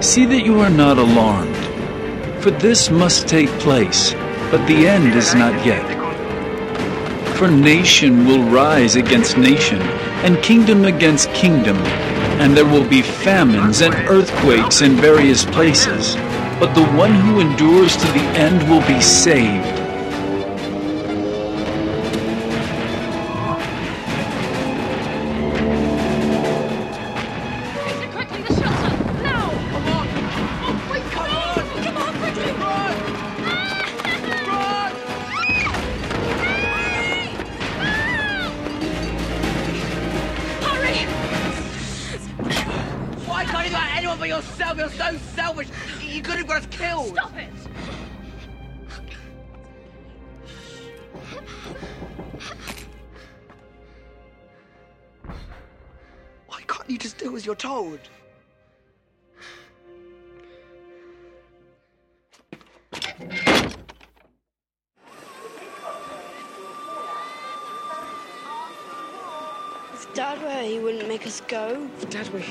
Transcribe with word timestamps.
See 0.00 0.26
that 0.26 0.44
you 0.44 0.60
are 0.60 0.70
not 0.70 0.98
alarmed, 0.98 1.56
for 2.42 2.50
this 2.50 2.90
must 2.90 3.26
take 3.26 3.48
place, 3.60 4.12
but 4.50 4.64
the 4.66 4.86
end 4.86 5.14
is 5.14 5.34
not 5.34 5.64
yet. 5.64 5.84
For 7.36 7.50
nation 7.50 8.26
will 8.26 8.44
rise 8.44 8.96
against 8.96 9.38
nation, 9.38 9.80
and 10.22 10.42
kingdom 10.42 10.84
against 10.84 11.32
kingdom, 11.32 11.78
and 12.38 12.54
there 12.54 12.66
will 12.66 12.86
be 12.86 13.00
famines 13.00 13.80
and 13.80 13.94
earthquakes 14.08 14.82
in 14.82 14.96
various 14.96 15.46
places. 15.46 16.14
But 16.60 16.74
the 16.74 16.86
one 16.96 17.14
who 17.14 17.40
endures 17.40 17.96
to 17.96 18.06
the 18.08 18.26
end 18.36 18.68
will 18.70 18.86
be 18.86 19.00
saved. 19.00 19.75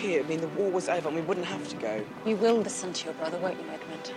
Here, 0.06 0.23
I 0.23 0.28
mean, 0.28 0.42
the 0.42 0.48
war 0.50 0.70
was 0.70 0.88
over 0.88 1.08
and 1.08 1.17
we 1.17 1.23
wouldn't 1.23 1.45
have 1.48 1.67
to 1.70 1.75
go. 1.78 2.06
You 2.25 2.36
will 2.36 2.58
listen 2.58 2.94
to 2.94 3.06
your 3.06 3.14
brother, 3.16 3.38
won't 3.39 3.59
you, 3.59 3.66
Edmund? 3.70 4.12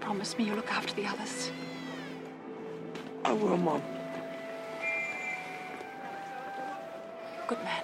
Promise 0.00 0.36
me 0.36 0.44
you'll 0.44 0.56
look 0.56 0.72
after 0.72 0.94
the 0.94 1.06
others. 1.06 1.50
I 3.24 3.32
will, 3.32 3.56
Mom. 3.56 3.82
Good 7.48 7.58
man. 7.64 7.81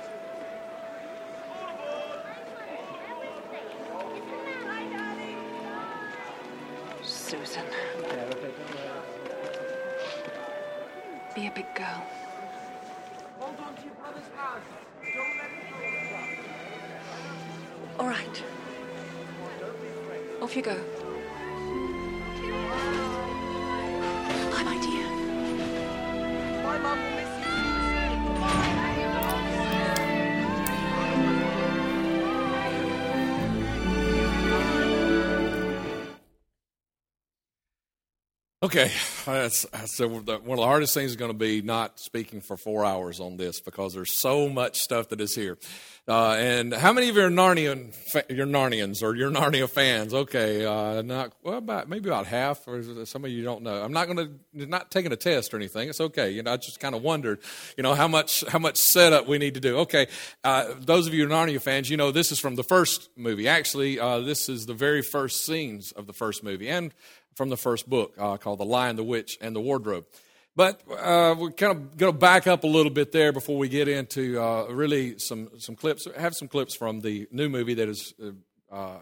Off 20.48 20.56
you 20.56 20.62
go. 20.62 20.74
Bye, 24.50 24.62
my 24.62 24.78
dear. 24.80 25.06
My 26.64 26.78
mum 26.78 26.98
will 27.02 27.10
miss 27.16 27.28
you. 27.38 27.48
Okay, 38.60 38.90
that's, 39.26 39.66
so 39.94 40.08
the, 40.20 40.38
one 40.38 40.58
of 40.58 40.62
the 40.62 40.66
hardest 40.66 40.94
things 40.94 41.10
is 41.10 41.16
going 41.16 41.30
to 41.30 41.36
be 41.36 41.60
not 41.60 42.00
speaking 42.00 42.40
for 42.40 42.56
four 42.56 42.86
hours 42.86 43.20
on 43.20 43.36
this 43.36 43.60
because 43.60 43.92
there's 43.92 44.18
so 44.18 44.48
much 44.48 44.78
stuff 44.78 45.10
that 45.10 45.20
is 45.20 45.34
here. 45.34 45.58
Uh, 46.08 46.36
and 46.38 46.72
how 46.72 46.90
many 46.90 47.10
of 47.10 47.16
you 47.16 47.22
are 47.22 47.28
Narnian, 47.28 47.92
fa- 47.92 48.24
you're 48.30 48.46
Narnians 48.46 49.02
or 49.02 49.14
you're 49.14 49.30
Narnia 49.30 49.68
fans? 49.68 50.14
Okay, 50.14 50.64
uh, 50.64 51.02
not 51.02 51.34
well, 51.42 51.58
about 51.58 51.86
maybe 51.86 52.08
about 52.08 52.24
half, 52.24 52.66
or 52.66 52.82
some 53.04 53.26
of 53.26 53.30
you 53.30 53.44
don't 53.44 53.62
know. 53.62 53.82
I'm 53.82 53.92
not 53.92 54.06
going 54.06 54.16
to 54.16 54.66
not 54.66 54.90
taking 54.90 55.12
a 55.12 55.16
test 55.16 55.52
or 55.52 55.58
anything. 55.58 55.90
It's 55.90 56.00
okay. 56.00 56.30
You 56.30 56.42
know, 56.42 56.54
I 56.54 56.56
just 56.56 56.80
kind 56.80 56.94
of 56.94 57.02
wondered, 57.02 57.40
you 57.76 57.82
know, 57.82 57.92
how 57.94 58.08
much 58.08 58.42
how 58.48 58.58
much 58.58 58.78
setup 58.78 59.28
we 59.28 59.36
need 59.36 59.52
to 59.52 59.60
do. 59.60 59.80
Okay, 59.80 60.06
uh, 60.44 60.72
those 60.80 61.06
of 61.06 61.12
you 61.12 61.28
who 61.28 61.34
are 61.34 61.46
Narnia 61.46 61.60
fans, 61.60 61.90
you 61.90 61.98
know, 61.98 62.10
this 62.10 62.32
is 62.32 62.38
from 62.38 62.56
the 62.56 62.64
first 62.64 63.10
movie. 63.14 63.46
Actually, 63.46 64.00
uh, 64.00 64.20
this 64.20 64.48
is 64.48 64.64
the 64.64 64.72
very 64.72 65.02
first 65.02 65.44
scenes 65.44 65.92
of 65.92 66.06
the 66.06 66.14
first 66.14 66.42
movie, 66.42 66.70
and 66.70 66.94
from 67.36 67.50
the 67.50 67.58
first 67.58 67.86
book 67.86 68.14
uh, 68.16 68.38
called 68.38 68.60
The 68.60 68.64
Lion, 68.64 68.96
the 68.96 69.04
Witch, 69.04 69.36
and 69.42 69.54
the 69.54 69.60
Wardrobe. 69.60 70.06
But 70.58 70.82
uh, 70.90 71.36
we're 71.38 71.52
kind 71.52 71.70
of 71.70 71.96
going 71.96 72.12
to 72.12 72.18
back 72.18 72.48
up 72.48 72.64
a 72.64 72.66
little 72.66 72.90
bit 72.90 73.12
there 73.12 73.32
before 73.32 73.58
we 73.58 73.68
get 73.68 73.86
into 73.86 74.42
uh, 74.42 74.64
really 74.64 75.16
some, 75.20 75.50
some 75.58 75.76
clips. 75.76 76.08
I 76.08 76.20
have 76.20 76.34
some 76.34 76.48
clips 76.48 76.74
from 76.74 76.98
the 76.98 77.28
new 77.30 77.48
movie 77.48 77.74
that 77.74 77.88
is 77.88 78.12
uh, 78.20 78.74
uh, 78.74 78.96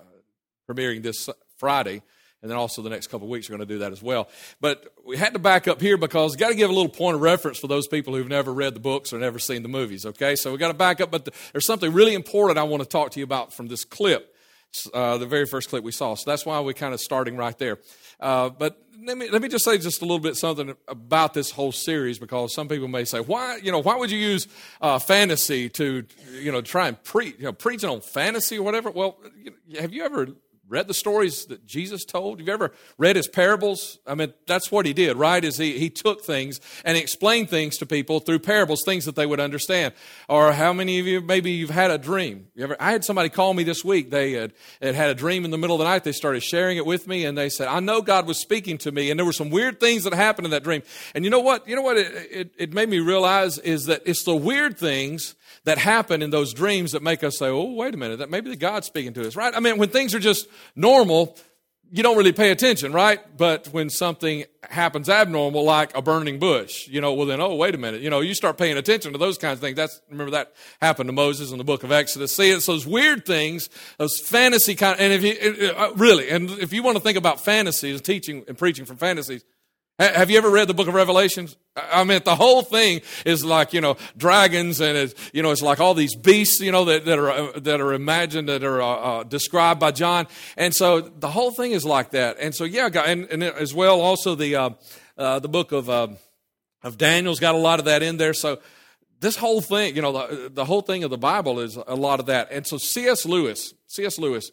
premiering 0.69 1.03
this 1.03 1.31
Friday. 1.56 2.03
And 2.43 2.50
then 2.50 2.59
also 2.59 2.83
the 2.83 2.91
next 2.91 3.06
couple 3.06 3.27
of 3.27 3.31
weeks, 3.31 3.49
we're 3.49 3.56
going 3.56 3.67
to 3.67 3.75
do 3.75 3.78
that 3.78 3.93
as 3.93 4.03
well. 4.03 4.28
But 4.61 4.84
we 5.06 5.17
had 5.17 5.33
to 5.33 5.39
back 5.39 5.67
up 5.67 5.81
here 5.81 5.97
because 5.97 6.37
got 6.37 6.50
to 6.50 6.55
give 6.55 6.69
a 6.69 6.75
little 6.75 6.91
point 6.91 7.15
of 7.15 7.22
reference 7.22 7.59
for 7.59 7.69
those 7.69 7.88
people 7.88 8.15
who've 8.15 8.28
never 8.28 8.53
read 8.53 8.75
the 8.75 8.81
books 8.81 9.15
or 9.15 9.19
never 9.19 9.38
seen 9.38 9.62
the 9.62 9.71
movies. 9.71 10.05
Okay, 10.05 10.37
so 10.37 10.53
we 10.53 10.59
got 10.59 10.69
to 10.69 10.75
back 10.75 11.00
up. 11.00 11.11
But 11.11 11.25
the, 11.25 11.33
there's 11.53 11.65
something 11.65 11.91
really 11.91 12.12
important 12.12 12.59
I 12.59 12.65
want 12.65 12.83
to 12.83 12.88
talk 12.88 13.12
to 13.12 13.19
you 13.19 13.25
about 13.25 13.55
from 13.55 13.69
this 13.69 13.83
clip, 13.83 14.36
uh, 14.92 15.19
the 15.19 15.26
very 15.26 15.47
first 15.47 15.69
clip 15.69 15.84
we 15.84 15.92
saw. 15.92 16.14
So 16.14 16.31
that's 16.31 16.44
why 16.47 16.60
we're 16.60 16.72
kind 16.72 16.94
of 16.94 17.00
starting 17.00 17.37
right 17.37 17.56
there. 17.59 17.78
Uh, 18.20 18.50
but 18.50 18.82
let 19.04 19.19
me 19.19 19.28
let 19.31 19.42
me 19.42 19.48
just 19.48 19.64
say 19.64 19.78
just 19.78 20.03
a 20.03 20.04
little 20.04 20.19
bit 20.19 20.37
something 20.37 20.75
about 20.88 21.34
this 21.34 21.50
whole 21.50 21.72
series 21.72 22.19
because 22.19 22.54
some 22.54 22.66
people 22.69 22.88
may 22.88 23.04
say 23.04 23.20
why 23.20 23.59
you 23.62 23.70
know 23.70 23.78
why 23.78 23.94
would 23.94 24.10
you 24.10 24.19
use 24.19 24.48
uh, 24.81 24.98
fantasy 24.98 25.69
to 25.69 26.04
you 26.32 26.50
know 26.50 26.60
try 26.60 26.88
and 26.88 27.03
preach 27.04 27.37
you 27.38 27.44
know 27.44 27.53
preaching 27.53 27.88
on 27.88 28.00
fantasy 28.00 28.59
or 28.59 28.62
whatever 28.62 28.91
well 28.91 29.19
have 29.78 29.92
you 29.92 30.03
ever 30.03 30.28
read 30.69 30.88
the 30.88 30.94
stories 30.94 31.47
that 31.47 31.65
Jesus 31.65 32.04
told? 32.04 32.38
Have 32.38 32.47
you 32.49 32.53
ever 32.53 32.72
read 32.99 33.16
his 33.16 33.28
parables? 33.28 33.99
I 34.06 34.15
mean, 34.15 34.32
that's 34.47 34.72
what 34.72 34.87
he 34.87 34.93
did, 34.93 35.16
right? 35.16 35.44
Is 35.44 35.59
he, 35.59 35.78
he 35.78 35.91
took 35.91 36.25
things 36.25 36.60
and 36.84 36.97
explained 36.97 37.50
things 37.50 37.77
to 37.78 37.87
people 37.87 38.21
through 38.21 38.41
parables, 38.41 38.82
things 38.84 39.05
that 39.05 39.15
they 39.15 39.26
would 39.26 39.41
understand. 39.41 39.94
Or 40.28 40.53
how 40.53 40.72
many 40.72 40.99
of 40.99 41.06
you, 41.06 41.21
maybe 41.21 41.53
you've 41.53 41.71
had 41.71 41.91
a 41.91 41.99
dream? 41.99 42.49
You 42.55 42.65
ever, 42.65 42.76
I 42.81 42.93
had 42.93 43.05
somebody 43.05 43.28
call 43.28 43.55
me 43.55 43.62
this 43.62 43.84
week. 43.84 44.10
They 44.10 44.32
had, 44.32 44.53
had 44.82 44.94
had 44.94 45.10
a 45.10 45.15
dream 45.15 45.44
in 45.44 45.50
the 45.50 45.59
middle 45.59 45.76
of 45.76 45.81
the 45.81 45.84
night. 45.84 46.05
They 46.05 46.12
started 46.12 46.43
sharing 46.43 46.76
it 46.76 46.87
with 46.87 47.06
me 47.06 47.25
and 47.25 47.38
they 47.38 47.49
said, 47.49 47.69
I 47.69 47.81
know 47.81 48.03
God 48.03 48.26
was 48.26 48.38
speaking 48.38 48.78
to 48.78 48.93
me 48.93 49.10
and 49.10 49.19
there 49.19 49.25
were 49.25 49.32
some 49.32 49.50
weird 49.50 49.78
things 49.78 50.05
that 50.05 50.15
happened 50.15 50.47
in 50.47 50.50
that 50.50 50.65
dream. 50.65 50.82
And 51.15 51.25
you 51.25 51.31
know 51.31 51.41
what? 51.41 51.69
You 51.69 51.76
know 51.76 51.82
what 51.82 51.97
it, 51.97 52.12
it, 52.31 52.50
it 52.56 52.72
made 52.72 52.88
me 52.88 52.99
realize 52.99 53.59
is 53.59 53.87
that 53.87 54.03
it's 54.05 54.25
the 54.25 54.34
weird 54.34 54.78
things 54.78 55.37
that 55.65 55.78
happen 55.78 56.22
in 56.22 56.31
those 56.31 56.55
dreams 56.55 56.93
that 56.93 57.03
make 57.03 57.25
us 57.25 57.38
say, 57.38 57.49
oh, 57.49 57.72
wait 57.72 57.93
a 57.93 57.97
minute, 57.97 58.21
that 58.21 58.31
maybe 58.31 58.49
the 58.49 58.56
God's 58.56 58.87
speaking 58.87 59.12
to 59.15 59.26
us, 59.26 59.34
right? 59.34 59.53
I 59.55 59.59
mean, 59.59 59.78
when 59.78 59.88
things 59.88 60.15
are 60.15 60.21
just 60.21 60.47
normal, 60.75 61.37
you 61.91 62.03
don't 62.03 62.17
really 62.17 62.33
pay 62.33 62.50
attention, 62.50 62.93
right? 62.93 63.21
But 63.37 63.69
when 63.69 63.91
something 63.91 64.44
happens 64.69 65.09
abnormal, 65.09 65.65
like 65.65 65.97
a 65.97 66.03
burning 66.03 66.39
bush, 66.39 66.89
you 66.89 67.00
know, 67.00 67.15
well 67.15 67.27
then, 67.27 67.41
oh, 67.41 67.55
wait 67.55 67.75
a 67.75 67.78
minute, 67.78 68.00
you 68.00 68.11
know, 68.11 68.21
you 68.21 68.34
start 68.34 68.59
paying 68.59 68.77
attention 68.77 69.12
to 69.12 69.19
those 69.19 69.39
kinds 69.39 69.59
of 69.59 69.61
things. 69.61 69.77
That's 69.77 70.00
remember 70.11 70.33
that 70.33 70.55
happened 70.81 71.09
to 71.09 71.12
Moses 71.12 71.53
in 71.53 71.59
the 71.59 71.65
book 71.65 71.84
of 71.84 71.93
Exodus. 71.93 72.34
See, 72.34 72.50
it's 72.50 72.67
those 72.67 72.87
weird 72.87 73.25
things, 73.25 73.71
those 73.99 74.19
fantasy 74.19 74.75
kind. 74.75 74.99
and 74.99 75.12
if 75.12 75.22
you 75.22 75.71
uh, 75.77 75.93
really, 75.94 76.29
and 76.29 76.50
if 76.50 76.73
you 76.73 76.82
want 76.82 76.97
to 76.97 77.03
think 77.03 77.17
about 77.17 77.44
fantasies, 77.44 78.00
teaching 78.00 78.44
and 78.49 78.58
preaching 78.58 78.85
from 78.85 78.97
fantasies, 78.97 79.44
have 79.98 80.31
you 80.31 80.37
ever 80.37 80.50
read 80.50 80.69
the 80.69 80.75
book 80.75 80.88
of 80.88 80.94
Revelations? 80.94 81.56
I 81.75 82.04
mean, 82.04 82.20
the 82.25 82.37
whole 82.37 82.62
thing 82.62 83.00
is 83.25 83.44
like, 83.44 83.72
you 83.72 83.81
know, 83.81 83.96
dragons 84.16 84.81
and 84.81 84.96
it's, 84.96 85.14
you 85.32 85.43
know, 85.43 85.50
it's 85.50 85.62
like 85.62 85.81
all 85.81 85.94
these 85.94 86.14
beasts, 86.14 86.60
you 86.60 86.70
know, 86.70 86.84
that, 86.84 87.06
that 87.06 87.19
are, 87.19 87.31
uh, 87.31 87.52
that 87.60 87.81
are 87.81 87.94
imagined, 87.94 88.48
that 88.48 88.62
are 88.62 88.82
uh, 88.82 88.87
uh, 88.87 89.22
described 89.25 89.81
by 89.81 89.93
John. 89.93 90.26
And 90.56 90.75
so 90.75 91.00
the 91.00 91.28
whole 91.28 91.50
thing 91.50 91.72
is 91.72 91.84
like 91.84 92.10
that. 92.10 92.37
And 92.38 92.54
so, 92.54 92.64
yeah, 92.64 92.88
and, 92.88 93.26
and 93.31 93.43
as 93.43 93.72
well, 93.72 94.00
also 94.00 94.34
the, 94.34 94.56
uh, 94.56 94.70
uh, 95.16 95.38
the 95.38 95.48
book 95.48 95.72
of, 95.72 95.88
uh, 95.88 96.08
of 96.82 96.98
Daniel's 96.98 97.40
got 97.40 97.54
a 97.54 97.58
lot 97.58 97.78
of 97.78 97.87
that 97.87 98.02
in 98.02 98.19
there. 98.19 98.34
So 98.34 98.60
this 99.20 99.37
whole 99.37 99.62
thing, 99.62 99.96
you 99.96 100.02
know, 100.02 100.12
the, 100.12 100.50
the 100.52 100.64
whole 100.66 100.82
thing 100.82 101.04
of 101.04 101.10
the 101.10 101.19
Bible 101.19 101.60
is 101.60 101.76
a 101.76 101.96
lot 101.96 102.20
of 102.20 102.26
that. 102.26 102.48
And 102.50 102.66
so 102.66 102.76
C.S. 102.76 103.25
Lewis, 103.25 103.72
C.S. 103.87 104.19
Lewis, 104.19 104.50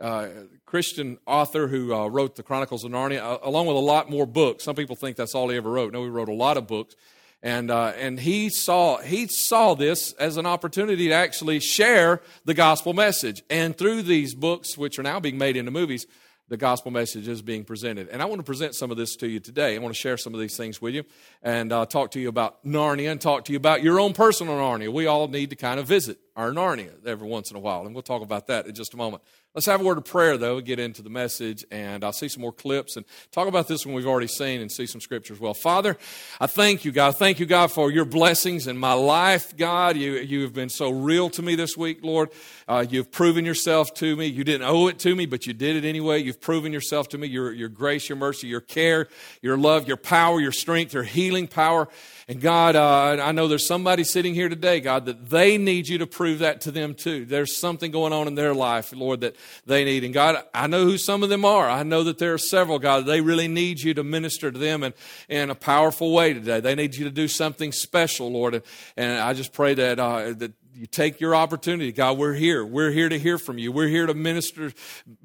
uh, 0.00 0.28
Christian 0.74 1.18
author 1.24 1.68
who 1.68 1.94
uh, 1.94 2.08
wrote 2.08 2.34
the 2.34 2.42
Chronicles 2.42 2.82
of 2.82 2.90
Narnia, 2.90 3.20
uh, 3.20 3.38
along 3.44 3.66
with 3.66 3.76
a 3.76 3.78
lot 3.78 4.10
more 4.10 4.26
books. 4.26 4.64
Some 4.64 4.74
people 4.74 4.96
think 4.96 5.16
that's 5.16 5.32
all 5.32 5.48
he 5.48 5.56
ever 5.56 5.70
wrote. 5.70 5.92
No, 5.92 6.02
he 6.02 6.10
wrote 6.10 6.28
a 6.28 6.34
lot 6.34 6.56
of 6.56 6.66
books. 6.66 6.96
And, 7.44 7.70
uh, 7.70 7.92
and 7.96 8.18
he, 8.18 8.48
saw, 8.48 8.96
he 8.98 9.28
saw 9.28 9.74
this 9.74 10.14
as 10.14 10.36
an 10.36 10.46
opportunity 10.46 11.06
to 11.06 11.14
actually 11.14 11.60
share 11.60 12.22
the 12.44 12.54
gospel 12.54 12.92
message. 12.92 13.44
And 13.48 13.78
through 13.78 14.02
these 14.02 14.34
books, 14.34 14.76
which 14.76 14.98
are 14.98 15.04
now 15.04 15.20
being 15.20 15.38
made 15.38 15.56
into 15.56 15.70
movies, 15.70 16.08
the 16.48 16.56
gospel 16.56 16.90
message 16.90 17.28
is 17.28 17.40
being 17.40 17.64
presented. 17.64 18.08
And 18.08 18.20
I 18.20 18.24
want 18.24 18.40
to 18.40 18.44
present 18.44 18.74
some 18.74 18.90
of 18.90 18.96
this 18.96 19.14
to 19.16 19.28
you 19.28 19.38
today. 19.38 19.76
I 19.76 19.78
want 19.78 19.94
to 19.94 20.00
share 20.00 20.16
some 20.16 20.34
of 20.34 20.40
these 20.40 20.56
things 20.56 20.82
with 20.82 20.94
you 20.94 21.04
and 21.40 21.72
uh, 21.72 21.86
talk 21.86 22.10
to 22.10 22.20
you 22.20 22.28
about 22.28 22.64
Narnia 22.64 23.12
and 23.12 23.20
talk 23.20 23.44
to 23.44 23.52
you 23.52 23.58
about 23.58 23.84
your 23.84 24.00
own 24.00 24.12
personal 24.12 24.56
Narnia. 24.56 24.92
We 24.92 25.06
all 25.06 25.28
need 25.28 25.50
to 25.50 25.56
kind 25.56 25.78
of 25.78 25.86
visit 25.86 26.18
our 26.34 26.50
Narnia 26.50 27.06
every 27.06 27.28
once 27.28 27.52
in 27.52 27.56
a 27.56 27.60
while, 27.60 27.86
and 27.86 27.94
we'll 27.94 28.02
talk 28.02 28.22
about 28.22 28.48
that 28.48 28.66
in 28.66 28.74
just 28.74 28.92
a 28.92 28.96
moment. 28.96 29.22
Let's 29.54 29.66
have 29.66 29.80
a 29.80 29.84
word 29.84 29.98
of 29.98 30.04
prayer, 30.04 30.36
though, 30.36 30.60
get 30.60 30.80
into 30.80 31.00
the 31.00 31.10
message, 31.10 31.64
and 31.70 32.02
I'll 32.02 32.12
see 32.12 32.26
some 32.26 32.40
more 32.40 32.52
clips 32.52 32.96
and 32.96 33.06
talk 33.30 33.46
about 33.46 33.68
this 33.68 33.86
one 33.86 33.94
we've 33.94 34.04
already 34.04 34.26
seen 34.26 34.60
and 34.60 34.68
see 34.68 34.84
some 34.84 35.00
scriptures. 35.00 35.38
Well, 35.38 35.54
Father, 35.54 35.96
I 36.40 36.48
thank 36.48 36.84
you, 36.84 36.90
God. 36.90 37.16
Thank 37.18 37.38
you, 37.38 37.46
God, 37.46 37.70
for 37.70 37.88
your 37.88 38.04
blessings 38.04 38.66
in 38.66 38.76
my 38.76 38.94
life, 38.94 39.56
God. 39.56 39.96
You, 39.96 40.14
you 40.14 40.42
have 40.42 40.54
been 40.54 40.70
so 40.70 40.90
real 40.90 41.30
to 41.30 41.40
me 41.40 41.54
this 41.54 41.76
week, 41.76 42.00
Lord. 42.02 42.30
Uh, 42.66 42.84
you've 42.90 43.12
proven 43.12 43.44
yourself 43.44 43.94
to 43.94 44.16
me. 44.16 44.26
You 44.26 44.42
didn't 44.42 44.66
owe 44.66 44.88
it 44.88 44.98
to 44.98 45.14
me, 45.14 45.24
but 45.24 45.46
you 45.46 45.52
did 45.52 45.76
it 45.76 45.86
anyway. 45.88 46.20
You've 46.20 46.40
proven 46.40 46.72
yourself 46.72 47.10
to 47.10 47.18
me, 47.18 47.28
your, 47.28 47.52
your 47.52 47.68
grace, 47.68 48.08
your 48.08 48.18
mercy, 48.18 48.48
your 48.48 48.60
care, 48.60 49.06
your 49.40 49.56
love, 49.56 49.86
your 49.86 49.96
power, 49.96 50.40
your 50.40 50.50
strength, 50.50 50.94
your 50.94 51.04
healing 51.04 51.46
power. 51.46 51.88
And 52.26 52.40
God, 52.40 52.74
uh, 52.74 53.22
I 53.22 53.32
know 53.32 53.48
there's 53.48 53.66
somebody 53.66 54.02
sitting 54.02 54.32
here 54.32 54.48
today, 54.48 54.80
God, 54.80 55.04
that 55.06 55.28
they 55.28 55.58
need 55.58 55.88
you 55.88 55.98
to 55.98 56.06
prove 56.06 56.38
that 56.38 56.62
to 56.62 56.70
them 56.70 56.94
too. 56.94 57.26
There's 57.26 57.54
something 57.54 57.90
going 57.90 58.14
on 58.14 58.28
in 58.28 58.34
their 58.34 58.54
life, 58.54 58.94
Lord, 58.94 59.20
that 59.20 59.36
they 59.66 59.84
need. 59.84 60.04
And 60.04 60.14
God, 60.14 60.42
I 60.54 60.66
know 60.66 60.84
who 60.84 60.96
some 60.96 61.22
of 61.22 61.28
them 61.28 61.44
are. 61.44 61.68
I 61.68 61.82
know 61.82 62.02
that 62.04 62.18
there 62.18 62.32
are 62.32 62.38
several, 62.38 62.78
God, 62.78 63.04
they 63.04 63.20
really 63.20 63.48
need 63.48 63.80
you 63.80 63.92
to 63.94 64.02
minister 64.02 64.50
to 64.50 64.58
them 64.58 64.82
in, 64.82 64.94
in 65.28 65.50
a 65.50 65.54
powerful 65.54 66.14
way 66.14 66.32
today. 66.32 66.60
They 66.60 66.74
need 66.74 66.94
you 66.94 67.04
to 67.04 67.10
do 67.10 67.28
something 67.28 67.72
special, 67.72 68.32
Lord. 68.32 68.54
And, 68.54 68.64
and 68.96 69.18
I 69.20 69.34
just 69.34 69.52
pray 69.52 69.74
that, 69.74 69.98
uh, 69.98 70.32
that 70.32 70.52
you 70.74 70.86
take 70.86 71.20
your 71.20 71.36
opportunity. 71.36 71.92
God, 71.92 72.18
we're 72.18 72.32
here. 72.32 72.64
We're 72.64 72.90
here 72.90 73.08
to 73.08 73.18
hear 73.18 73.38
from 73.38 73.58
you. 73.58 73.70
We're 73.70 73.88
here 73.88 74.06
to 74.06 74.14
minister, 74.14 74.72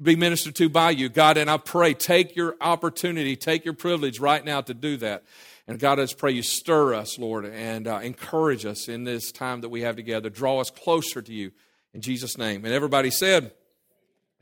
be 0.00 0.16
ministered 0.16 0.54
to 0.56 0.68
by 0.68 0.90
you. 0.90 1.08
God, 1.08 1.38
and 1.38 1.50
I 1.50 1.56
pray, 1.56 1.94
take 1.94 2.36
your 2.36 2.56
opportunity, 2.60 3.36
take 3.36 3.64
your 3.64 3.74
privilege 3.74 4.20
right 4.20 4.44
now 4.44 4.60
to 4.60 4.74
do 4.74 4.96
that. 4.98 5.24
And 5.70 5.78
God, 5.78 6.00
I 6.00 6.02
just 6.02 6.18
pray 6.18 6.32
you 6.32 6.42
stir 6.42 6.94
us, 6.94 7.16
Lord, 7.16 7.44
and 7.44 7.86
uh, 7.86 8.00
encourage 8.02 8.66
us 8.66 8.88
in 8.88 9.04
this 9.04 9.30
time 9.30 9.60
that 9.60 9.68
we 9.68 9.82
have 9.82 9.94
together. 9.94 10.28
Draw 10.28 10.58
us 10.58 10.68
closer 10.68 11.22
to 11.22 11.32
you 11.32 11.52
in 11.94 12.00
Jesus' 12.00 12.36
name. 12.36 12.64
And 12.64 12.74
everybody 12.74 13.08
said, 13.08 13.52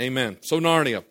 Amen. 0.01 0.39
So, 0.41 0.59
Narnia. 0.59 1.05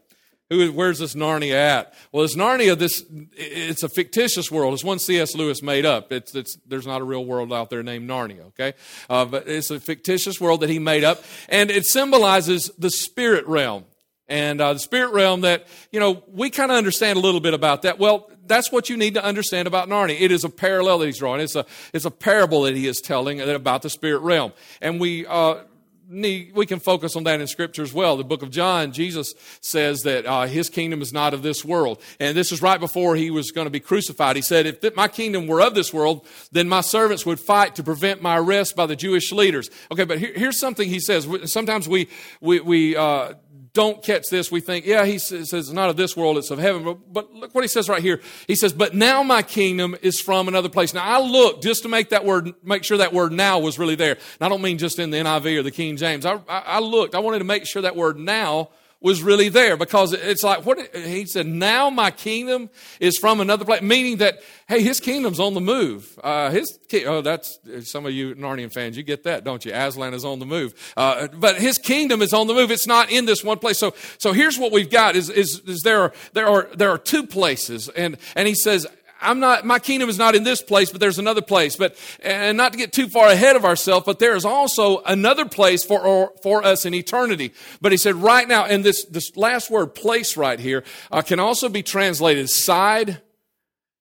Who, 0.50 0.72
where's 0.72 0.98
this 0.98 1.14
Narnia 1.14 1.54
at? 1.54 1.94
Well, 2.12 2.24
this 2.24 2.36
Narnia, 2.36 2.76
this 2.76 3.04
it's 3.36 3.84
a 3.84 3.90
fictitious 3.90 4.50
world. 4.50 4.74
It's 4.74 4.84
one 4.84 4.98
C.S. 4.98 5.36
Lewis 5.36 5.62
made 5.62 5.86
up. 5.86 6.12
It's, 6.12 6.34
it's, 6.34 6.58
there's 6.66 6.88
not 6.88 7.02
a 7.02 7.04
real 7.04 7.24
world 7.24 7.54
out 7.54 7.70
there 7.70 7.84
named 7.84 8.10
Narnia, 8.10 8.48
okay? 8.48 8.74
Uh, 9.08 9.26
but 9.26 9.48
it's 9.48 9.70
a 9.70 9.80
fictitious 9.80 10.42
world 10.42 10.62
that 10.62 10.70
he 10.72 10.80
made 10.80 11.04
up, 11.04 11.24
and 11.48 11.70
it 11.70 11.86
symbolizes 11.86 12.72
the 12.80 12.90
spirit 12.90 13.46
realm. 13.46 13.86
And 14.30 14.60
uh, 14.60 14.74
the 14.74 14.80
spirit 14.80 15.14
realm 15.14 15.42
that, 15.42 15.68
you 15.92 16.00
know, 16.00 16.24
we 16.28 16.50
kind 16.50 16.72
of 16.72 16.78
understand 16.78 17.18
a 17.18 17.22
little 17.22 17.40
bit 17.40 17.54
about 17.54 17.84
that. 17.84 17.98
Well, 17.98 18.30
that's 18.46 18.72
what 18.72 18.90
you 18.90 18.98
need 18.98 19.14
to 19.14 19.24
understand 19.24 19.68
about 19.68 19.90
Narnia. 19.90 20.20
It 20.20 20.32
is 20.32 20.44
a 20.44 20.50
parallel 20.50 21.00
that 21.00 21.06
he's 21.06 21.20
drawing. 21.20 21.42
It's 21.42 21.56
a, 21.56 21.66
it's 21.94 22.06
a 22.06 22.12
parable 22.12 22.64
that 22.64 22.76
he 22.76 22.88
is 22.88 23.00
telling 23.00 23.42
about 23.42 23.82
the 23.82 23.90
spirit 23.90 24.20
realm. 24.20 24.54
And 24.82 25.00
we, 25.00 25.26
uh, 25.26 25.64
need, 26.10 26.54
we 26.56 26.66
can 26.66 26.80
focus 26.80 27.16
on 27.16 27.24
that 27.26 27.42
in 27.42 27.48
Scripture 27.48 27.84
as 27.84 27.94
well. 27.94 28.18
The 28.18 28.24
book 28.24 28.42
of 28.42 28.50
John, 28.50 28.92
Jesus 28.92 29.34
says 29.62 30.02
that 30.02 30.26
uh, 30.26 30.46
his 30.46 30.70
kingdom 30.70 31.02
is 31.02 31.12
not 31.14 31.34
of 31.34 31.42
this 31.42 31.66
world. 31.66 32.02
And 32.20 32.36
this 32.38 32.52
is 32.52 32.62
right 32.62 32.80
before 32.80 33.16
he 33.16 33.30
was 33.30 33.52
going 33.52 33.66
to 33.66 33.72
be 33.72 33.80
crucified. 33.80 34.36
He 34.36 34.42
said, 34.42 34.66
If 34.66 34.96
my 34.96 35.08
kingdom 35.08 35.48
were 35.48 35.62
of 35.62 35.76
this 35.76 35.94
world, 35.94 36.26
then 36.52 36.70
my 36.70 36.82
servants 36.82 37.26
would 37.26 37.40
fight 37.40 37.76
to 37.76 37.84
prevent 37.84 38.22
my 38.22 38.38
arrest 38.38 38.76
by 38.76 38.86
the 38.86 38.96
Jewish 38.96 39.32
leaders. 39.32 39.70
Okay, 39.92 40.06
but 40.06 40.20
here, 40.20 40.34
here's 40.36 40.60
something 40.60 40.88
he 40.88 41.00
says. 41.00 41.28
Sometimes 41.46 41.88
we, 41.88 42.08
we, 42.42 42.60
we 42.60 42.96
uh, 42.96 43.34
don't 43.78 44.02
catch 44.02 44.24
this, 44.32 44.52
we 44.52 44.60
think, 44.60 44.88
yeah, 44.88 45.06
he 45.06 45.20
says 45.20 45.54
it's 45.54 45.70
not 45.70 45.92
of 45.92 45.98
this 45.98 46.18
world, 46.18 46.40
it's 46.40 46.50
of 46.50 46.58
heaven. 46.58 46.84
But, 46.84 47.14
but, 47.14 47.32
look 47.32 47.54
what 47.54 47.64
he 47.64 47.68
says 47.68 47.88
right 47.88 48.02
here. 48.02 48.20
He 48.48 48.56
says, 48.56 48.74
but 48.74 48.96
now 48.96 49.22
my 49.22 49.44
kingdom 49.44 49.96
is 50.02 50.20
from 50.20 50.48
another 50.48 50.68
place. 50.68 50.96
Now 50.96 51.04
I 51.04 51.22
looked 51.22 51.62
just 51.62 51.84
to 51.84 51.88
make 51.88 52.10
that 52.10 52.26
word, 52.26 52.56
make 52.64 52.84
sure 52.84 52.98
that 52.98 53.14
word 53.14 53.32
now 53.32 53.60
was 53.60 53.78
really 53.78 53.94
there. 53.94 54.14
And 54.14 54.42
I 54.42 54.50
don't 54.50 54.64
mean 54.64 54.80
just 54.80 54.98
in 54.98 55.12
the 55.12 55.18
NIV 55.18 55.60
or 55.60 55.62
the 55.62 55.70
King 55.70 55.96
James. 55.96 56.26
I, 56.26 56.42
I, 56.50 56.60
I 56.66 56.80
looked, 56.80 57.14
I 57.14 57.20
wanted 57.20 57.38
to 57.38 57.46
make 57.46 57.68
sure 57.68 57.84
that 57.84 57.96
word 57.96 58.18
now 58.18 58.70
was 59.00 59.22
really 59.22 59.50
there 59.50 59.78
because 59.78 60.12
it's 60.14 60.44
like 60.44 60.66
what 60.66 60.80
he 60.96 61.26
said 61.26 61.46
now 61.46 61.90
my 61.90 62.10
kingdom 62.10 62.70
is 63.00 63.18
from 63.18 63.40
another 63.40 63.64
place 63.64 63.82
meaning 63.82 64.18
that 64.18 64.42
hey 64.68 64.82
his 64.82 65.00
kingdom's 65.00 65.40
on 65.40 65.54
the 65.54 65.62
move. 65.62 66.18
Uh, 66.24 66.50
his 66.50 66.80
oh 67.06 67.22
that's 67.22 67.60
some 67.84 68.06
of 68.06 68.12
you 68.12 68.34
narnian 68.36 68.72
fans 68.72 68.98
you 68.98 69.04
get 69.04 69.24
that 69.24 69.44
don't 69.44 69.64
you? 69.66 69.72
Aslan 69.74 70.14
is 70.14 70.26
on 70.26 70.40
the 70.40 70.46
move. 70.46 70.74
Uh, 70.98 71.28
but 71.28 71.58
his 71.58 71.78
kingdom 71.78 72.22
is 72.22 72.34
on 72.34 72.48
the 72.48 72.54
move. 72.54 72.72
It's 72.72 72.88
not 72.88 73.12
in 73.12 73.26
this 73.26 73.44
one 73.44 73.60
place. 73.60 73.78
So 73.78 73.94
so 74.18 74.34
here's 74.34 74.58
what 74.58 74.72
we've 74.72 74.90
got 74.90 75.16
is 75.16 75.30
is, 75.30 75.60
is 75.68 75.82
there 75.84 76.02
are 76.02 76.14
there 76.34 76.48
are 76.48 76.70
there 76.76 76.90
are 76.90 76.98
two 76.98 77.26
places. 77.26 77.90
And 77.90 78.18
and 78.36 78.48
he 78.48 78.56
says 78.56 78.88
I'm 79.22 79.40
not, 79.40 79.66
my 79.66 79.80
kingdom 79.80 80.10
is 80.10 80.18
not 80.18 80.36
in 80.36 80.44
this 80.44 80.62
place, 80.62 80.92
but 80.92 81.00
there's 81.00 81.20
another 81.20 81.42
place. 81.42 81.76
But, 81.76 81.96
and 82.22 82.58
not 82.58 82.72
to 82.74 82.78
get 82.78 82.94
too 82.94 83.08
far 83.08 83.28
ahead 83.28 83.56
of 83.56 83.66
ourselves, 83.66 84.06
but 84.06 84.20
there 84.20 84.36
is 84.36 84.46
also 84.46 85.02
another 85.04 85.46
place 85.46 85.84
for, 85.84 86.02
or, 86.02 86.34
for 86.44 86.64
us 86.64 86.86
in 86.86 86.94
eternity. 86.94 87.54
But 87.82 87.92
he 87.92 87.98
said 87.98 88.16
right 88.16 88.48
now, 88.48 88.66
and 88.66 88.84
this, 88.84 89.06
this 89.06 89.36
last 89.36 89.70
word, 89.70 89.96
place 89.96 90.38
right 90.38 90.60
here, 90.60 90.84
uh, 91.12 91.22
can 91.22 91.40
also 91.40 91.70
be 91.70 91.84
translated 91.84 92.50
side. 92.50 93.22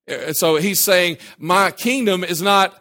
Uh, 0.09 0.33
so 0.33 0.57
he's 0.57 0.81
saying, 0.81 1.19
my 1.39 1.71
kingdom 1.71 2.25
is 2.25 2.43
not 2.43 2.81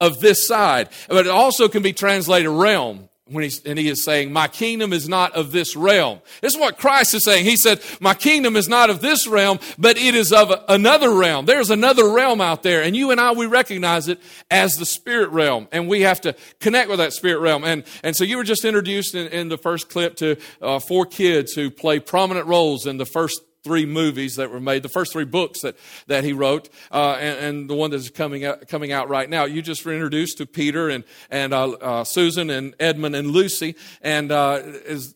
of 0.00 0.20
this 0.20 0.46
side, 0.46 0.88
but 1.08 1.26
it 1.26 1.30
also 1.30 1.68
can 1.68 1.82
be 1.82 1.92
translated 1.92 2.50
realm 2.50 3.08
when 3.26 3.42
he's, 3.42 3.62
and 3.64 3.78
he 3.78 3.88
is 3.88 4.04
saying, 4.04 4.32
My 4.32 4.48
kingdom 4.48 4.92
is 4.92 5.08
not 5.08 5.32
of 5.34 5.50
this 5.50 5.74
realm. 5.76 6.20
This 6.42 6.54
is 6.54 6.60
what 6.60 6.76
Christ 6.76 7.14
is 7.14 7.24
saying. 7.24 7.44
He 7.44 7.56
said, 7.56 7.80
My 8.00 8.12
kingdom 8.12 8.54
is 8.54 8.68
not 8.68 8.90
of 8.90 9.00
this 9.00 9.26
realm, 9.26 9.60
but 9.78 9.96
it 9.96 10.14
is 10.14 10.32
of 10.32 10.52
another 10.68 11.10
realm. 11.10 11.46
There's 11.46 11.70
another 11.70 12.12
realm 12.12 12.42
out 12.42 12.62
there. 12.62 12.82
And 12.82 12.94
you 12.94 13.10
and 13.10 13.20
I, 13.20 13.32
we 13.32 13.46
recognize 13.46 14.08
it 14.08 14.20
as 14.50 14.76
the 14.76 14.84
spirit 14.84 15.30
realm. 15.30 15.68
And 15.72 15.88
we 15.88 16.02
have 16.02 16.20
to 16.22 16.34
connect 16.60 16.90
with 16.90 16.98
that 16.98 17.14
spirit 17.14 17.40
realm. 17.40 17.64
And, 17.64 17.84
and 18.02 18.14
so 18.14 18.24
you 18.24 18.36
were 18.36 18.44
just 18.44 18.64
introduced 18.64 19.14
in, 19.14 19.28
in 19.28 19.48
the 19.48 19.58
first 19.58 19.88
clip 19.88 20.16
to 20.16 20.36
uh, 20.60 20.78
four 20.78 21.06
kids 21.06 21.52
who 21.52 21.70
play 21.70 22.00
prominent 22.00 22.46
roles 22.46 22.86
in 22.86 22.98
the 22.98 23.06
first 23.06 23.40
three 23.64 23.86
movies 23.86 24.36
that 24.36 24.50
were 24.50 24.60
made, 24.60 24.82
the 24.82 24.88
first 24.88 25.12
three 25.12 25.24
books 25.24 25.62
that, 25.62 25.76
that 26.06 26.22
he 26.22 26.32
wrote, 26.32 26.68
uh, 26.92 27.16
and, 27.18 27.38
and, 27.38 27.70
the 27.70 27.74
one 27.74 27.90
that's 27.90 28.10
coming 28.10 28.44
out, 28.44 28.68
coming 28.68 28.92
out 28.92 29.08
right 29.08 29.28
now. 29.28 29.46
You 29.46 29.62
just 29.62 29.84
were 29.84 29.92
introduced 29.92 30.38
to 30.38 30.46
Peter 30.46 30.90
and, 30.90 31.02
and 31.30 31.54
uh, 31.54 31.70
uh, 31.70 32.04
Susan 32.04 32.50
and 32.50 32.74
Edmund 32.78 33.16
and 33.16 33.30
Lucy, 33.30 33.74
and 34.02 34.30
uh, 34.30 34.60
is 34.62 35.14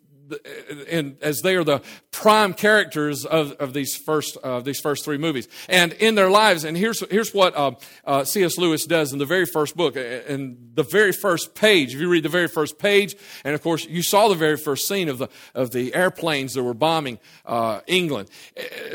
and 0.91 1.17
as 1.23 1.41
they 1.43 1.57
are 1.57 1.65
the 1.65 1.83
prime 2.11 2.55
characters 2.55 3.25
of, 3.25 3.53
of 3.53 3.73
these 3.73 3.95
first 3.97 4.37
uh, 4.43 4.61
these 4.61 4.81
first 4.81 5.05
three 5.05 5.19
movies, 5.19 5.49
and 5.69 5.93
in 5.95 6.15
their 6.15 6.31
lives. 6.31 6.65
And 6.65 6.77
here's 6.77 7.01
here's 7.11 7.33
what 7.33 7.57
uh, 7.57 7.73
uh, 8.05 8.25
C.S. 8.25 8.59
Lewis 8.59 8.87
does 8.87 9.13
in 9.13 9.19
the 9.19 9.27
very 9.27 9.47
first 9.47 9.77
book, 9.77 9.97
in 9.97 10.73
the 10.75 10.83
very 10.83 11.13
first 11.13 11.55
page. 11.55 11.95
If 11.95 12.01
you 12.01 12.09
read 12.09 12.23
the 12.23 12.29
very 12.29 12.49
first 12.49 12.79
page, 12.79 13.15
and 13.45 13.55
of 13.55 13.63
course 13.63 13.85
you 13.87 14.03
saw 14.03 14.29
the 14.29 14.35
very 14.35 14.57
first 14.57 14.89
scene 14.89 15.09
of 15.09 15.19
the 15.19 15.29
of 15.55 15.71
the 15.71 15.95
airplanes 15.95 16.55
that 16.55 16.63
were 16.63 16.75
bombing 16.75 17.19
uh, 17.47 17.81
England. 17.87 18.29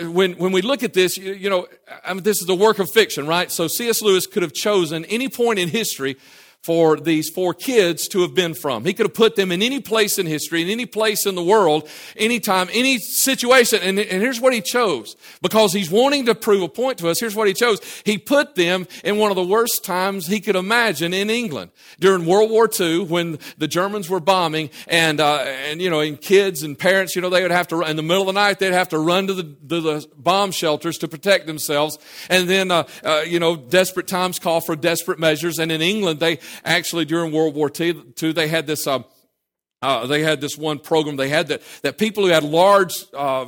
When 0.02 0.34
when 0.34 0.52
we 0.52 0.62
look 0.62 0.84
at 0.84 0.94
this, 0.94 1.18
you, 1.18 1.34
you 1.34 1.50
know, 1.50 1.68
I 2.06 2.14
mean, 2.14 2.24
this 2.24 2.42
is 2.42 2.50
a 2.50 2.56
work 2.56 2.80
of 2.80 2.90
fiction, 2.92 3.28
right? 3.28 3.52
So 3.52 3.68
C.S. 3.68 4.02
Lewis 4.02 4.28
could 4.28 4.44
have 4.44 4.54
chosen 4.54 5.06
any 5.06 5.30
point 5.30 5.60
in 5.60 5.70
history 5.70 6.18
for 6.64 6.96
these 6.96 7.30
four 7.30 7.54
kids 7.54 8.08
to 8.08 8.22
have 8.22 8.34
been 8.34 8.54
from. 8.54 8.86
He 8.86 8.94
could 8.94 9.06
have 9.06 9.14
put 9.14 9.36
them 9.36 9.52
in 9.52 9.62
any 9.62 9.82
place 9.82 10.18
in 10.18 10.26
history, 10.26 10.62
in 10.62 10.70
any 10.70 10.86
place 10.86 11.26
in 11.26 11.36
the 11.36 11.44
world, 11.44 11.90
anytime, 12.16 12.70
any 12.72 13.00
situation. 13.00 13.80
And, 13.82 14.00
and, 14.00 14.22
here's 14.22 14.40
what 14.40 14.54
he 14.54 14.62
chose. 14.62 15.18
Because 15.42 15.74
he's 15.74 15.92
wanting 15.92 16.26
to 16.28 16.36
prove 16.36 16.62
a 16.62 16.70
point 16.70 17.00
to 17.00 17.10
us, 17.10 17.20
here's 17.20 17.36
what 17.36 17.50
he 17.50 17.54
chose. 17.54 17.82
He 18.06 18.18
put 18.18 18.56
them 18.56 18.88
in 19.04 19.18
one 19.18 19.30
of 19.30 19.36
the 19.36 19.44
worst 19.44 19.84
times 19.84 20.28
he 20.28 20.40
could 20.40 20.56
imagine 20.56 21.14
in 21.14 21.30
England. 21.30 21.72
During 22.00 22.26
World 22.26 22.50
War 22.50 22.70
II, 22.80 23.06
when 23.06 23.40
the 23.58 23.68
Germans 23.68 24.10
were 24.10 24.22
bombing, 24.22 24.70
and, 24.88 25.20
uh, 25.20 25.40
and 25.40 25.82
you 25.82 25.90
know, 25.90 26.00
and 26.00 26.20
kids 26.20 26.64
and 26.64 26.80
parents, 26.80 27.14
you 27.14 27.22
know, 27.22 27.30
they 27.30 27.42
would 27.42 27.52
have 27.52 27.68
to, 27.70 27.82
in 27.82 27.98
the 27.98 28.04
middle 28.04 28.22
of 28.22 28.28
the 28.28 28.40
night, 28.40 28.60
they'd 28.60 28.72
have 28.72 28.90
to 28.90 29.00
run 29.00 29.28
to 29.28 29.34
the, 29.34 29.44
to 29.44 29.82
the 29.82 30.08
bomb 30.16 30.52
shelters 30.52 30.98
to 31.00 31.10
protect 31.10 31.46
themselves. 31.46 31.98
And 32.30 32.50
then, 32.50 32.72
uh, 32.72 32.88
uh, 33.04 33.24
you 33.28 33.40
know, 33.40 33.58
desperate 33.58 34.08
times 34.08 34.40
call 34.40 34.62
for 34.62 34.78
desperate 34.78 35.20
measures. 35.20 35.60
And 35.60 35.70
in 35.70 35.82
England, 35.82 36.22
they, 36.22 36.40
actually 36.64 37.06
during 37.06 37.32
World 37.32 37.56
War 37.56 37.72
II, 37.78 37.94
they 38.32 38.48
had 38.48 38.68
this. 38.68 38.88
Uh, 38.88 39.04
uh, 39.82 40.08
they 40.08 40.22
had 40.22 40.40
this 40.40 40.58
one 40.58 40.80
program. 40.80 41.18
They 41.18 41.28
had 41.30 41.50
that 41.50 41.62
that 41.82 41.98
people 41.98 42.24
who 42.24 42.30
had 42.30 42.44
large 42.44 42.94
uh, 43.14 43.48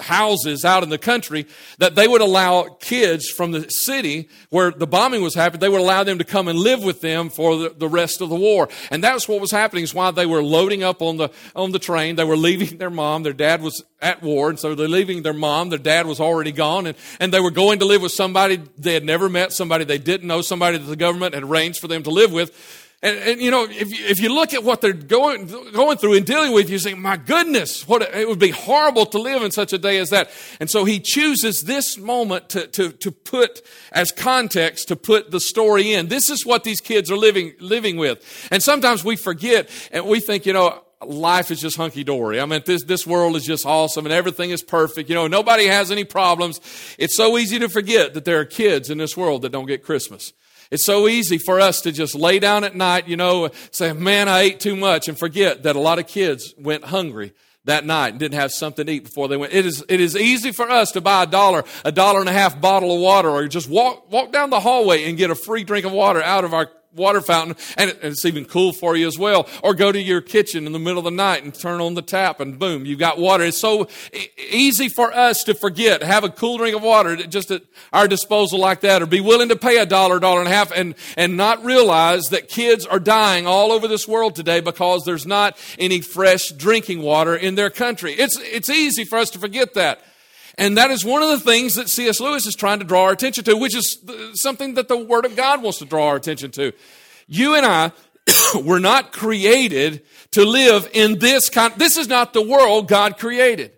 houses 0.00 0.64
out 0.64 0.82
in 0.82 0.88
the 0.88 0.98
country 0.98 1.46
that 1.78 1.94
they 1.94 2.08
would 2.08 2.20
allow 2.20 2.64
kids 2.80 3.28
from 3.30 3.52
the 3.52 3.70
city 3.70 4.28
where 4.50 4.72
the 4.72 4.86
bombing 4.86 5.22
was 5.22 5.34
happening, 5.34 5.60
they 5.60 5.68
would 5.68 5.80
allow 5.80 6.02
them 6.02 6.18
to 6.18 6.24
come 6.24 6.48
and 6.48 6.58
live 6.58 6.82
with 6.82 7.00
them 7.00 7.30
for 7.30 7.56
the, 7.56 7.68
the 7.70 7.88
rest 7.88 8.20
of 8.20 8.28
the 8.28 8.34
war. 8.36 8.68
And 8.90 9.02
that's 9.04 9.28
what 9.28 9.40
was 9.40 9.52
happening 9.52 9.84
is 9.84 9.94
why 9.94 10.10
they 10.10 10.26
were 10.26 10.42
loading 10.42 10.82
up 10.82 11.00
on 11.00 11.16
the, 11.16 11.28
on 11.54 11.70
the 11.70 11.78
train. 11.78 12.16
They 12.16 12.24
were 12.24 12.36
leaving 12.36 12.78
their 12.78 12.90
mom. 12.90 13.22
Their 13.22 13.32
dad 13.32 13.62
was 13.62 13.84
at 14.00 14.22
war. 14.22 14.50
And 14.50 14.58
so 14.58 14.74
they're 14.74 14.88
leaving 14.88 15.22
their 15.22 15.32
mom. 15.32 15.68
Their 15.68 15.78
dad 15.78 16.06
was 16.06 16.20
already 16.20 16.52
gone. 16.52 16.86
And, 16.86 16.96
and 17.20 17.32
they 17.32 17.40
were 17.40 17.52
going 17.52 17.78
to 17.78 17.84
live 17.84 18.02
with 18.02 18.12
somebody 18.12 18.60
they 18.76 18.94
had 18.94 19.04
never 19.04 19.28
met, 19.28 19.52
somebody 19.52 19.84
they 19.84 19.98
didn't 19.98 20.26
know, 20.26 20.42
somebody 20.42 20.78
that 20.78 20.84
the 20.84 20.96
government 20.96 21.34
had 21.34 21.44
arranged 21.44 21.80
for 21.80 21.88
them 21.88 22.02
to 22.02 22.10
live 22.10 22.32
with. 22.32 22.83
And, 23.04 23.18
and, 23.18 23.40
you 23.42 23.50
know, 23.50 23.64
if 23.64 23.92
you, 23.92 24.02
if 24.06 24.18
you 24.18 24.34
look 24.34 24.54
at 24.54 24.64
what 24.64 24.80
they're 24.80 24.94
going, 24.94 25.46
going 25.72 25.98
through 25.98 26.14
and 26.14 26.24
dealing 26.24 26.52
with, 26.52 26.70
you 26.70 26.78
say, 26.78 26.94
my 26.94 27.18
goodness, 27.18 27.86
what 27.86 28.00
it 28.00 28.26
would 28.26 28.38
be 28.38 28.48
horrible 28.48 29.04
to 29.04 29.18
live 29.18 29.42
in 29.42 29.50
such 29.50 29.74
a 29.74 29.78
day 29.78 29.98
as 29.98 30.08
that. 30.08 30.30
And 30.58 30.70
so 30.70 30.86
he 30.86 31.00
chooses 31.00 31.64
this 31.66 31.98
moment 31.98 32.48
to, 32.48 32.66
to, 32.68 32.92
to 32.92 33.12
put 33.12 33.60
as 33.92 34.10
context, 34.10 34.88
to 34.88 34.96
put 34.96 35.30
the 35.30 35.38
story 35.38 35.92
in. 35.92 36.08
This 36.08 36.30
is 36.30 36.46
what 36.46 36.64
these 36.64 36.80
kids 36.80 37.10
are 37.10 37.16
living, 37.18 37.52
living 37.60 37.98
with. 37.98 38.48
And 38.50 38.62
sometimes 38.62 39.04
we 39.04 39.16
forget 39.16 39.68
and 39.92 40.06
we 40.06 40.20
think, 40.20 40.46
you 40.46 40.54
know, 40.54 40.82
life 41.04 41.50
is 41.50 41.60
just 41.60 41.76
hunky 41.76 42.04
dory. 42.04 42.40
I 42.40 42.46
mean, 42.46 42.62
this, 42.64 42.84
this 42.84 43.06
world 43.06 43.36
is 43.36 43.44
just 43.44 43.66
awesome 43.66 44.06
and 44.06 44.14
everything 44.14 44.48
is 44.48 44.62
perfect. 44.62 45.10
You 45.10 45.14
know, 45.14 45.26
nobody 45.26 45.66
has 45.66 45.90
any 45.90 46.04
problems. 46.04 46.58
It's 46.98 47.14
so 47.14 47.36
easy 47.36 47.58
to 47.58 47.68
forget 47.68 48.14
that 48.14 48.24
there 48.24 48.40
are 48.40 48.46
kids 48.46 48.88
in 48.88 48.96
this 48.96 49.14
world 49.14 49.42
that 49.42 49.52
don't 49.52 49.66
get 49.66 49.84
Christmas. 49.84 50.32
It's 50.70 50.84
so 50.84 51.08
easy 51.08 51.38
for 51.38 51.60
us 51.60 51.80
to 51.82 51.92
just 51.92 52.14
lay 52.14 52.38
down 52.38 52.64
at 52.64 52.74
night, 52.74 53.08
you 53.08 53.16
know, 53.16 53.50
say, 53.70 53.92
man, 53.92 54.28
I 54.28 54.40
ate 54.40 54.60
too 54.60 54.76
much, 54.76 55.08
and 55.08 55.18
forget 55.18 55.62
that 55.64 55.76
a 55.76 55.80
lot 55.80 55.98
of 55.98 56.06
kids 56.06 56.54
went 56.58 56.84
hungry 56.84 57.32
that 57.64 57.86
night 57.86 58.10
and 58.10 58.18
didn't 58.18 58.38
have 58.38 58.52
something 58.52 58.86
to 58.86 58.92
eat 58.92 59.04
before 59.04 59.28
they 59.28 59.36
went. 59.36 59.52
It 59.52 59.66
is, 59.66 59.84
it 59.88 60.00
is 60.00 60.16
easy 60.16 60.52
for 60.52 60.68
us 60.70 60.92
to 60.92 61.00
buy 61.00 61.22
a 61.22 61.26
dollar, 61.26 61.64
a 61.84 61.92
dollar 61.92 62.20
and 62.20 62.28
a 62.28 62.32
half 62.32 62.60
bottle 62.60 62.94
of 62.94 63.00
water, 63.00 63.30
or 63.30 63.48
just 63.48 63.68
walk, 63.68 64.10
walk 64.10 64.32
down 64.32 64.50
the 64.50 64.60
hallway 64.60 65.04
and 65.04 65.16
get 65.16 65.30
a 65.30 65.34
free 65.34 65.64
drink 65.64 65.86
of 65.86 65.92
water 65.92 66.22
out 66.22 66.44
of 66.44 66.52
our 66.52 66.70
water 66.94 67.20
fountain, 67.20 67.56
and 67.76 67.96
it's 68.02 68.24
even 68.24 68.44
cool 68.44 68.72
for 68.72 68.96
you 68.96 69.06
as 69.06 69.18
well. 69.18 69.48
Or 69.62 69.74
go 69.74 69.92
to 69.92 70.00
your 70.00 70.20
kitchen 70.20 70.66
in 70.66 70.72
the 70.72 70.78
middle 70.78 70.98
of 70.98 71.04
the 71.04 71.10
night 71.10 71.44
and 71.44 71.54
turn 71.54 71.80
on 71.80 71.94
the 71.94 72.02
tap, 72.02 72.40
and 72.40 72.58
boom, 72.58 72.84
you've 72.86 72.98
got 72.98 73.18
water. 73.18 73.44
It's 73.44 73.58
so 73.58 73.88
easy 74.50 74.88
for 74.88 75.12
us 75.12 75.44
to 75.44 75.54
forget, 75.54 76.02
have 76.02 76.24
a 76.24 76.30
cool 76.30 76.58
drink 76.58 76.76
of 76.76 76.82
water 76.82 77.16
just 77.16 77.50
at 77.50 77.62
our 77.92 78.08
disposal 78.08 78.58
like 78.58 78.80
that, 78.80 79.02
or 79.02 79.06
be 79.06 79.20
willing 79.20 79.48
to 79.48 79.56
pay 79.56 79.78
a 79.78 79.86
dollar, 79.86 80.18
dollar 80.18 80.40
and 80.40 80.48
a 80.48 80.52
half, 80.52 80.72
and, 80.72 80.94
and 81.16 81.36
not 81.36 81.64
realize 81.64 82.24
that 82.30 82.48
kids 82.48 82.86
are 82.86 83.00
dying 83.00 83.46
all 83.46 83.72
over 83.72 83.88
this 83.88 84.08
world 84.08 84.34
today 84.34 84.60
because 84.60 85.02
there's 85.04 85.26
not 85.26 85.58
any 85.78 86.00
fresh 86.00 86.50
drinking 86.50 87.02
water 87.02 87.34
in 87.34 87.54
their 87.54 87.70
country. 87.70 88.12
It's, 88.12 88.38
it's 88.40 88.70
easy 88.70 89.04
for 89.04 89.18
us 89.18 89.30
to 89.30 89.38
forget 89.38 89.74
that. 89.74 90.00
And 90.56 90.78
that 90.78 90.90
is 90.90 91.04
one 91.04 91.22
of 91.22 91.30
the 91.30 91.40
things 91.40 91.74
that 91.74 91.88
C.S. 91.88 92.20
Lewis 92.20 92.46
is 92.46 92.54
trying 92.54 92.78
to 92.78 92.84
draw 92.84 93.04
our 93.04 93.12
attention 93.12 93.44
to, 93.44 93.56
which 93.56 93.74
is 93.74 93.98
something 94.34 94.74
that 94.74 94.88
the 94.88 94.96
Word 94.96 95.24
of 95.24 95.34
God 95.34 95.62
wants 95.62 95.78
to 95.78 95.84
draw 95.84 96.08
our 96.08 96.16
attention 96.16 96.50
to. 96.52 96.72
You 97.26 97.56
and 97.56 97.66
I 97.66 97.92
were 98.64 98.80
not 98.80 99.12
created 99.12 100.04
to 100.32 100.44
live 100.44 100.88
in 100.92 101.18
this 101.18 101.48
kind. 101.48 101.74
This 101.76 101.96
is 101.96 102.08
not 102.08 102.32
the 102.32 102.42
world 102.42 102.88
God 102.88 103.18
created. 103.18 103.72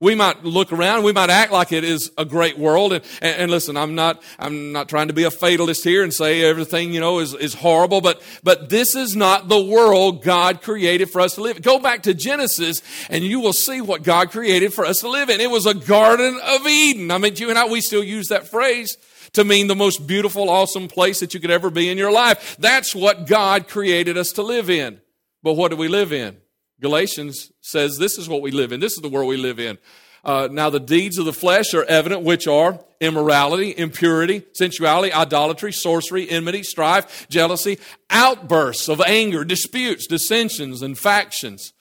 We 0.00 0.14
might 0.14 0.44
look 0.44 0.72
around, 0.72 1.04
we 1.04 1.12
might 1.12 1.30
act 1.30 1.52
like 1.52 1.70
it 1.70 1.84
is 1.84 2.10
a 2.18 2.24
great 2.24 2.58
world. 2.58 2.92
And, 2.92 3.04
and, 3.22 3.42
and, 3.42 3.50
listen, 3.50 3.76
I'm 3.76 3.94
not, 3.94 4.22
I'm 4.38 4.72
not 4.72 4.88
trying 4.88 5.06
to 5.08 5.14
be 5.14 5.22
a 5.22 5.30
fatalist 5.30 5.84
here 5.84 6.02
and 6.02 6.12
say 6.12 6.42
everything, 6.42 6.92
you 6.92 7.00
know, 7.00 7.20
is, 7.20 7.32
is 7.32 7.54
horrible, 7.54 8.00
but, 8.00 8.20
but 8.42 8.68
this 8.68 8.96
is 8.96 9.14
not 9.14 9.48
the 9.48 9.62
world 9.62 10.22
God 10.22 10.62
created 10.62 11.10
for 11.10 11.20
us 11.20 11.36
to 11.36 11.42
live. 11.42 11.62
Go 11.62 11.78
back 11.78 12.02
to 12.02 12.12
Genesis 12.12 12.82
and 13.08 13.22
you 13.22 13.38
will 13.38 13.52
see 13.52 13.80
what 13.80 14.02
God 14.02 14.30
created 14.30 14.74
for 14.74 14.84
us 14.84 15.00
to 15.00 15.08
live 15.08 15.30
in. 15.30 15.40
It 15.40 15.50
was 15.50 15.64
a 15.64 15.74
garden 15.74 16.38
of 16.44 16.66
Eden. 16.66 17.10
I 17.10 17.18
mean, 17.18 17.36
you 17.36 17.48
and 17.48 17.58
I, 17.58 17.66
we 17.66 17.80
still 17.80 18.04
use 18.04 18.28
that 18.28 18.48
phrase 18.48 18.98
to 19.34 19.44
mean 19.44 19.68
the 19.68 19.76
most 19.76 20.06
beautiful, 20.06 20.50
awesome 20.50 20.88
place 20.88 21.20
that 21.20 21.34
you 21.34 21.40
could 21.40 21.50
ever 21.50 21.70
be 21.70 21.88
in 21.88 21.98
your 21.98 22.12
life. 22.12 22.56
That's 22.58 22.94
what 22.94 23.26
God 23.26 23.68
created 23.68 24.18
us 24.18 24.32
to 24.32 24.42
live 24.42 24.68
in. 24.68 25.00
But 25.42 25.54
what 25.54 25.70
do 25.70 25.76
we 25.76 25.88
live 25.88 26.12
in? 26.12 26.36
Galatians 26.80 27.52
says 27.60 27.96
this 27.98 28.18
is 28.18 28.28
what 28.28 28.42
we 28.42 28.50
live 28.50 28.72
in. 28.72 28.80
This 28.80 28.92
is 28.92 29.02
the 29.02 29.08
world 29.08 29.28
we 29.28 29.36
live 29.36 29.58
in. 29.58 29.78
Uh, 30.24 30.48
now, 30.50 30.70
the 30.70 30.80
deeds 30.80 31.18
of 31.18 31.26
the 31.26 31.32
flesh 31.32 31.74
are 31.74 31.84
evident, 31.84 32.22
which 32.22 32.46
are 32.46 32.80
immorality, 32.98 33.74
impurity, 33.76 34.42
sensuality, 34.52 35.12
idolatry, 35.12 35.70
sorcery, 35.70 36.28
enmity, 36.30 36.62
strife, 36.62 37.28
jealousy, 37.28 37.78
outbursts 38.08 38.88
of 38.88 39.02
anger, 39.02 39.44
disputes, 39.44 40.06
dissensions, 40.06 40.80
and 40.80 40.96
factions 40.96 41.74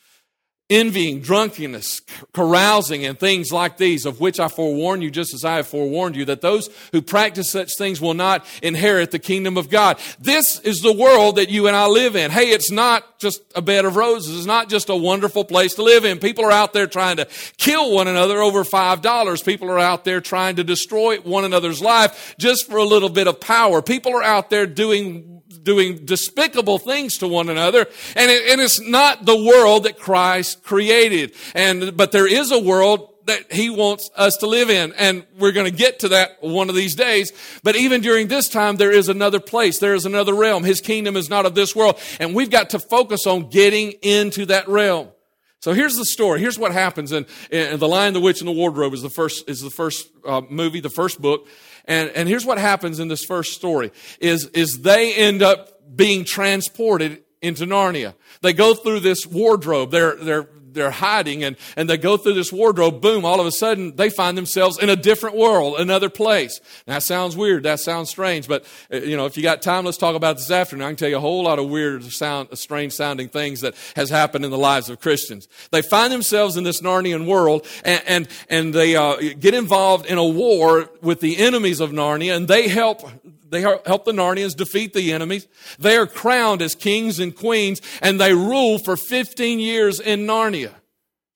envying, 0.70 1.20
drunkenness, 1.20 2.02
carousing, 2.34 3.06
and 3.06 3.20
things 3.20 3.52
like 3.52 3.78
these, 3.78 4.06
of 4.06 4.20
which 4.20 4.40
I 4.40 4.48
forewarn 4.48 5.02
you, 5.02 5.12
just 5.12 5.34
as 5.34 5.44
I 5.44 5.58
have 5.58 5.68
forewarned 5.68 6.16
you, 6.16 6.26
that 6.26 6.42
those 6.42 6.70
who 6.92 7.02
practice 7.02 7.52
such 7.52 7.78
things 7.78 8.00
will 8.00 8.14
not 8.14 8.46
inherit 8.62 9.12
the 9.12 9.20
kingdom 9.20 9.58
of 9.58 9.70
God. 9.70 10.00
This 10.20 10.60
is 10.62 10.80
the 10.80 10.94
world 10.94 11.36
that 11.36 11.50
you 11.50 11.68
and 11.68 11.76
I 11.76 11.88
live 11.88 12.16
in. 12.16 12.32
Hey, 12.32 12.50
it's 12.50 12.72
not 12.72 13.20
just 13.20 13.42
a 13.56 13.62
bed 13.62 13.86
of 13.86 13.96
roses. 13.96 14.38
It's 14.38 14.46
not 14.46 14.70
just 14.70 14.90
a 14.90 14.96
wonderful 14.96 15.46
place 15.46 15.76
to 15.76 15.84
live 15.84 16.06
in. 16.06 16.20
People 16.20 16.46
are 16.46 16.52
out 16.52 16.74
there 16.74 16.88
trying 16.88 17.18
to 17.18 17.28
kill 17.58 17.94
one 17.94 18.08
another 18.08 18.42
over 18.42 18.64
five 18.64 19.02
dollars. 19.02 19.42
People 19.42 19.70
are 19.70 19.80
out 19.80 20.06
there 20.06 20.22
trying 20.22 20.56
to 20.56 20.64
destroy 20.64 21.18
one 21.20 21.46
another's 21.46 21.82
life 21.82 22.36
just 22.38 22.70
for 22.70 22.78
a 22.78 22.84
little 22.84 23.10
bit 23.10 23.28
of 23.28 23.40
power. 23.40 23.82
People 23.82 24.16
are 24.16 24.24
out 24.24 24.50
there 24.50 24.66
doing 24.66 25.43
doing 25.64 26.06
despicable 26.06 26.78
things 26.78 27.18
to 27.20 27.28
one 27.28 27.50
another. 27.50 27.88
And, 28.16 28.30
it, 28.30 28.52
and 28.52 28.62
it's 28.62 28.80
not 28.80 29.26
the 29.26 29.36
world 29.36 29.84
that 29.84 29.98
Christ 29.98 30.64
created. 30.64 31.34
And, 31.56 31.96
but 31.98 32.12
there 32.12 32.28
is 32.28 32.52
a 32.52 32.60
world 32.60 33.10
that 33.26 33.54
he 33.54 33.70
wants 33.70 34.10
us 34.16 34.36
to 34.38 34.48
live 34.48 34.70
in. 34.70 34.94
And 34.94 35.26
we're 35.40 35.54
going 35.54 35.72
to 35.72 35.78
get 35.78 36.00
to 36.00 36.10
that 36.10 36.38
one 36.42 36.70
of 36.70 36.76
these 36.76 36.96
days. 36.96 37.32
But 37.64 37.76
even 37.76 38.02
during 38.02 38.28
this 38.28 38.50
time, 38.50 38.76
there 38.76 38.92
is 38.92 39.08
another 39.08 39.40
place. 39.40 39.80
There 39.80 39.96
is 39.96 40.06
another 40.06 40.34
realm. 40.34 40.64
His 40.64 40.82
kingdom 40.82 41.16
is 41.16 41.30
not 41.30 41.46
of 41.46 41.56
this 41.56 41.76
world. 41.76 42.00
And 42.20 42.36
we've 42.36 42.50
got 42.50 42.72
to 42.72 42.80
focus 42.80 43.26
on 43.26 43.50
getting 43.50 43.92
into 44.02 44.46
that 44.48 44.68
realm. 44.68 45.08
So 45.62 45.72
here's 45.72 45.96
the 45.96 46.04
story. 46.04 46.42
Here's 46.42 46.60
what 46.60 46.74
happens. 46.74 47.14
And 47.14 47.26
The 47.50 47.88
Lion, 47.88 48.14
the 48.14 48.20
Witch, 48.20 48.42
and 48.42 48.48
the 48.50 48.54
Wardrobe 48.54 48.94
is 48.94 49.02
the 49.02 49.10
first, 49.10 49.50
is 49.50 49.62
the 49.62 49.70
first 49.70 50.10
uh, 50.28 50.42
movie, 50.50 50.82
the 50.82 50.90
first 50.90 51.22
book. 51.22 51.48
And, 51.86 52.10
and 52.12 52.30
here's 52.30 52.46
what 52.46 52.58
happens 52.58 53.00
in 53.00 53.08
this 53.08 53.26
first 53.26 53.54
story 53.54 53.92
is, 54.20 54.48
is 54.48 54.82
they 54.82 55.14
end 55.14 55.42
up 55.42 55.96
being 55.96 56.24
transported 56.24 57.24
into 57.42 57.66
Narnia. 57.66 58.14
They 58.42 58.54
go 58.54 58.74
through 58.74 59.02
this 59.02 59.26
wardrobe. 59.26 59.92
They're, 59.92 60.16
they're, 60.16 60.50
they're 60.74 60.92
hiding 60.92 61.44
and, 61.44 61.56
and 61.76 61.90
they 61.90 61.98
go 61.98 62.18
through 62.18 62.34
this 62.34 62.52
wardrobe. 62.52 63.02
Boom, 63.02 63.26
all 63.26 63.40
of 63.40 63.46
a 63.46 63.52
sudden 63.52 63.96
they 63.96 64.10
find 64.10 64.38
themselves 64.38 64.78
in 64.78 64.90
a 64.90 64.96
different 64.96 65.36
world, 65.36 65.80
another 65.80 66.10
place. 66.10 66.60
that 66.86 67.04
sounds 67.04 67.36
weird. 67.38 67.64
That 67.64 67.80
sounds 67.80 68.10
strange. 68.10 68.48
But, 68.48 68.66
uh, 68.92 68.98
you 68.98 69.18
know, 69.18 69.26
if 69.26 69.38
you 69.38 69.44
got 69.44 69.62
time, 69.62 69.86
let's 69.86 69.98
talk 69.98 70.16
about 70.16 70.38
this 70.38 70.52
afternoon. 70.52 70.86
I 70.86 70.90
can 70.90 70.96
tell 70.96 71.10
you 71.10 71.18
a 71.18 71.22
whole 71.22 71.44
lot 71.44 71.60
of 71.60 71.70
weird, 71.70 72.04
sound, 72.06 72.58
strange 72.58 72.94
sounding 72.94 73.30
things 73.30 73.62
that 73.62 73.76
has 73.96 74.10
happened 74.10 74.46
in 74.46 74.52
the 74.52 74.58
lives 74.58 74.90
of 74.90 75.00
Christians. 75.00 75.48
They 75.72 75.82
find 75.82 76.12
themselves 76.12 76.58
in 76.58 76.64
this 76.64 76.82
Narnian 76.82 77.26
world 77.26 77.66
and, 77.84 78.02
and, 78.06 78.28
and 78.50 78.74
they 78.74 78.96
uh, 78.96 79.18
get 79.40 79.54
involved 79.54 80.06
in 80.06 80.18
a 80.18 80.26
war 80.26 80.90
with 81.02 81.20
the 81.20 81.38
enemies 81.38 81.80
of 81.80 81.92
Narnia 81.92 82.36
and 82.36 82.48
they 82.48 82.68
help 82.68 83.10
they 83.54 83.62
help 83.62 84.06
the 84.06 84.12
Narnians 84.12 84.56
defeat 84.56 84.94
the 84.94 85.14
enemies. 85.14 85.48
They 85.80 85.96
are 85.96 86.08
crowned 86.08 86.62
as 86.62 86.76
kings 86.76 87.20
and 87.20 87.36
queens, 87.36 87.82
and 88.02 88.20
they 88.20 88.34
rule 88.34 88.80
for 88.80 88.98
15 88.98 89.60
years 89.60 90.00
in 90.00 90.26
Narnia. 90.26 90.74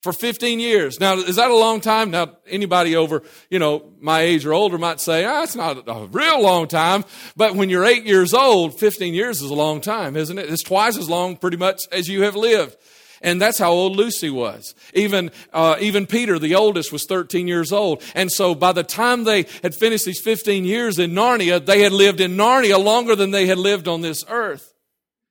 For 0.02 0.12
15 0.12 0.60
years. 0.60 1.00
Now, 1.00 1.14
is 1.14 1.36
that 1.36 1.50
a 1.50 1.56
long 1.56 1.80
time? 1.80 2.12
Now, 2.12 2.36
anybody 2.46 2.94
over, 2.94 3.24
you 3.50 3.58
know, 3.58 3.92
my 4.00 4.20
age 4.20 4.46
or 4.46 4.52
older 4.52 4.78
might 4.78 5.00
say, 5.00 5.24
ah, 5.24 5.42
it's 5.42 5.56
not 5.56 5.88
a 5.88 6.06
real 6.06 6.40
long 6.40 6.68
time. 6.68 7.04
But 7.36 7.56
when 7.56 7.68
you're 7.68 7.84
eight 7.84 8.04
years 8.04 8.32
old, 8.32 8.78
15 8.78 9.12
years 9.12 9.42
is 9.42 9.50
a 9.50 9.54
long 9.54 9.80
time, 9.80 10.16
isn't 10.16 10.38
it? 10.38 10.48
It's 10.48 10.62
twice 10.62 10.96
as 10.96 11.10
long, 11.10 11.36
pretty 11.36 11.56
much, 11.56 11.80
as 11.90 12.06
you 12.06 12.22
have 12.22 12.36
lived. 12.36 12.76
And 13.20 13.40
that's 13.40 13.58
how 13.58 13.70
old 13.70 13.96
Lucy 13.96 14.30
was. 14.30 14.74
Even, 14.94 15.30
uh, 15.52 15.76
even 15.80 16.06
Peter, 16.06 16.38
the 16.38 16.54
oldest, 16.54 16.92
was 16.92 17.04
13 17.06 17.48
years 17.48 17.72
old. 17.72 18.02
And 18.14 18.30
so 18.30 18.54
by 18.54 18.72
the 18.72 18.82
time 18.82 19.24
they 19.24 19.46
had 19.62 19.74
finished 19.74 20.04
these 20.04 20.20
15 20.20 20.64
years 20.64 20.98
in 20.98 21.12
Narnia, 21.12 21.64
they 21.64 21.82
had 21.82 21.92
lived 21.92 22.20
in 22.20 22.36
Narnia 22.36 22.82
longer 22.82 23.16
than 23.16 23.30
they 23.30 23.46
had 23.46 23.58
lived 23.58 23.88
on 23.88 24.00
this 24.00 24.24
earth. 24.28 24.74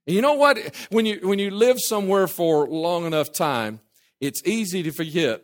And 0.05 0.15
you 0.15 0.21
know 0.21 0.33
what? 0.33 0.57
When 0.89 1.05
you, 1.05 1.19
when 1.21 1.39
you 1.39 1.51
live 1.51 1.77
somewhere 1.79 2.27
for 2.27 2.67
long 2.67 3.05
enough 3.05 3.31
time, 3.31 3.81
it's 4.19 4.41
easy 4.45 4.83
to 4.83 4.91
forget 4.91 5.41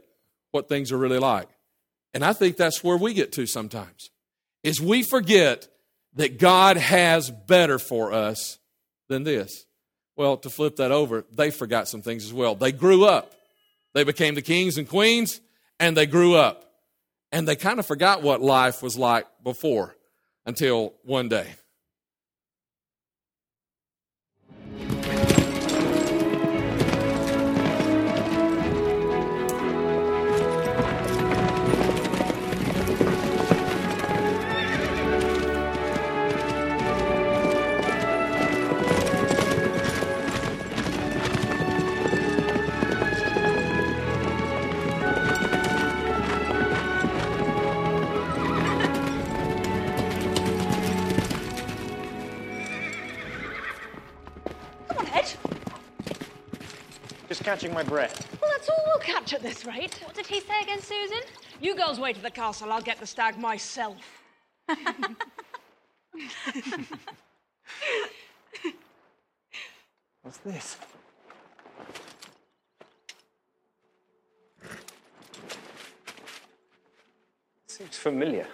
what 0.51 0.69
things 0.69 0.91
are 0.91 0.97
really 0.97 1.19
like. 1.19 1.49
And 2.13 2.23
I 2.23 2.33
think 2.33 2.57
that's 2.57 2.83
where 2.83 2.97
we 2.97 3.13
get 3.13 3.31
to 3.33 3.45
sometimes, 3.45 4.11
is 4.63 4.79
we 4.79 5.03
forget 5.03 5.67
that 6.15 6.39
God 6.39 6.77
has 6.77 7.31
better 7.31 7.79
for 7.79 8.13
us 8.13 8.59
than 9.09 9.23
this. 9.23 9.65
Well, 10.15 10.37
to 10.37 10.49
flip 10.49 10.75
that 10.75 10.91
over, 10.91 11.25
they 11.33 11.49
forgot 11.49 11.87
some 11.87 12.01
things 12.01 12.25
as 12.25 12.33
well. 12.33 12.55
They 12.55 12.71
grew 12.71 13.05
up. 13.05 13.33
They 13.93 14.03
became 14.03 14.35
the 14.35 14.41
kings 14.41 14.77
and 14.77 14.87
queens, 14.87 15.41
and 15.79 15.97
they 15.97 16.05
grew 16.05 16.35
up. 16.35 16.65
And 17.31 17.47
they 17.47 17.55
kind 17.55 17.79
of 17.79 17.85
forgot 17.85 18.21
what 18.21 18.41
life 18.41 18.83
was 18.83 18.95
like 18.95 19.25
before 19.43 19.95
until 20.45 20.93
one 21.03 21.29
day. 21.29 21.47
Catching 57.43 57.73
my 57.73 57.83
breath. 57.83 58.27
Well, 58.41 58.49
that's 58.51 58.69
all 58.69 58.81
we'll 58.87 58.99
catch 58.99 59.33
at 59.33 59.41
this 59.41 59.65
rate. 59.65 59.99
What 60.03 60.15
did 60.15 60.25
he 60.25 60.39
say 60.39 60.61
again, 60.61 60.81
Susan? 60.81 61.19
You 61.61 61.75
girls 61.75 61.99
wait 61.99 62.15
at 62.17 62.23
the 62.23 62.31
castle. 62.31 62.71
I'll 62.71 62.81
get 62.81 62.99
the 62.99 63.05
stag 63.05 63.37
myself. 63.37 63.97
What's 70.21 70.37
this? 70.37 70.77
Seems 77.67 77.97
familiar. 77.97 78.47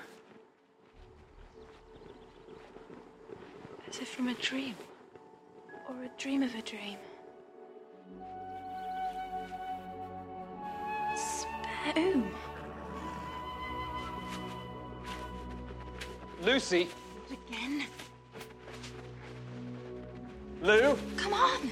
Is 3.87 3.99
it 3.99 4.07
from 4.07 4.29
a 4.29 4.33
dream? 4.35 4.75
Or 5.87 5.95
a 6.03 6.09
dream 6.17 6.41
of 6.41 6.55
a 6.55 6.61
dream? 6.61 6.97
Spoon. 11.87 12.31
Lucy! 16.41 16.89
Again? 17.31 17.85
Lou! 20.61 20.97
Come 21.17 21.33
on! 21.33 21.69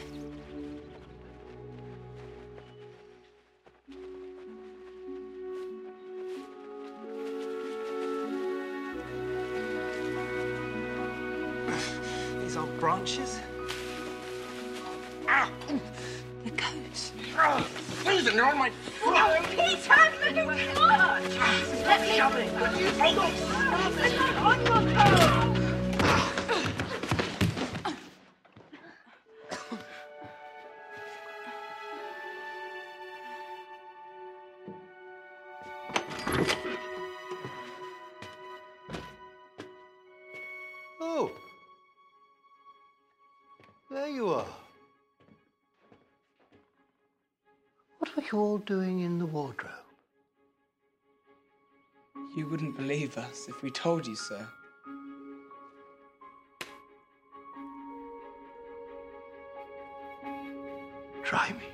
These 12.42 12.58
old 12.58 12.80
branches. 12.80 13.40
The 16.46 16.52
coats. 16.52 17.12
Susan, 18.04 18.36
you're 18.36 18.46
on 18.46 18.58
my 18.58 18.72
Oh. 25.00 25.37
Believe 52.88 53.17
us 53.17 53.50
if 53.50 53.62
we 53.63 53.70
told 53.70 54.08
you 54.08 54.15
so. 54.15 54.39
Try 61.22 61.50
me. 61.50 61.65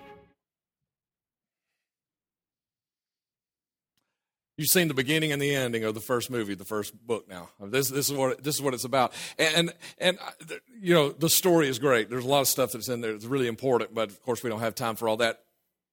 You've 4.58 4.70
seen 4.70 4.88
the 4.88 4.96
beginning 4.96 5.32
and 5.32 5.40
the 5.40 5.54
ending 5.54 5.84
of 5.84 5.94
the 5.94 6.00
first 6.00 6.32
movie, 6.32 6.56
the 6.56 6.66
first 6.66 6.96
book. 7.06 7.28
Now, 7.30 7.50
this 7.60 7.90
this 7.90 8.10
is 8.10 8.14
what 8.18 8.44
this 8.44 8.56
is 8.56 8.62
what 8.64 8.74
it's 8.74 8.84
about, 8.84 9.14
and 9.38 9.72
and 10.00 10.18
uh, 10.20 10.56
you 10.82 10.96
know 10.96 11.12
the 11.12 11.30
story 11.30 11.68
is 11.68 11.78
great. 11.78 12.10
There's 12.10 12.26
a 12.26 12.28
lot 12.28 12.42
of 12.42 12.48
stuff 12.48 12.72
that's 12.72 12.90
in 12.90 13.02
there 13.02 13.12
that's 13.12 13.26
really 13.26 13.48
important, 13.48 13.94
but 13.94 14.10
of 14.10 14.20
course 14.24 14.42
we 14.42 14.50
don't 14.50 14.62
have 14.62 14.74
time 14.74 14.96
for 14.96 15.08
all 15.08 15.18
that. 15.18 15.42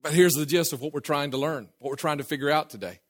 But 0.03 0.15
here's 0.15 0.33
the 0.33 0.47
gist 0.47 0.73
of 0.73 0.81
what 0.81 0.95
we're 0.95 1.01
trying 1.01 1.33
to 1.33 1.37
learn, 1.37 1.69
what 1.79 1.91
we're 1.91 1.97
trying 1.97 2.19
to 2.19 2.25
figure 2.25 2.49
out 2.49 2.71
today. 2.71 3.01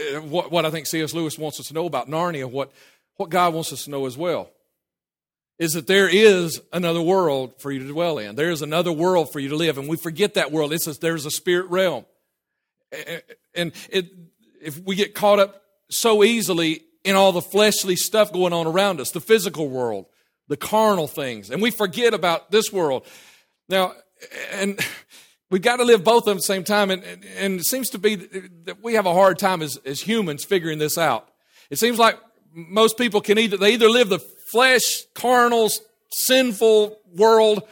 Uh, 0.00 0.20
What, 0.20 0.50
what 0.50 0.66
I 0.66 0.70
think 0.70 0.86
C.S. 0.86 1.14
Lewis 1.14 1.38
wants 1.38 1.60
us 1.60 1.66
to 1.66 1.74
know 1.74 1.86
about 1.86 2.08
Narnia, 2.08 2.50
what 2.50 2.72
what 3.16 3.30
God 3.30 3.54
wants 3.54 3.72
us 3.72 3.84
to 3.84 3.90
know 3.90 4.04
as 4.06 4.16
well, 4.16 4.50
is 5.58 5.72
that 5.72 5.86
there 5.86 6.08
is 6.08 6.60
another 6.72 7.00
world 7.00 7.54
for 7.58 7.70
you 7.70 7.78
to 7.78 7.88
dwell 7.88 8.18
in. 8.18 8.36
There 8.36 8.50
is 8.50 8.60
another 8.60 8.92
world 8.92 9.32
for 9.32 9.40
you 9.40 9.48
to 9.48 9.56
live, 9.56 9.78
and 9.78 9.88
we 9.88 9.96
forget 9.96 10.34
that 10.34 10.52
world. 10.52 10.72
It's 10.72 10.86
a, 10.86 10.92
there's 10.92 11.24
a 11.24 11.30
spirit 11.30 11.70
realm, 11.70 12.04
and 12.92 13.22
and 13.54 13.72
it 13.90 14.10
if 14.60 14.78
we 14.80 14.96
get 14.96 15.14
caught 15.14 15.38
up 15.38 15.62
so 15.90 16.24
easily 16.24 16.82
in 17.04 17.14
all 17.14 17.32
the 17.32 17.40
fleshly 17.40 17.96
stuff 17.96 18.32
going 18.32 18.52
on 18.52 18.66
around 18.66 19.00
us, 19.00 19.12
the 19.12 19.20
physical 19.20 19.68
world, 19.68 20.06
the 20.48 20.56
carnal 20.56 21.06
things, 21.06 21.50
and 21.50 21.62
we 21.62 21.70
forget 21.70 22.12
about 22.12 22.50
this 22.50 22.72
world. 22.72 23.06
Now, 23.68 23.94
and 24.52 24.78
we've 25.50 25.62
got 25.62 25.76
to 25.76 25.84
live 25.84 26.04
both 26.04 26.22
of 26.22 26.24
them 26.26 26.36
at 26.36 26.40
the 26.40 26.42
same 26.42 26.64
time, 26.64 26.90
and, 26.90 27.02
and, 27.04 27.24
and 27.38 27.60
it 27.60 27.66
seems 27.66 27.90
to 27.90 27.98
be 27.98 28.16
that 28.64 28.82
we 28.82 28.94
have 28.94 29.06
a 29.06 29.12
hard 29.12 29.38
time 29.38 29.62
as, 29.62 29.78
as 29.84 30.00
humans 30.00 30.44
figuring 30.44 30.78
this 30.78 30.98
out. 30.98 31.28
It 31.70 31.78
seems 31.78 31.98
like 31.98 32.18
most 32.52 32.96
people 32.96 33.20
can 33.20 33.38
either, 33.38 33.56
they 33.56 33.74
either 33.74 33.88
live 33.88 34.08
the 34.08 34.18
flesh, 34.18 35.04
carnal, 35.14 35.70
sinful 36.10 36.98
world, 37.14 37.62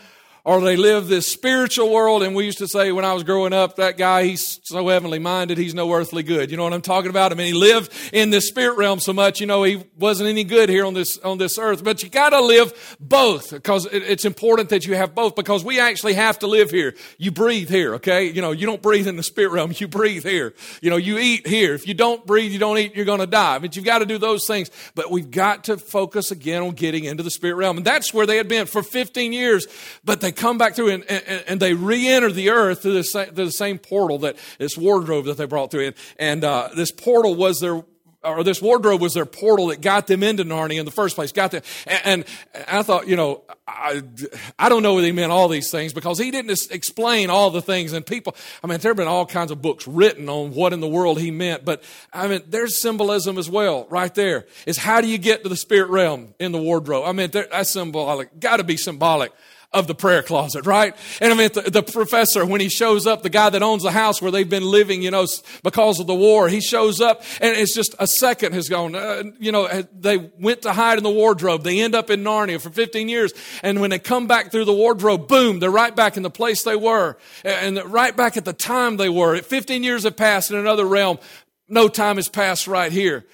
or 0.45 0.61
they 0.61 0.77
live 0.77 1.09
this 1.09 1.27
spiritual 1.27 1.91
world. 1.91 2.23
And 2.23 2.35
we 2.35 2.45
used 2.45 2.59
to 2.59 2.69
say 2.69 2.93
when 2.93 3.05
I 3.05 3.15
was 3.15 3.25
growing 3.25 3.53
up, 3.53 3.77
that 3.77 3.97
guy, 3.97 4.25
he's 4.25 4.61
so 4.63 4.87
heavenly 4.89 5.19
minded, 5.19 5.57
he's 5.57 5.75
no 5.75 5.93
earthly 5.93 6.23
good. 6.23 6.51
You 6.51 6.57
know 6.57 6.65
what 6.65 6.75
I'm 6.75 6.83
talking 6.83 7.11
about? 7.11 7.33
I 7.33 7.35
mean, 7.35 7.47
he 7.47 7.53
lived 7.55 7.93
in 8.13 8.31
this 8.31 8.47
spirit 8.47 8.77
realm 8.77 9.01
so 9.01 9.13
much, 9.13 9.41
you 9.41 9.47
know, 9.47 9.63
he 9.63 9.83
wasn't 9.99 10.29
any 10.29 10.45
good 10.45 10.69
here 10.69 10.85
on 10.85 10.93
this, 10.93 11.19
on 11.19 11.39
this 11.39 11.59
earth. 11.59 11.83
But 11.83 12.03
you 12.03 12.11
gotta 12.11 12.41
live 12.41 12.97
both 13.01 13.51
because 13.51 13.87
it's 13.91 14.25
important 14.25 14.69
that 14.69 14.87
you 14.87 14.95
have 14.95 15.15
both 15.15 15.35
because 15.35 15.65
we 15.65 15.81
actually 15.81 16.15
have 16.15 16.39
to 16.41 16.47
live 16.47 16.71
here. 16.71 16.95
You 17.17 17.31
breathe 17.31 17.71
here, 17.71 17.95
okay? 17.95 18.25
You 18.25 18.43
know, 18.43 18.53
you 18.53 18.67
don't 18.67 18.83
breathe 18.83 19.09
in 19.09 19.17
the 19.17 19.23
spirit 19.23 19.53
realm, 19.53 19.73
you 19.75 19.89
breathe 19.89 20.25
here. 20.25 20.55
You 20.83 20.91
know, 20.91 20.97
you 20.97 21.19
eat 21.19 21.47
here. 21.47 21.75
If 21.75 21.89
you 21.89 21.95
don't 21.95 22.27
breathe, 22.27 22.53
you 22.53 22.59
don't 22.59 22.77
eat, 22.77 22.95
you're 22.95 23.07
gonna 23.07 23.27
die. 23.27 23.59
But 23.59 23.77
you've 23.77 23.85
got 23.87 24.01
to 24.01 24.07
do 24.07 24.19
those 24.19 24.47
things. 24.47 24.71
But 24.95 25.11
we've 25.11 25.31
got 25.31 25.65
to 25.65 25.79
focus 25.79 26.31
again 26.31 26.63
on 26.63 26.73
getting 26.73 27.05
into 27.05 27.23
the 27.23 27.31
spirit 27.31 27.55
realm. 27.55 27.79
And 27.79 27.87
that's 27.87 28.13
where 28.13 28.27
they 28.27 28.37
had 28.37 28.49
been 28.49 28.67
for 28.67 28.83
15 28.83 29.33
years. 29.33 29.67
But 30.05 30.21
they 30.21 30.34
come 30.37 30.59
back 30.59 30.75
through 30.75 30.91
and, 30.91 31.05
and, 31.11 31.45
and 31.47 31.61
they 31.61 31.75
re-enter 31.75 32.31
the 32.31 32.51
earth 32.51 32.83
through 32.83 32.95
the, 32.95 33.05
same, 33.05 33.27
through 33.35 33.47
the 33.47 33.53
same 33.53 33.79
portal 33.79 34.19
that 34.19 34.37
this 34.59 34.77
wardrobe 34.77 35.27
that 35.27 35.37
they 35.37 35.47
brought 35.47 35.71
through. 35.71 35.87
And, 35.87 35.95
and 36.19 36.45
uh, 36.45 36.69
this 36.75 36.91
portal 36.91 37.35
was 37.35 37.61
their 37.61 37.83
or 38.25 38.43
this 38.43 38.61
wardrobe 38.63 39.01
was 39.01 39.15
their 39.15 39.27
portal 39.27 39.69
that 39.69 39.81
got 39.81 40.07
them 40.07 40.23
into 40.23 40.45
Narnia 40.45 40.79
in 40.79 40.85
the 40.85 40.91
first 40.91 41.15
place. 41.15 41.33
Got 41.33 41.53
them, 41.53 41.63
and, 41.87 42.25
and 42.55 42.65
I 42.67 42.83
thought, 42.83 43.07
you 43.07 43.17
know, 43.17 43.43
I, 43.67 44.03
I 44.59 44.69
don't 44.69 44.83
know 44.83 44.95
what 44.95 45.05
he 45.05 45.13
meant 45.13 45.31
all 45.31 45.49
these 45.49 45.71
things 45.71 45.93
because 45.93 46.19
he 46.19 46.31
didn't 46.31 46.51
explain 46.71 47.31
all 47.31 47.51
the 47.51 47.63
things. 47.63 47.93
And 47.93 48.05
people, 48.05 48.35
I 48.63 48.67
mean, 48.67 48.79
there 48.79 48.91
have 48.91 48.97
been 48.97 49.09
all 49.09 49.27
kinds 49.27 49.51
of 49.51 49.61
books 49.61 49.87
written 49.87 50.29
on 50.29 50.53
what 50.53 50.73
in 50.73 50.81
the 50.81 50.89
world 50.89 51.21
he 51.21 51.31
meant, 51.31 51.65
but 51.65 51.83
I 52.13 52.29
mean, 52.29 52.43
there's 52.49 52.81
symbolism 52.81 53.39
as 53.39 53.49
well, 53.51 53.87
right 53.91 54.15
there. 54.15 54.47
Is 54.67 54.79
how 54.79 55.01
do 55.01 55.09
you 55.09 55.19
get 55.19 55.43
to 55.43 55.49
the 55.49 55.57
spirit 55.57 55.91
realm 55.91 56.35
in 56.39 56.53
the 56.53 56.59
wardrobe? 56.59 57.05
I 57.07 57.13
mean, 57.13 57.31
that's 57.31 57.71
symbolic. 57.71 58.41
Got 58.41 58.57
to 58.57 58.65
be 58.65 58.77
symbolic 58.77 59.33
of 59.75 59.89
the 59.89 59.95
prayer 59.95 60.23
closet, 60.23 60.65
right? 60.65 60.97
And 61.21 61.33
I 61.33 61.37
mean, 61.37 61.51
the, 61.53 61.63
the, 61.63 61.83
professor, 61.83 62.47
when 62.47 62.61
he 62.61 62.69
shows 62.69 63.07
up, 63.07 63.23
the 63.23 63.29
guy 63.29 63.51
that 63.51 63.63
owns 63.63 63.83
the 63.83 63.91
house 63.91 64.23
where 64.23 64.31
they've 64.31 64.49
been 64.49 64.65
living, 64.65 65.03
you 65.03 65.11
know, 65.11 65.27
because 65.63 66.01
of 66.01 66.07
the 66.07 66.15
war, 66.15 66.49
he 66.49 66.61
shows 66.61 67.01
up 67.01 67.23
and 67.41 67.57
it's 67.57 67.75
just 67.75 67.95
a 67.99 68.07
second 68.07 68.55
has 68.55 68.69
gone, 68.69 68.95
uh, 68.95 69.25
you 69.39 69.51
know, 69.53 69.69
they 69.93 70.31
went 70.39 70.63
to 70.63 70.73
hide 70.73 70.97
in 70.97 71.05
the 71.05 71.11
wardrobe. 71.11 71.65
They 71.65 71.81
end 71.81 71.95
up 71.95 72.09
in 72.09 72.23
Narnia 72.23 72.61
for 72.61 72.71
15 72.71 73.09
years. 73.09 73.33
And 73.63 73.81
when 73.81 73.91
they 73.91 73.99
come 73.99 74.27
back 74.27 74.53
through 74.53 74.65
the 74.65 74.73
wardrobe, 74.73 75.27
boom, 75.27 75.59
they're 75.59 75.71
right 75.71 75.95
back 75.95 76.17
in 76.17 76.23
the 76.23 76.31
place 76.31 76.63
they 76.63 76.77
were 76.77 77.17
and 77.45 77.83
right 77.93 78.17
back 78.17 78.37
at 78.37 78.45
the 78.45 78.53
time 78.53 78.97
they 78.97 79.09
were. 79.09 79.37
15 79.43 79.83
years 79.83 80.05
have 80.05 80.17
passed 80.17 80.51
in 80.51 80.57
another 80.57 80.87
realm 80.87 81.19
no 81.67 81.89
time 81.89 82.17
has 82.17 82.29
passed 82.29 82.67
right 82.67 82.93
here. 82.93 83.25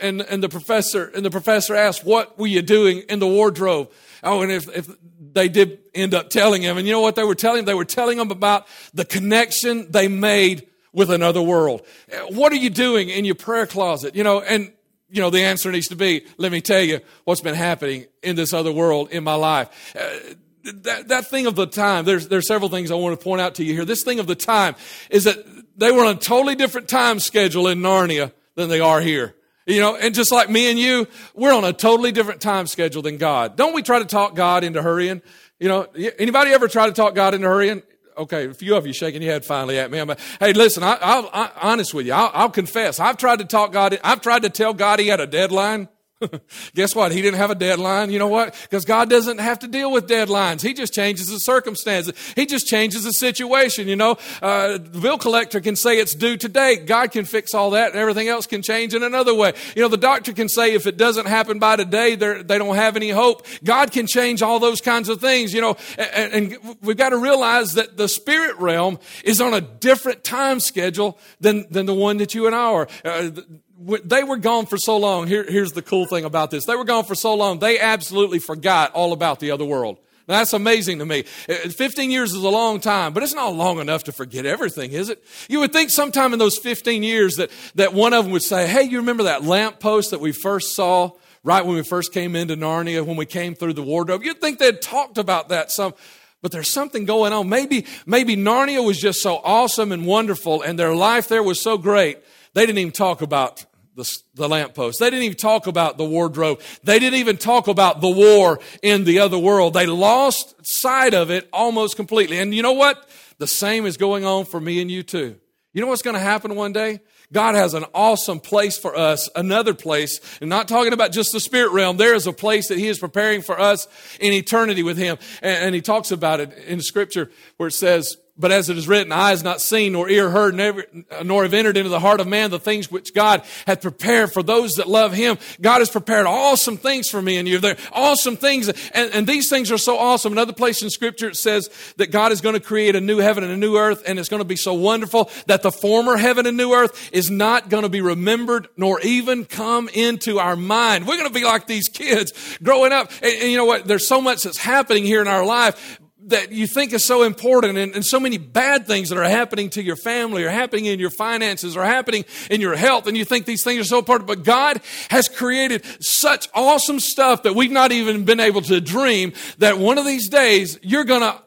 And, 0.00 0.20
and 0.22 0.42
the 0.42 0.48
professor, 0.48 1.06
and 1.06 1.24
the 1.24 1.30
professor 1.30 1.74
asked, 1.74 2.04
what 2.04 2.38
were 2.38 2.46
you 2.46 2.62
doing 2.62 3.02
in 3.08 3.18
the 3.18 3.26
wardrobe? 3.26 3.90
Oh, 4.22 4.42
and 4.42 4.52
if, 4.52 4.68
if 4.74 4.88
they 5.34 5.48
did 5.48 5.80
end 5.94 6.14
up 6.14 6.30
telling 6.30 6.62
him, 6.62 6.78
and 6.78 6.86
you 6.86 6.92
know 6.92 7.00
what 7.00 7.16
they 7.16 7.24
were 7.24 7.34
telling 7.34 7.60
him? 7.60 7.64
They 7.64 7.74
were 7.74 7.84
telling 7.84 8.18
him 8.18 8.30
about 8.30 8.66
the 8.92 9.04
connection 9.04 9.90
they 9.90 10.08
made 10.08 10.66
with 10.92 11.10
another 11.10 11.42
world. 11.42 11.82
What 12.30 12.52
are 12.52 12.56
you 12.56 12.70
doing 12.70 13.10
in 13.10 13.24
your 13.24 13.34
prayer 13.34 13.66
closet? 13.66 14.14
You 14.14 14.24
know, 14.24 14.40
and 14.40 14.72
you 15.10 15.20
know, 15.20 15.30
the 15.30 15.42
answer 15.42 15.70
needs 15.70 15.88
to 15.88 15.96
be, 15.96 16.26
let 16.38 16.50
me 16.50 16.60
tell 16.60 16.80
you 16.80 17.00
what's 17.24 17.40
been 17.40 17.54
happening 17.54 18.06
in 18.22 18.36
this 18.36 18.52
other 18.52 18.72
world 18.72 19.10
in 19.10 19.22
my 19.22 19.34
life. 19.34 19.94
Uh, 19.96 20.34
that, 20.64 21.08
that 21.08 21.26
thing 21.26 21.46
of 21.46 21.54
the 21.54 21.66
time, 21.66 22.04
there's, 22.04 22.28
there's 22.28 22.48
several 22.48 22.68
things 22.68 22.90
I 22.90 22.94
want 22.94 23.18
to 23.18 23.22
point 23.22 23.40
out 23.40 23.56
to 23.56 23.64
you 23.64 23.74
here. 23.74 23.84
This 23.84 24.02
thing 24.02 24.18
of 24.18 24.26
the 24.26 24.34
time 24.34 24.74
is 25.10 25.24
that 25.24 25.36
they 25.76 25.92
were 25.92 26.04
on 26.04 26.16
a 26.16 26.18
totally 26.18 26.54
different 26.54 26.88
time 26.88 27.20
schedule 27.20 27.68
in 27.68 27.80
Narnia 27.80 28.32
than 28.54 28.68
they 28.68 28.80
are 28.80 29.00
here. 29.00 29.34
You 29.66 29.80
know, 29.80 29.96
and 29.96 30.14
just 30.14 30.30
like 30.30 30.50
me 30.50 30.70
and 30.70 30.78
you, 30.78 31.06
we're 31.34 31.54
on 31.54 31.64
a 31.64 31.72
totally 31.72 32.12
different 32.12 32.42
time 32.42 32.66
schedule 32.66 33.00
than 33.00 33.16
God. 33.16 33.56
Don't 33.56 33.74
we 33.74 33.82
try 33.82 33.98
to 33.98 34.04
talk 34.04 34.34
God 34.34 34.62
into 34.62 34.82
hurrying? 34.82 35.22
You 35.58 35.68
know, 35.68 35.86
anybody 36.18 36.50
ever 36.50 36.68
try 36.68 36.86
to 36.86 36.92
talk 36.92 37.14
God 37.14 37.32
into 37.32 37.48
hurrying? 37.48 37.82
Okay, 38.16 38.46
a 38.46 38.54
few 38.54 38.76
of 38.76 38.86
you 38.86 38.92
shaking 38.92 39.22
your 39.22 39.32
head 39.32 39.44
finally 39.44 39.78
at 39.78 39.90
me. 39.90 39.98
I'm 39.98 40.06
like, 40.06 40.20
hey, 40.38 40.52
listen, 40.52 40.82
I, 40.82 40.98
I'll, 41.00 41.30
I, 41.32 41.50
honest 41.62 41.94
with 41.94 42.06
you, 42.06 42.12
I'll, 42.12 42.30
I'll 42.34 42.50
confess. 42.50 43.00
I've 43.00 43.16
tried 43.16 43.38
to 43.38 43.44
talk 43.44 43.72
God. 43.72 43.98
I've 44.04 44.20
tried 44.20 44.42
to 44.42 44.50
tell 44.50 44.74
God 44.74 45.00
He 45.00 45.08
had 45.08 45.20
a 45.20 45.26
deadline. 45.26 45.88
Guess 46.74 46.94
what? 46.94 47.12
He 47.12 47.22
didn't 47.22 47.38
have 47.38 47.50
a 47.50 47.54
deadline. 47.54 48.10
You 48.10 48.18
know 48.18 48.28
what? 48.28 48.54
Because 48.62 48.84
God 48.84 49.10
doesn't 49.10 49.38
have 49.38 49.58
to 49.60 49.68
deal 49.68 49.90
with 49.92 50.08
deadlines. 50.08 50.62
He 50.62 50.74
just 50.74 50.92
changes 50.92 51.28
the 51.28 51.38
circumstances. 51.38 52.14
He 52.36 52.46
just 52.46 52.66
changes 52.66 53.04
the 53.04 53.12
situation. 53.12 53.88
You 53.88 53.96
know, 53.96 54.16
uh, 54.42 54.78
the 54.78 54.98
bill 55.00 55.18
collector 55.18 55.60
can 55.60 55.76
say 55.76 55.98
it's 55.98 56.14
due 56.14 56.36
today. 56.36 56.76
God 56.76 57.12
can 57.12 57.24
fix 57.24 57.54
all 57.54 57.70
that 57.70 57.90
and 57.90 58.00
everything 58.00 58.28
else 58.28 58.46
can 58.46 58.62
change 58.62 58.94
in 58.94 59.02
another 59.02 59.34
way. 59.34 59.52
You 59.74 59.82
know, 59.82 59.88
the 59.88 59.96
doctor 59.96 60.32
can 60.32 60.48
say 60.48 60.74
if 60.74 60.86
it 60.86 60.96
doesn't 60.96 61.26
happen 61.26 61.58
by 61.58 61.76
today, 61.76 62.14
they 62.14 62.58
don't 62.58 62.76
have 62.76 62.96
any 62.96 63.10
hope. 63.10 63.46
God 63.62 63.92
can 63.92 64.06
change 64.06 64.42
all 64.42 64.58
those 64.58 64.80
kinds 64.80 65.08
of 65.08 65.20
things, 65.20 65.52
you 65.52 65.60
know, 65.60 65.76
and, 65.98 66.52
and 66.52 66.76
we've 66.82 66.96
got 66.96 67.10
to 67.10 67.18
realize 67.18 67.74
that 67.74 67.96
the 67.96 68.08
spirit 68.08 68.56
realm 68.58 68.98
is 69.24 69.40
on 69.40 69.54
a 69.54 69.60
different 69.60 70.24
time 70.24 70.60
schedule 70.60 71.18
than, 71.40 71.66
than 71.70 71.86
the 71.86 71.94
one 71.94 72.18
that 72.18 72.34
you 72.34 72.46
and 72.46 72.54
I 72.54 72.64
are. 72.64 72.88
Uh, 73.04 73.30
they 73.78 74.24
were 74.24 74.36
gone 74.36 74.66
for 74.66 74.78
so 74.78 74.96
long. 74.96 75.26
Here, 75.26 75.44
here's 75.44 75.72
the 75.72 75.82
cool 75.82 76.06
thing 76.06 76.24
about 76.24 76.50
this. 76.50 76.64
They 76.64 76.76
were 76.76 76.84
gone 76.84 77.04
for 77.04 77.14
so 77.14 77.34
long, 77.34 77.58
they 77.58 77.78
absolutely 77.78 78.38
forgot 78.38 78.92
all 78.92 79.12
about 79.12 79.40
the 79.40 79.50
other 79.50 79.64
world. 79.64 79.98
Now, 80.26 80.38
that's 80.38 80.54
amazing 80.54 81.00
to 81.00 81.04
me. 81.04 81.24
Uh, 81.48 81.68
15 81.68 82.10
years 82.10 82.32
is 82.32 82.42
a 82.42 82.48
long 82.48 82.80
time, 82.80 83.12
but 83.12 83.22
it's 83.22 83.34
not 83.34 83.54
long 83.54 83.78
enough 83.78 84.04
to 84.04 84.12
forget 84.12 84.46
everything, 84.46 84.92
is 84.92 85.10
it? 85.10 85.22
You 85.48 85.60
would 85.60 85.72
think 85.72 85.90
sometime 85.90 86.32
in 86.32 86.38
those 86.38 86.56
15 86.56 87.02
years 87.02 87.36
that, 87.36 87.50
that 87.74 87.92
one 87.92 88.14
of 88.14 88.24
them 88.24 88.32
would 88.32 88.42
say, 88.42 88.66
Hey, 88.66 88.84
you 88.84 88.98
remember 88.98 89.24
that 89.24 89.44
lamp 89.44 89.80
post 89.80 90.12
that 90.12 90.20
we 90.20 90.32
first 90.32 90.74
saw 90.74 91.10
right 91.42 91.64
when 91.64 91.76
we 91.76 91.82
first 91.82 92.12
came 92.14 92.34
into 92.34 92.56
Narnia, 92.56 93.04
when 93.04 93.16
we 93.16 93.26
came 93.26 93.54
through 93.54 93.74
the 93.74 93.82
wardrobe? 93.82 94.22
You'd 94.22 94.40
think 94.40 94.58
they'd 94.58 94.80
talked 94.80 95.18
about 95.18 95.50
that 95.50 95.70
some, 95.70 95.92
but 96.40 96.52
there's 96.52 96.70
something 96.70 97.04
going 97.04 97.34
on. 97.34 97.50
Maybe, 97.50 97.84
maybe 98.06 98.34
Narnia 98.34 98.82
was 98.84 98.98
just 98.98 99.20
so 99.20 99.42
awesome 99.44 99.92
and 99.92 100.06
wonderful 100.06 100.62
and 100.62 100.78
their 100.78 100.94
life 100.94 101.28
there 101.28 101.42
was 101.42 101.60
so 101.60 101.76
great 101.76 102.18
they 102.54 102.66
didn't 102.66 102.78
even 102.78 102.92
talk 102.92 103.22
about 103.22 103.64
the, 103.94 104.18
the 104.34 104.48
lamppost. 104.48 104.98
They 104.98 105.10
didn't 105.10 105.24
even 105.24 105.36
talk 105.36 105.66
about 105.66 105.98
the 105.98 106.04
wardrobe. 106.04 106.60
They 106.82 106.98
didn't 106.98 107.18
even 107.18 107.36
talk 107.36 107.68
about 107.68 108.00
the 108.00 108.08
war 108.08 108.58
in 108.82 109.04
the 109.04 109.20
other 109.20 109.38
world. 109.38 109.74
They 109.74 109.86
lost 109.86 110.66
sight 110.66 111.14
of 111.14 111.30
it 111.30 111.48
almost 111.52 111.96
completely. 111.96 112.38
And 112.38 112.54
you 112.54 112.62
know 112.62 112.72
what? 112.72 113.08
The 113.38 113.46
same 113.46 113.86
is 113.86 113.96
going 113.96 114.24
on 114.24 114.44
for 114.46 114.60
me 114.60 114.80
and 114.80 114.90
you 114.90 115.02
too. 115.02 115.36
You 115.72 115.80
know 115.80 115.88
what's 115.88 116.02
going 116.02 116.14
to 116.14 116.20
happen 116.20 116.54
one 116.54 116.72
day? 116.72 117.00
God 117.32 117.56
has 117.56 117.74
an 117.74 117.84
awesome 117.94 118.38
place 118.38 118.78
for 118.78 118.96
us, 118.96 119.28
another 119.34 119.74
place, 119.74 120.20
and 120.40 120.48
not 120.48 120.68
talking 120.68 120.92
about 120.92 121.10
just 121.10 121.32
the 121.32 121.40
spirit 121.40 121.72
realm. 121.72 121.96
There 121.96 122.14
is 122.14 122.28
a 122.28 122.32
place 122.32 122.68
that 122.68 122.78
He 122.78 122.86
is 122.86 122.98
preparing 122.98 123.42
for 123.42 123.58
us 123.58 123.88
in 124.20 124.32
eternity 124.32 124.84
with 124.84 124.96
Him. 124.96 125.18
And, 125.42 125.64
and 125.64 125.74
He 125.74 125.80
talks 125.80 126.12
about 126.12 126.38
it 126.38 126.52
in 126.66 126.80
Scripture 126.80 127.30
where 127.56 127.68
it 127.68 127.72
says, 127.72 128.16
but 128.36 128.50
as 128.50 128.68
it 128.68 128.76
is 128.76 128.88
written, 128.88 129.12
eyes 129.12 129.44
not 129.44 129.60
seen, 129.60 129.92
nor 129.92 130.08
ear 130.08 130.28
heard, 130.28 130.54
never, 130.54 130.84
nor 131.22 131.44
have 131.44 131.54
entered 131.54 131.76
into 131.76 131.88
the 131.88 132.00
heart 132.00 132.18
of 132.18 132.26
man 132.26 132.50
the 132.50 132.58
things 132.58 132.90
which 132.90 133.14
God 133.14 133.42
hath 133.66 133.80
prepared 133.80 134.32
for 134.32 134.42
those 134.42 134.74
that 134.74 134.88
love 134.88 135.12
him. 135.12 135.38
God 135.60 135.78
has 135.78 135.88
prepared 135.88 136.26
awesome 136.26 136.76
things 136.76 137.08
for 137.08 137.22
me 137.22 137.36
and 137.36 137.46
you. 137.46 137.58
They're 137.58 137.76
awesome 137.92 138.36
things. 138.36 138.68
And, 138.68 139.14
and 139.14 139.26
these 139.26 139.48
things 139.48 139.70
are 139.70 139.78
so 139.78 139.96
awesome. 139.98 140.32
Another 140.32 140.52
place 140.52 140.82
in 140.82 140.90
scripture 140.90 141.28
it 141.28 141.36
says 141.36 141.70
that 141.96 142.10
God 142.10 142.32
is 142.32 142.40
going 142.40 142.54
to 142.54 142.60
create 142.60 142.96
a 142.96 143.00
new 143.00 143.18
heaven 143.18 143.44
and 143.44 143.52
a 143.52 143.56
new 143.56 143.76
earth, 143.76 144.02
and 144.04 144.18
it's 144.18 144.28
going 144.28 144.42
to 144.42 144.44
be 144.44 144.56
so 144.56 144.74
wonderful 144.74 145.30
that 145.46 145.62
the 145.62 145.70
former 145.70 146.16
heaven 146.16 146.44
and 146.46 146.56
new 146.56 146.72
earth 146.72 147.10
is 147.12 147.30
not 147.30 147.68
going 147.68 147.84
to 147.84 147.88
be 147.88 148.00
remembered 148.00 148.66
nor 148.76 149.00
even 149.02 149.44
come 149.44 149.88
into 149.90 150.40
our 150.40 150.56
mind. 150.56 151.06
We're 151.06 151.18
going 151.18 151.28
to 151.28 151.34
be 151.34 151.44
like 151.44 151.68
these 151.68 151.88
kids 151.88 152.58
growing 152.62 152.92
up. 152.92 153.10
And, 153.22 153.42
and 153.42 153.50
you 153.50 153.56
know 153.56 153.64
what? 153.64 153.84
There's 153.84 154.08
so 154.08 154.20
much 154.20 154.42
that's 154.42 154.58
happening 154.58 155.04
here 155.04 155.20
in 155.20 155.28
our 155.28 155.44
life, 155.44 156.00
that 156.26 156.52
you 156.52 156.66
think 156.66 156.92
is 156.92 157.04
so 157.04 157.22
important 157.22 157.76
and, 157.76 157.94
and, 157.94 158.04
so 158.04 158.18
many 158.18 158.38
bad 158.38 158.86
things 158.86 159.08
that 159.10 159.18
are 159.18 159.24
happening 159.24 159.68
to 159.70 159.82
your 159.82 159.96
family 159.96 160.44
or 160.44 160.50
happening 160.50 160.86
in 160.86 160.98
your 160.98 161.10
finances 161.10 161.76
or 161.76 161.84
happening 161.84 162.24
in 162.50 162.60
your 162.60 162.74
health 162.74 163.06
and 163.06 163.16
you 163.16 163.24
think 163.24 163.46
these 163.46 163.64
things 163.64 163.80
are 163.80 163.84
so 163.84 163.98
important 163.98 164.26
but 164.26 164.42
god 164.44 164.80
has 165.10 165.28
created 165.28 165.84
such 166.00 166.48
awesome 166.54 167.00
stuff 167.00 167.42
that 167.42 167.54
we've 167.54 167.72
not 167.72 167.92
even 167.92 168.24
been 168.24 168.40
able 168.40 168.62
to 168.62 168.80
dream 168.80 169.32
that 169.58 169.78
one 169.78 169.98
of 169.98 170.04
these 170.04 170.28
days 170.28 170.78
you're 170.82 171.04
going 171.04 171.20
to 171.20 171.42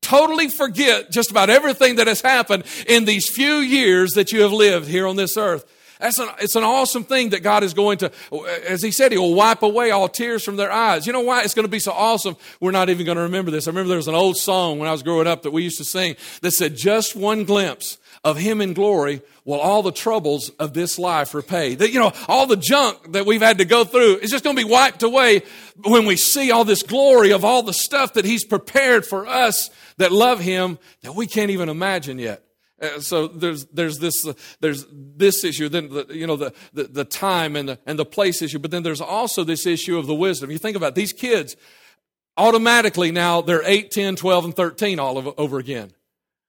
totally 0.00 0.48
forget 0.48 1.10
just 1.10 1.30
about 1.30 1.50
everything 1.50 1.96
that 1.96 2.06
has 2.06 2.20
happened 2.20 2.64
in 2.86 3.04
these 3.04 3.28
few 3.28 3.56
years 3.56 4.12
that 4.12 4.32
you 4.32 4.42
have 4.42 4.52
lived 4.52 4.88
here 4.88 5.06
on 5.06 5.16
this 5.16 5.36
earth 5.36 5.64
that's 6.02 6.18
an, 6.18 6.28
it's 6.40 6.56
an 6.56 6.64
awesome 6.64 7.04
thing 7.04 7.30
that 7.30 7.42
God 7.42 7.62
is 7.62 7.72
going 7.72 7.98
to, 7.98 8.12
as 8.68 8.82
He 8.82 8.90
said, 8.90 9.12
He 9.12 9.18
will 9.18 9.34
wipe 9.34 9.62
away 9.62 9.90
all 9.90 10.08
tears 10.08 10.44
from 10.44 10.56
their 10.56 10.72
eyes. 10.72 11.06
You 11.06 11.12
know 11.12 11.20
why? 11.20 11.42
It's 11.42 11.54
going 11.54 11.64
to 11.64 11.70
be 11.70 11.78
so 11.78 11.92
awesome. 11.92 12.36
We're 12.60 12.72
not 12.72 12.90
even 12.90 13.06
going 13.06 13.16
to 13.16 13.22
remember 13.22 13.50
this. 13.50 13.66
I 13.66 13.70
remember 13.70 13.88
there 13.88 13.96
was 13.96 14.08
an 14.08 14.14
old 14.14 14.36
song 14.36 14.78
when 14.78 14.88
I 14.88 14.92
was 14.92 15.02
growing 15.02 15.26
up 15.26 15.42
that 15.42 15.52
we 15.52 15.62
used 15.62 15.78
to 15.78 15.84
sing 15.84 16.16
that 16.42 16.50
said, 16.50 16.76
just 16.76 17.16
one 17.16 17.44
glimpse 17.44 17.98
of 18.24 18.36
him 18.36 18.60
in 18.60 18.72
glory 18.72 19.22
will 19.44 19.58
all 19.58 19.82
the 19.82 19.92
troubles 19.92 20.50
of 20.58 20.74
this 20.74 20.98
life 20.98 21.34
repay. 21.34 21.74
That, 21.74 21.92
you 21.92 21.98
know, 21.98 22.12
all 22.28 22.46
the 22.46 22.56
junk 22.56 23.12
that 23.12 23.26
we've 23.26 23.42
had 23.42 23.58
to 23.58 23.64
go 23.64 23.84
through 23.84 24.18
is 24.18 24.30
just 24.30 24.44
going 24.44 24.56
to 24.56 24.64
be 24.64 24.70
wiped 24.70 25.02
away 25.02 25.42
when 25.84 26.06
we 26.06 26.16
see 26.16 26.50
all 26.52 26.64
this 26.64 26.82
glory 26.82 27.32
of 27.32 27.44
all 27.44 27.62
the 27.62 27.72
stuff 27.72 28.14
that 28.14 28.24
he's 28.24 28.44
prepared 28.44 29.04
for 29.04 29.26
us 29.26 29.70
that 29.96 30.12
love 30.12 30.40
him 30.40 30.78
that 31.02 31.14
we 31.14 31.26
can't 31.26 31.50
even 31.50 31.68
imagine 31.68 32.18
yet. 32.18 32.44
Uh, 32.82 33.00
so 33.00 33.28
there's 33.28 33.64
there's 33.66 33.98
this 33.98 34.26
uh, 34.26 34.32
there's 34.60 34.84
this 34.90 35.44
issue 35.44 35.68
then 35.68 35.88
the, 35.88 36.06
you 36.10 36.26
know 36.26 36.36
the, 36.36 36.52
the 36.72 36.84
the 36.84 37.04
time 37.04 37.54
and 37.54 37.68
the 37.68 37.78
and 37.86 37.96
the 37.96 38.04
place 38.04 38.42
issue 38.42 38.58
but 38.58 38.72
then 38.72 38.82
there's 38.82 39.00
also 39.00 39.44
this 39.44 39.66
issue 39.66 39.96
of 39.98 40.06
the 40.06 40.14
wisdom. 40.14 40.50
You 40.50 40.58
think 40.58 40.76
about 40.76 40.88
it, 40.88 40.94
these 40.96 41.12
kids 41.12 41.54
automatically 42.36 43.12
now 43.12 43.40
they're 43.40 43.62
8 43.64 43.90
10 43.92 44.16
12 44.16 44.44
and 44.46 44.56
13 44.56 44.98
all 44.98 45.16
of, 45.16 45.28
over 45.38 45.58
again. 45.58 45.92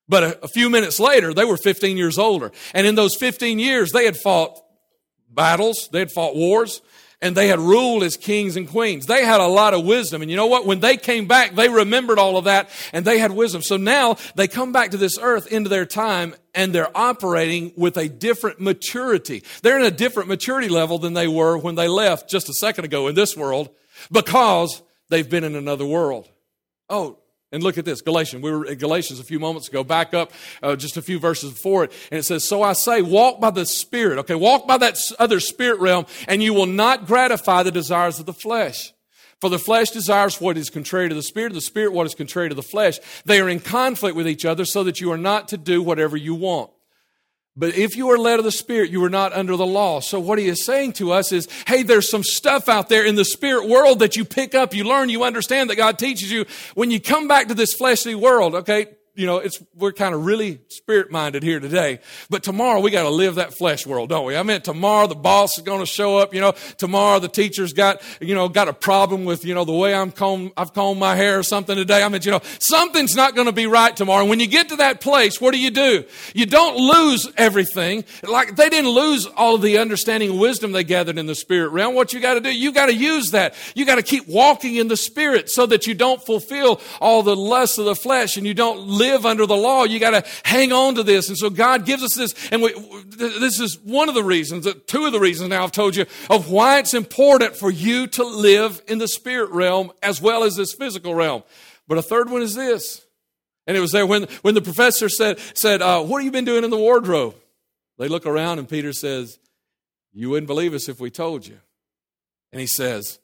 But 0.10 0.24
a, 0.24 0.46
a 0.46 0.48
few 0.48 0.70
minutes 0.72 1.00
later 1.00 1.34
they 1.36 1.46
were 1.46 1.58
15 1.58 1.98
years 1.98 2.18
older. 2.18 2.52
And 2.74 2.88
in 2.88 2.96
those 2.96 3.16
15 3.16 3.60
years 3.60 3.92
they 3.92 4.06
had 4.06 4.18
fought 4.18 4.60
battles 5.30 5.88
they 5.92 6.00
had 6.00 6.12
fought 6.12 6.36
wars 6.36 6.82
and 7.24 7.38
they 7.38 7.48
had 7.48 7.60
ruled 7.60 8.04
as 8.04 8.18
kings 8.18 8.58
and 8.58 8.68
queens. 8.68 9.06
They 9.06 9.24
had 9.24 9.40
a 9.40 9.48
lot 9.48 9.74
of 9.74 9.86
wisdom. 9.86 10.22
And 10.22 10.30
you 10.30 10.36
know 10.36 10.48
what? 10.48 10.66
When 10.66 10.82
they 10.82 10.98
came 10.98 11.26
back, 11.26 11.56
they 11.56 11.70
remembered 11.70 12.20
all 12.20 12.38
of 12.38 12.44
that 12.44 12.70
and 12.92 13.06
they 13.06 13.18
had 13.18 13.32
wisdom. 13.32 13.62
So 13.62 13.78
now 13.78 14.18
they 14.36 14.50
come 14.50 14.74
back 14.74 14.92
to 14.92 14.98
this 14.98 15.18
earth 15.18 15.48
into 15.48 15.70
their 15.70 15.86
time 15.86 16.36
and 16.54 16.76
they're 16.76 16.96
operating 16.96 17.72
with 17.78 17.98
a 17.98 18.10
different 18.10 18.60
maturity. 18.60 19.44
They're 19.62 19.80
in 19.80 19.86
a 19.86 19.92
different 19.92 20.28
maturity 20.28 20.68
level 20.68 21.00
than 21.00 21.14
they 21.14 21.30
were 21.30 21.58
when 21.58 21.76
they 21.76 21.88
left 21.88 22.30
just 22.30 22.50
a 22.50 22.54
second 22.54 22.84
ago 22.84 23.08
in 23.08 23.16
this 23.16 23.38
world 23.38 23.70
because 24.12 24.82
they've 25.10 25.30
been 25.30 25.46
in 25.46 25.56
another 25.56 25.86
world. 25.86 26.30
Oh, 26.90 27.20
and 27.54 27.64
look 27.64 27.78
at 27.78 27.86
this, 27.86 28.02
Galatians. 28.02 28.44
We 28.44 28.52
were 28.52 28.68
at 28.68 28.80
Galatians 28.80 29.20
a 29.20 29.24
few 29.24 29.40
moments 29.40 29.70
ago. 29.70 29.84
Back 29.84 30.14
up 30.14 30.32
uh, 30.64 30.76
just 30.76 30.98
a 30.98 31.02
few 31.02 31.20
verses 31.20 31.54
before 31.54 31.86
it. 31.86 31.92
And 32.12 32.20
it 32.20 32.24
says, 32.24 32.44
So 32.44 32.64
I 32.64 32.74
say, 32.74 33.04
walk 33.04 33.40
by 33.40 33.52
the 33.52 33.66
Spirit. 33.66 34.18
Okay, 34.20 34.36
walk 34.36 34.68
by 34.68 34.78
that 34.80 34.98
other 35.20 35.40
spirit 35.40 35.80
realm, 35.80 36.08
and 36.28 36.42
you 36.42 36.54
will 36.54 36.66
not 36.66 37.06
gratify 37.06 37.62
the 37.64 37.72
desires 37.72 38.20
of 38.20 38.26
the 38.26 38.34
flesh. 38.34 38.92
For 39.40 39.50
the 39.50 39.60
flesh 39.60 39.92
desires 39.92 40.42
what 40.42 40.58
is 40.58 40.70
contrary 40.70 41.10
to 41.10 41.16
the 41.16 41.22
Spirit, 41.22 41.54
the 41.54 41.62
Spirit 41.62 41.94
what 41.94 42.08
is 42.08 42.16
contrary 42.16 42.50
to 42.50 42.56
the 42.56 42.64
flesh. 42.64 42.98
They 43.24 43.40
are 43.40 43.50
in 43.50 43.60
conflict 43.60 44.16
with 44.16 44.28
each 44.28 44.46
other, 44.46 44.66
so 44.66 44.84
that 44.86 45.00
you 45.00 45.12
are 45.12 45.18
not 45.18 45.48
to 45.50 45.58
do 45.58 45.84
whatever 45.84 46.18
you 46.18 46.34
want. 46.34 46.72
But 47.56 47.76
if 47.76 47.96
you 47.96 48.10
are 48.10 48.18
led 48.18 48.40
of 48.40 48.46
the 48.46 48.52
Spirit, 48.52 48.90
you 48.90 49.04
are 49.04 49.10
not 49.10 49.32
under 49.32 49.56
the 49.56 49.66
law. 49.66 50.00
So 50.00 50.20
what 50.20 50.40
he 50.40 50.48
is 50.48 50.66
saying 50.66 50.94
to 50.94 51.12
us 51.12 51.32
is, 51.32 51.48
hey, 51.68 51.84
there's 51.84 52.10
some 52.10 52.24
stuff 52.24 52.68
out 52.68 52.90
there 52.90 53.06
in 53.06 53.16
the 53.16 53.26
spirit 53.26 53.70
world 53.70 54.00
that 54.00 54.16
you 54.16 54.26
pick 54.26 54.56
up, 54.56 54.74
you 54.74 54.84
learn, 54.84 55.10
you 55.10 55.24
understand 55.24 55.70
that 55.70 55.76
God 55.76 56.00
teaches 56.00 56.32
you. 56.32 56.46
When 56.74 56.90
you 56.90 57.00
come 57.00 57.28
back 57.28 57.50
to 57.50 57.54
this 57.54 57.74
fleshly 57.74 58.16
world, 58.16 58.56
okay, 58.56 58.88
you 59.16 59.28
know, 59.28 59.38
it's, 59.38 59.62
we're 59.76 59.92
kind 59.92 60.16
of 60.16 60.26
really 60.26 60.60
spirit 60.70 61.12
minded 61.12 61.44
here 61.44 61.60
today. 61.60 62.00
But 62.32 62.42
tomorrow 62.42 62.80
we 62.80 62.90
got 62.90 63.04
to 63.04 63.10
live 63.10 63.36
that 63.36 63.56
flesh 63.56 63.86
world, 63.86 64.10
don't 64.10 64.26
we? 64.26 64.36
I 64.36 64.42
mean, 64.42 64.62
tomorrow 64.62 65.06
the 65.06 65.16
boss 65.16 65.58
is 65.58 65.64
going 65.64 65.82
to 65.82 65.86
show 65.86 66.18
up, 66.18 66.34
you 66.34 66.42
know, 66.42 66.54
tomorrow 66.78 67.20
the 67.20 67.28
teacher's 67.28 67.74
got, 67.74 68.02
you 68.20 68.34
know, 68.34 68.50
got 68.50 68.70
a 68.70 68.74
problem 68.74 69.24
with, 69.24 69.46
you 69.46 69.54
know, 69.54 69.66
the 69.66 69.74
way 69.74 69.94
I'm 69.94 70.12
comb, 70.12 70.52
I've 70.58 70.74
combed 70.74 71.00
my 71.00 71.16
hair 71.16 71.38
or 71.38 71.44
something 71.44 71.76
today. 71.76 72.02
I 72.02 72.10
mean, 72.10 72.22
you 72.24 72.32
know, 72.32 72.42
something's 72.60 73.16
not 73.16 73.36
going 73.36 73.46
to 73.46 73.54
be 73.54 73.68
right 73.68 73.96
tomorrow. 73.96 74.22
And 74.22 74.30
when 74.32 74.40
you 74.40 74.48
get 74.48 74.70
to 74.70 74.78
that 74.78 75.00
place, 75.00 75.40
what 75.40 75.54
do 75.54 75.60
you 75.60 75.70
do? 75.70 76.06
You 76.34 76.48
don't 76.48 76.78
lose 76.78 77.32
everything. 77.38 78.06
Like 78.24 78.56
they 78.56 78.70
didn't 78.70 78.90
lose 78.90 79.28
all 79.28 79.56
of 79.56 79.62
the 79.62 79.78
understanding 79.78 80.32
and 80.32 80.40
wisdom 80.40 80.72
they 80.72 80.84
gathered 80.84 81.20
in 81.20 81.28
the 81.28 81.36
spirit 81.36 81.70
realm. 81.70 81.94
What 81.94 82.14
you 82.14 82.20
got 82.20 82.34
to 82.34 82.42
do, 82.42 82.52
you 82.52 82.72
got 82.72 82.88
to 82.88 82.96
use 82.96 83.32
that. 83.32 83.54
You 83.76 83.86
got 83.86 83.96
to 83.96 84.04
keep 84.04 84.28
walking 84.28 84.76
in 84.76 84.88
the 84.88 84.98
spirit 84.98 85.52
so 85.52 85.68
that 85.68 85.86
you 85.86 85.94
don't 85.94 86.24
fulfill 86.26 86.82
all 87.00 87.22
the 87.22 87.36
lusts 87.36 87.78
of 87.78 87.86
the 87.86 87.96
flesh 87.96 88.38
and 88.38 88.48
you 88.48 88.56
don't 88.56 88.80
live 88.80 89.03
live 89.04 89.26
under 89.26 89.46
the 89.46 89.56
law. 89.56 89.84
You 89.84 90.00
got 90.00 90.12
to 90.12 90.30
hang 90.44 90.72
on 90.72 90.96
to 90.96 91.04
this. 91.04 91.30
And 91.30 91.38
so 91.38 91.50
God 91.50 91.86
gives 91.86 92.04
us 92.04 92.16
this. 92.16 92.34
And 92.52 92.62
we, 92.62 92.74
this 93.18 93.60
is 93.60 93.80
one 93.84 94.10
of 94.10 94.16
the 94.16 94.24
reasons, 94.24 94.68
two 94.88 95.06
of 95.06 95.12
the 95.12 95.20
reasons 95.20 95.50
now 95.50 95.64
I've 95.64 95.72
told 95.72 95.96
you 95.96 96.06
of 96.30 96.50
why 96.50 96.80
it's 96.80 96.94
important 96.94 97.56
for 97.56 97.70
you 97.70 98.08
to 98.08 98.24
live 98.24 98.82
in 98.88 98.98
the 98.98 99.08
spirit 99.08 99.52
realm 99.52 99.92
as 100.02 100.22
well 100.22 100.44
as 100.44 100.56
this 100.56 100.74
physical 100.74 101.14
realm. 101.14 101.44
But 101.88 101.98
a 101.98 102.02
third 102.02 102.30
one 102.30 102.42
is 102.42 102.56
this. 102.56 103.06
And 103.68 103.78
it 103.78 103.80
was 103.80 103.92
there 103.92 104.06
when, 104.06 104.24
when 104.42 104.56
the 104.56 104.62
professor 104.62 105.10
said, 105.10 105.40
said 105.54 105.82
uh, 105.82 106.02
What 106.02 106.18
have 106.18 106.26
you 106.26 106.32
been 106.32 106.46
doing 106.46 106.64
in 106.64 106.70
the 106.70 106.78
wardrobe? 106.78 107.36
They 107.98 108.08
look 108.08 108.26
around 108.26 108.60
and 108.60 108.68
Peter 108.68 108.94
says, 108.94 109.40
You 110.12 110.30
wouldn't 110.30 110.48
believe 110.48 110.74
us 110.74 110.90
if 110.90 111.00
we 111.00 111.10
told 111.10 111.48
you. 111.48 111.60
And 112.52 112.60
he 112.60 112.68
says, 112.68 113.20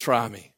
Try 0.00 0.28
me. 0.28 0.51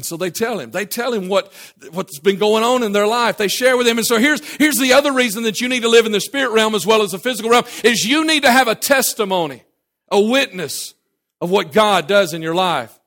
And 0.00 0.06
so 0.06 0.16
they 0.16 0.30
tell 0.30 0.58
him. 0.58 0.70
They 0.70 0.86
tell 0.86 1.12
him 1.12 1.28
what, 1.28 1.52
what's 1.90 2.18
been 2.20 2.38
going 2.38 2.64
on 2.64 2.82
in 2.82 2.92
their 2.92 3.06
life. 3.06 3.36
They 3.36 3.48
share 3.48 3.76
with 3.76 3.86
him. 3.86 3.98
And 3.98 4.06
so 4.06 4.18
here's, 4.18 4.42
here's 4.54 4.78
the 4.78 4.94
other 4.94 5.12
reason 5.12 5.42
that 5.42 5.60
you 5.60 5.68
need 5.68 5.82
to 5.82 5.90
live 5.90 6.06
in 6.06 6.12
the 6.12 6.22
spirit 6.22 6.52
realm 6.52 6.74
as 6.74 6.86
well 6.86 7.02
as 7.02 7.10
the 7.10 7.18
physical 7.18 7.50
realm 7.50 7.66
is 7.84 8.06
you 8.06 8.24
need 8.24 8.44
to 8.44 8.50
have 8.50 8.66
a 8.66 8.74
testimony, 8.74 9.62
a 10.10 10.18
witness 10.18 10.94
of 11.42 11.50
what 11.50 11.72
God 11.72 12.06
does 12.06 12.32
in 12.32 12.40
your 12.40 12.54
life. 12.54 12.98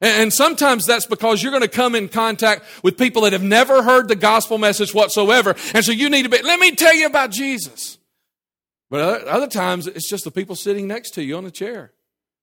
And 0.00 0.32
sometimes 0.32 0.86
that's 0.86 1.06
because 1.06 1.40
you're 1.40 1.52
going 1.52 1.62
to 1.62 1.68
come 1.68 1.94
in 1.94 2.08
contact 2.08 2.64
with 2.82 2.98
people 2.98 3.22
that 3.22 3.32
have 3.32 3.44
never 3.44 3.84
heard 3.84 4.08
the 4.08 4.16
gospel 4.16 4.58
message 4.58 4.92
whatsoever. 4.92 5.54
And 5.72 5.84
so 5.84 5.92
you 5.92 6.10
need 6.10 6.24
to 6.24 6.28
be, 6.28 6.42
let 6.42 6.58
me 6.58 6.74
tell 6.74 6.96
you 6.96 7.06
about 7.06 7.30
Jesus. 7.30 7.98
But 8.90 9.02
other- 9.02 9.28
other 9.28 9.46
times 9.46 9.86
it's 9.86 10.10
just 10.10 10.24
the 10.24 10.32
people 10.32 10.56
sitting 10.56 10.88
next 10.88 11.12
to 11.12 11.22
you 11.22 11.36
on 11.36 11.44
the 11.44 11.52
chair. 11.52 11.92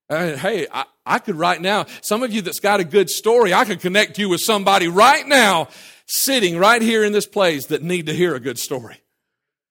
Uh, 0.10 0.38
hey, 0.38 0.66
I, 0.72 0.86
I 1.08 1.20
could 1.20 1.36
right 1.36 1.62
now, 1.62 1.86
some 2.02 2.24
of 2.24 2.32
you 2.32 2.42
that's 2.42 2.60
got 2.60 2.80
a 2.80 2.84
good 2.84 3.10
story, 3.10 3.54
I 3.54 3.66
could 3.66 3.80
connect 3.80 4.20
you 4.20 4.30
with 4.30 4.42
somebody 4.42 4.88
right 4.88 5.26
now 5.28 5.70
sitting 6.06 6.58
right 6.58 6.82
here 6.82 7.04
in 7.04 7.12
this 7.14 7.26
place 7.26 7.68
that 7.68 7.84
need 7.84 8.06
to 8.08 8.14
hear 8.14 8.36
a 8.36 8.40
good 8.40 8.60
story. 8.60 9.02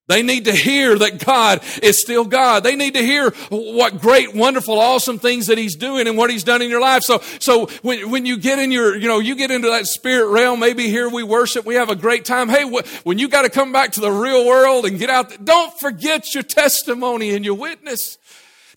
They 0.09 0.22
need 0.22 0.44
to 0.44 0.53
hear 0.53 0.96
that 0.96 1.25
God 1.25 1.62
is 1.83 2.01
still 2.01 2.25
God. 2.25 2.62
They 2.62 2.77
need 2.77 2.94
to 2.94 3.03
hear 3.03 3.31
what 3.51 4.01
great, 4.01 4.37
wonderful, 4.37 4.79
awesome 4.79 5.18
things 5.18 5.49
that 5.49 5.59
He's 5.59 5.75
doing 5.75 6.07
and 6.07 6.16
what 6.16 6.31
He's 6.31 6.44
done 6.44 6.62
in 6.62 6.70
your 6.70 6.81
life. 6.81 7.03
So, 7.03 7.20
so 7.40 7.66
when, 7.83 8.09
when 8.11 8.25
you 8.25 8.38
get 8.38 8.61
in 8.61 8.70
your, 8.70 8.96
you 8.96 9.09
know, 9.09 9.18
you 9.18 9.35
get 9.35 9.51
into 9.51 9.68
that 9.70 9.87
spirit 9.87 10.29
realm, 10.29 10.61
maybe 10.61 10.88
here 10.88 11.09
we 11.09 11.25
worship, 11.25 11.64
we 11.66 11.75
have 11.75 11.90
a 11.90 11.96
great 11.96 12.25
time. 12.25 12.49
Hey, 12.49 12.62
wh- 12.62 12.87
when 13.05 13.18
you 13.18 13.29
got 13.29 13.42
to 13.42 13.51
come 13.51 13.72
back 13.72 13.92
to 13.92 14.01
the 14.01 14.12
real 14.12 14.46
world 14.46 14.87
and 14.87 14.96
get 14.96 15.11
out, 15.11 15.44
don't 15.44 15.77
forget 15.81 16.35
your 16.35 16.44
testimony 16.44 17.35
and 17.35 17.44
your 17.44 17.55
witness. 17.55 18.16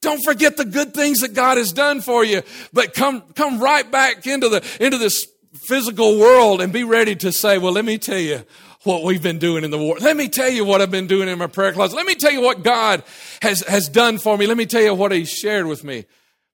Don't 0.02 0.24
forget 0.24 0.56
the 0.56 0.66
good 0.66 0.94
things 0.94 1.20
that 1.20 1.34
God 1.34 1.58
has 1.58 1.74
done 1.74 2.02
for 2.02 2.24
you, 2.24 2.42
but 2.72 2.94
come, 2.94 3.22
come 3.36 3.60
right 3.60 3.90
back 3.90 4.26
into 4.26 4.48
the, 4.48 4.66
into 4.80 4.98
this 4.98 5.28
physical 5.54 6.18
world 6.18 6.62
and 6.62 6.72
be 6.72 6.84
ready 6.84 7.16
to 7.18 7.32
say, 7.32 7.58
well, 7.58 7.74
let 7.74 7.86
me 7.86 7.98
tell 7.98 8.20
you 8.20 8.44
what 8.84 9.04
we've 9.04 9.22
been 9.22 9.40
doing 9.40 9.64
in 9.64 9.72
the 9.72 9.78
war. 9.78 9.98
Let 10.00 10.16
me 10.16 10.30
tell 10.30 10.50
you 10.50 10.64
what 10.64 10.82
I've 10.82 10.92
been 10.92 11.08
doing 11.08 11.28
in 11.28 11.38
my 11.38 11.48
prayer 11.48 11.74
closet. 11.74 11.96
Let 11.96 12.06
me 12.06 12.16
tell 12.16 12.32
you 12.32 12.42
what 12.42 12.64
God 12.64 13.04
has, 13.42 13.62
has 13.68 13.90
done 13.90 14.18
for 14.20 14.38
me. 14.38 14.48
Let 14.48 14.58
me 14.58 14.66
tell 14.66 14.82
you 14.82 14.94
what 14.94 15.12
He 15.12 15.26
shared 15.26 15.66
with 15.66 15.84
me. 15.84 16.06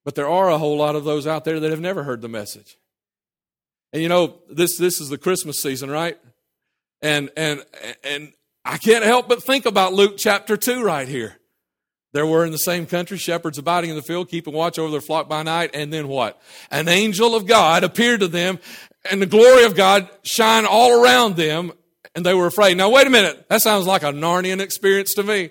But 0.03 0.15
there 0.15 0.29
are 0.29 0.49
a 0.49 0.57
whole 0.57 0.77
lot 0.77 0.95
of 0.95 1.03
those 1.03 1.27
out 1.27 1.45
there 1.45 1.59
that 1.59 1.71
have 1.71 1.79
never 1.79 2.03
heard 2.03 2.21
the 2.21 2.27
message. 2.27 2.77
And 3.93 4.01
you 4.01 4.09
know, 4.09 4.39
this, 4.49 4.77
this 4.77 4.99
is 4.99 5.09
the 5.09 5.17
Christmas 5.17 5.61
season, 5.61 5.89
right? 5.89 6.17
And, 7.01 7.29
and, 7.37 7.63
and 8.03 8.33
I 8.63 8.77
can't 8.77 9.03
help 9.03 9.27
but 9.27 9.43
think 9.43 9.65
about 9.65 9.93
Luke 9.93 10.15
chapter 10.17 10.57
2 10.57 10.83
right 10.83 11.07
here. 11.07 11.37
There 12.15 12.25
were 12.25 12.45
in 12.45 12.53
the 12.53 12.57
same 12.57 12.85
country 12.85 13.17
shepherds 13.17 13.57
abiding 13.57 13.89
in 13.89 13.97
the 13.97 14.01
field, 14.01 14.29
keeping 14.29 14.53
watch 14.53 14.79
over 14.79 14.89
their 14.89 15.01
flock 15.01 15.27
by 15.27 15.43
night. 15.43 15.71
And 15.73 15.91
then 15.91 16.07
what? 16.07 16.41
An 16.71 16.87
angel 16.87 17.35
of 17.35 17.45
God 17.45 17.83
appeared 17.83 18.21
to 18.21 18.29
them, 18.29 18.57
and 19.11 19.21
the 19.21 19.25
glory 19.25 19.65
of 19.65 19.75
God 19.75 20.09
shined 20.23 20.65
all 20.65 21.03
around 21.03 21.35
them, 21.35 21.73
and 22.15 22.25
they 22.25 22.33
were 22.33 22.45
afraid. 22.45 22.77
Now, 22.77 22.89
wait 22.89 23.05
a 23.05 23.09
minute. 23.09 23.49
That 23.49 23.61
sounds 23.61 23.85
like 23.85 24.03
a 24.03 24.13
Narnian 24.13 24.61
experience 24.61 25.13
to 25.15 25.23
me. 25.23 25.49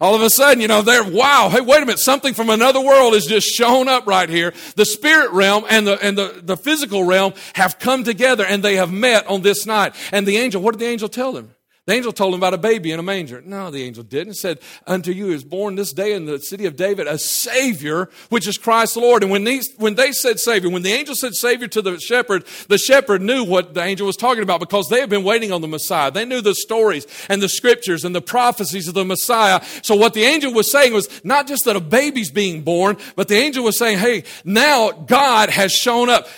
All 0.00 0.14
of 0.14 0.22
a 0.22 0.30
sudden, 0.30 0.60
you 0.60 0.68
know, 0.68 0.82
they're, 0.82 1.02
wow, 1.02 1.48
hey, 1.50 1.60
wait 1.60 1.78
a 1.82 1.86
minute. 1.86 1.98
Something 1.98 2.32
from 2.32 2.48
another 2.48 2.80
world 2.80 3.14
has 3.14 3.26
just 3.26 3.48
shown 3.48 3.88
up 3.88 4.06
right 4.06 4.28
here. 4.28 4.54
The 4.76 4.84
spirit 4.84 5.32
realm 5.32 5.64
and 5.68 5.84
the, 5.84 6.00
and 6.00 6.16
the, 6.16 6.40
the 6.44 6.56
physical 6.56 7.02
realm 7.02 7.34
have 7.54 7.80
come 7.80 8.04
together 8.04 8.46
and 8.46 8.62
they 8.62 8.76
have 8.76 8.92
met 8.92 9.26
on 9.26 9.42
this 9.42 9.66
night. 9.66 9.96
And 10.12 10.28
the 10.28 10.36
angel, 10.36 10.62
what 10.62 10.74
did 10.74 10.80
the 10.80 10.86
angel 10.92 11.08
tell 11.08 11.32
them? 11.32 11.56
The 11.86 11.92
angel 11.92 12.12
told 12.12 12.32
him 12.32 12.40
about 12.40 12.54
a 12.54 12.58
baby 12.58 12.92
in 12.92 12.98
a 12.98 13.02
manger. 13.02 13.42
No, 13.42 13.70
the 13.70 13.82
angel 13.82 14.04
didn't. 14.04 14.34
Said, 14.34 14.58
Unto 14.86 15.12
you 15.12 15.32
is 15.32 15.44
born 15.44 15.74
this 15.74 15.92
day 15.92 16.14
in 16.14 16.24
the 16.24 16.38
city 16.38 16.64
of 16.64 16.76
David 16.76 17.06
a 17.06 17.18
Savior, 17.18 18.08
which 18.30 18.48
is 18.48 18.56
Christ 18.56 18.94
the 18.94 19.00
Lord. 19.00 19.22
And 19.22 19.30
when, 19.30 19.44
these, 19.44 19.68
when 19.76 19.94
they 19.94 20.12
said 20.12 20.40
Savior, 20.40 20.70
when 20.70 20.80
the 20.80 20.92
angel 20.92 21.14
said 21.14 21.34
Savior 21.34 21.68
to 21.68 21.82
the 21.82 22.00
shepherd, 22.00 22.46
the 22.68 22.78
shepherd 22.78 23.20
knew 23.20 23.44
what 23.44 23.74
the 23.74 23.82
angel 23.82 24.06
was 24.06 24.16
talking 24.16 24.42
about 24.42 24.60
because 24.60 24.88
they 24.88 25.00
had 25.00 25.10
been 25.10 25.24
waiting 25.24 25.52
on 25.52 25.60
the 25.60 25.68
Messiah. 25.68 26.10
They 26.10 26.24
knew 26.24 26.40
the 26.40 26.54
stories 26.54 27.06
and 27.28 27.42
the 27.42 27.50
scriptures 27.50 28.02
and 28.02 28.14
the 28.14 28.22
prophecies 28.22 28.88
of 28.88 28.94
the 28.94 29.04
Messiah. 29.04 29.62
So 29.82 29.94
what 29.94 30.14
the 30.14 30.24
angel 30.24 30.54
was 30.54 30.72
saying 30.72 30.94
was 30.94 31.22
not 31.22 31.46
just 31.46 31.66
that 31.66 31.76
a 31.76 31.80
baby's 31.80 32.30
being 32.30 32.62
born, 32.62 32.96
but 33.14 33.28
the 33.28 33.36
angel 33.36 33.62
was 33.62 33.78
saying, 33.78 33.98
Hey, 33.98 34.24
now 34.42 34.90
God 34.90 35.50
has 35.50 35.70
shown 35.70 36.08
up 36.08 36.28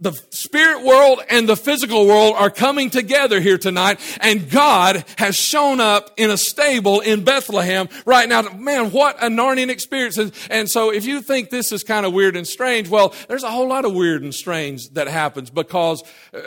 the 0.00 0.12
spirit 0.30 0.84
world 0.84 1.20
and 1.30 1.48
the 1.48 1.56
physical 1.56 2.06
world 2.06 2.34
are 2.36 2.50
coming 2.50 2.90
together 2.90 3.40
here 3.40 3.58
tonight, 3.58 4.00
and 4.20 4.50
God 4.50 5.04
has 5.18 5.36
shown 5.36 5.80
up 5.80 6.10
in 6.16 6.30
a 6.30 6.36
stable 6.36 7.00
in 7.00 7.24
Bethlehem 7.24 7.88
right 8.04 8.28
now. 8.28 8.42
Man, 8.42 8.90
what 8.90 9.16
a 9.22 9.28
Narnian 9.28 9.70
experience. 9.70 10.18
And, 10.50 10.68
so 10.68 10.92
if 10.92 11.06
you 11.06 11.22
think 11.22 11.50
this 11.50 11.70
is 11.70 11.84
kind 11.84 12.04
of 12.04 12.12
weird 12.12 12.36
and 12.36 12.46
strange, 12.46 12.88
well, 12.88 13.14
there's 13.28 13.44
a 13.44 13.50
whole 13.50 13.68
lot 13.68 13.84
of 13.84 13.94
weird 13.94 14.22
and 14.22 14.34
strange 14.34 14.88
that 14.90 15.06
happens 15.06 15.50
because 15.50 16.02
uh, 16.32 16.38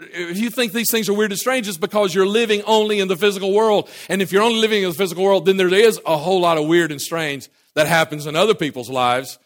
if 0.00 0.38
you 0.38 0.50
think 0.50 0.72
these 0.72 0.90
things 0.90 1.08
are 1.08 1.14
weird 1.14 1.32
and 1.32 1.38
strange, 1.38 1.68
it's 1.68 1.76
because 1.76 2.14
you're 2.14 2.26
living 2.26 2.62
only 2.62 3.00
in 3.00 3.08
the 3.08 3.16
physical 3.16 3.52
world. 3.52 3.90
And 4.08 4.22
if 4.22 4.32
you're 4.32 4.42
only 4.42 4.60
living 4.60 4.82
in 4.82 4.88
the 4.88 4.94
physical 4.94 5.24
world, 5.24 5.44
then 5.44 5.58
there 5.58 5.72
is 5.72 6.00
a 6.06 6.16
whole 6.16 6.40
lot 6.40 6.56
of 6.58 6.66
weird 6.66 6.90
and 6.90 7.00
strange 7.00 7.48
that 7.74 7.86
happens 7.86 8.26
in 8.26 8.36
other 8.36 8.54
people's 8.54 8.88
lives 8.88 9.38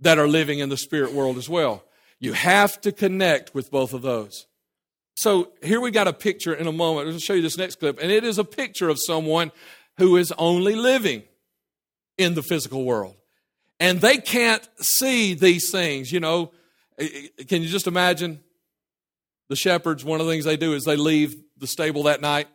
that 0.00 0.18
are 0.18 0.28
living 0.28 0.58
in 0.58 0.68
the 0.68 0.76
spirit 0.76 1.12
world 1.12 1.38
as 1.38 1.48
well. 1.48 1.84
You 2.20 2.32
have 2.32 2.80
to 2.82 2.92
connect 2.92 3.54
with 3.54 3.70
both 3.70 3.92
of 3.92 4.02
those. 4.02 4.46
So 5.14 5.52
here 5.62 5.80
we 5.80 5.90
got 5.90 6.06
a 6.06 6.12
picture 6.12 6.54
in 6.54 6.66
a 6.66 6.72
moment. 6.72 7.08
I'll 7.08 7.18
show 7.18 7.34
you 7.34 7.42
this 7.42 7.58
next 7.58 7.80
clip. 7.80 7.98
And 8.00 8.10
it 8.10 8.24
is 8.24 8.38
a 8.38 8.44
picture 8.44 8.88
of 8.88 8.98
someone 9.00 9.50
who 9.98 10.16
is 10.16 10.32
only 10.38 10.76
living 10.76 11.24
in 12.16 12.34
the 12.34 12.42
physical 12.42 12.84
world. 12.84 13.16
And 13.80 14.00
they 14.00 14.18
can't 14.18 14.68
see 14.80 15.34
these 15.34 15.70
things. 15.70 16.12
You 16.12 16.20
know, 16.20 16.52
can 16.98 17.62
you 17.62 17.68
just 17.68 17.86
imagine 17.86 18.40
the 19.48 19.56
shepherds? 19.56 20.04
One 20.04 20.20
of 20.20 20.26
the 20.26 20.32
things 20.32 20.44
they 20.44 20.56
do 20.56 20.74
is 20.74 20.84
they 20.84 20.96
leave 20.96 21.36
the 21.56 21.66
stable 21.66 22.04
that 22.04 22.20
night 22.20 22.48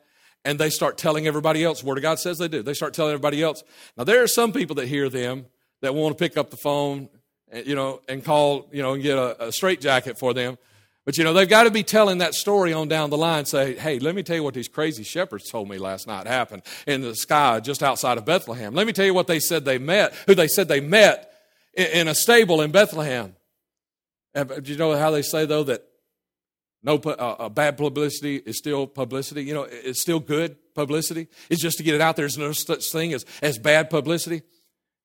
and 0.45 0.60
they 0.60 0.69
start 0.69 0.97
telling 0.97 1.28
everybody 1.28 1.63
else. 1.63 1.84
Word 1.84 1.97
of 1.97 2.02
God 2.02 2.19
says 2.19 2.38
they 2.38 2.47
do. 2.47 2.62
They 2.62 2.73
start 2.73 2.93
telling 2.93 3.13
everybody 3.13 3.41
else. 3.41 3.63
Now, 3.97 4.04
there 4.04 4.23
are 4.23 4.28
some 4.28 4.52
people 4.52 4.76
that 4.78 4.88
hear 4.88 5.10
them 5.10 5.45
that 5.82 5.95
want 5.95 6.17
to 6.17 6.21
pick 6.21 6.38
up 6.38 6.49
the 6.49 6.58
phone 6.58 7.10
you 7.54 7.76
know, 7.76 8.02
and 8.08 8.24
call, 8.24 8.68
you 8.72 8.82
know, 8.82 8.94
and 8.94 9.04
get 9.04 9.18
a, 9.18 9.48
a 9.48 9.52
straight 9.52 9.82
jacket 9.82 10.18
for 10.18 10.34
them. 10.34 10.58
But, 11.06 11.18
you 11.18 11.26
know, 11.26 11.34
they've 11.34 11.50
got 11.50 11.63
to 11.63 11.72
be 11.72 11.84
telling 11.84 12.20
that 12.20 12.34
story 12.34 12.72
on 12.72 12.88
down 12.88 13.10
the 13.10 13.18
line. 13.18 13.46
Say, 13.46 13.76
hey, 13.76 14.00
let 14.00 14.16
me 14.16 14.24
tell 14.24 14.38
you 14.38 14.44
what 14.44 14.54
these 14.54 14.70
crazy 14.70 15.04
shepherds 15.04 15.50
told 15.50 15.70
me 15.70 15.78
last 15.78 16.08
night 16.08 16.28
happened 16.28 16.62
in 16.88 17.02
the 17.02 17.13
sky 17.13 17.60
just 17.60 17.84
outside 17.84 18.18
of 18.18 18.24
Bethlehem. 18.24 18.74
Let 18.74 18.88
me 18.88 18.94
tell 18.94 19.06
you 19.06 19.13
what 19.13 19.28
they 19.28 19.39
said 19.39 19.66
they 19.66 19.78
met, 19.78 20.13
who 20.28 20.36
they 20.36 20.48
said 20.48 20.70
they 20.70 20.80
met 20.80 21.34
in, 21.74 21.88
in 21.88 22.08
a 22.08 22.16
stable 22.16 22.62
in 22.62 22.72
Bethlehem. 22.72 23.36
Do 24.34 24.62
you 24.63 24.78
know 24.78 24.96
how 24.98 25.12
they 25.12 25.22
say, 25.22 25.46
though, 25.46 25.63
that 25.66 25.84
no 26.82 26.96
uh, 26.96 27.10
uh, 27.10 27.50
bad 27.50 27.78
publicity 27.78 28.38
is 28.38 28.58
still 28.58 28.88
publicity? 28.88 29.44
You 29.44 29.54
know, 29.54 29.68
it's 29.70 30.02
still 30.02 30.22
good 30.22 30.56
publicity. 30.74 31.28
It's 31.50 31.62
just 31.62 31.78
to 31.78 31.84
get 31.84 31.96
it 31.96 32.02
out 32.02 32.16
there. 32.16 32.24
There's 32.24 32.38
no 32.38 32.54
such 32.54 32.92
thing 32.92 33.13
as, 33.13 33.26
as 33.42 33.60
bad 33.60 33.89
publicity. 33.89 34.42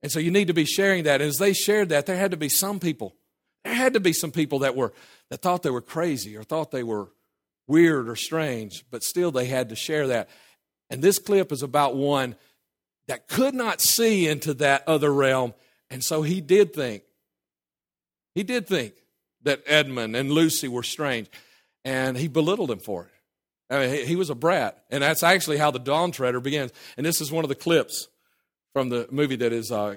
And 0.02 0.12
so 0.12 0.18
you 0.18 0.30
need 0.30 0.46
to 0.48 0.54
be 0.54 0.64
sharing 0.64 1.04
that. 1.04 1.20
And 1.20 1.28
as 1.28 1.38
they 1.38 1.52
shared 1.52 1.88
that, 1.88 2.06
there 2.06 2.16
had 2.16 2.30
to 2.30 2.36
be 2.36 2.48
some 2.48 2.78
people, 2.78 3.16
there 3.64 3.74
had 3.74 3.94
to 3.94 4.00
be 4.00 4.12
some 4.12 4.30
people 4.30 4.60
that 4.60 4.76
were 4.76 4.92
that 5.30 5.42
thought 5.42 5.62
they 5.62 5.70
were 5.70 5.80
crazy 5.80 6.36
or 6.36 6.42
thought 6.42 6.70
they 6.70 6.82
were 6.82 7.08
weird 7.66 8.08
or 8.08 8.16
strange, 8.16 8.84
but 8.90 9.02
still 9.02 9.30
they 9.30 9.46
had 9.46 9.68
to 9.68 9.76
share 9.76 10.06
that. 10.08 10.28
And 10.90 11.02
this 11.02 11.18
clip 11.18 11.52
is 11.52 11.62
about 11.62 11.96
one 11.96 12.36
that 13.08 13.28
could 13.28 13.54
not 13.54 13.80
see 13.80 14.26
into 14.26 14.54
that 14.54 14.86
other 14.86 15.12
realm. 15.12 15.54
And 15.90 16.02
so 16.02 16.22
he 16.22 16.40
did 16.40 16.72
think, 16.72 17.02
he 18.34 18.42
did 18.42 18.66
think 18.66 18.94
that 19.42 19.62
Edmund 19.66 20.16
and 20.16 20.30
Lucy 20.30 20.68
were 20.68 20.82
strange. 20.82 21.28
And 21.84 22.16
he 22.16 22.28
belittled 22.28 22.70
him 22.70 22.80
for 22.80 23.04
it. 23.04 23.74
I 23.74 23.78
mean, 23.78 23.90
he, 23.94 24.04
he 24.06 24.16
was 24.16 24.30
a 24.30 24.34
brat. 24.34 24.84
And 24.90 25.02
that's 25.02 25.22
actually 25.22 25.58
how 25.58 25.70
the 25.70 25.78
Dawn 25.78 26.10
Treader 26.10 26.40
begins. 26.40 26.72
And 26.96 27.06
this 27.06 27.20
is 27.20 27.30
one 27.30 27.44
of 27.44 27.48
the 27.48 27.54
clips 27.54 28.08
from 28.78 28.90
the 28.90 29.08
movie 29.10 29.34
that 29.34 29.52
is 29.52 29.72
uh, 29.72 29.96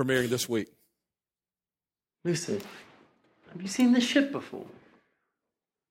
premiering 0.00 0.30
this 0.30 0.48
week. 0.48 0.68
Lucy, 2.24 2.58
have 3.52 3.60
you 3.60 3.68
seen 3.68 3.92
this 3.92 4.02
ship 4.02 4.32
before? 4.32 4.64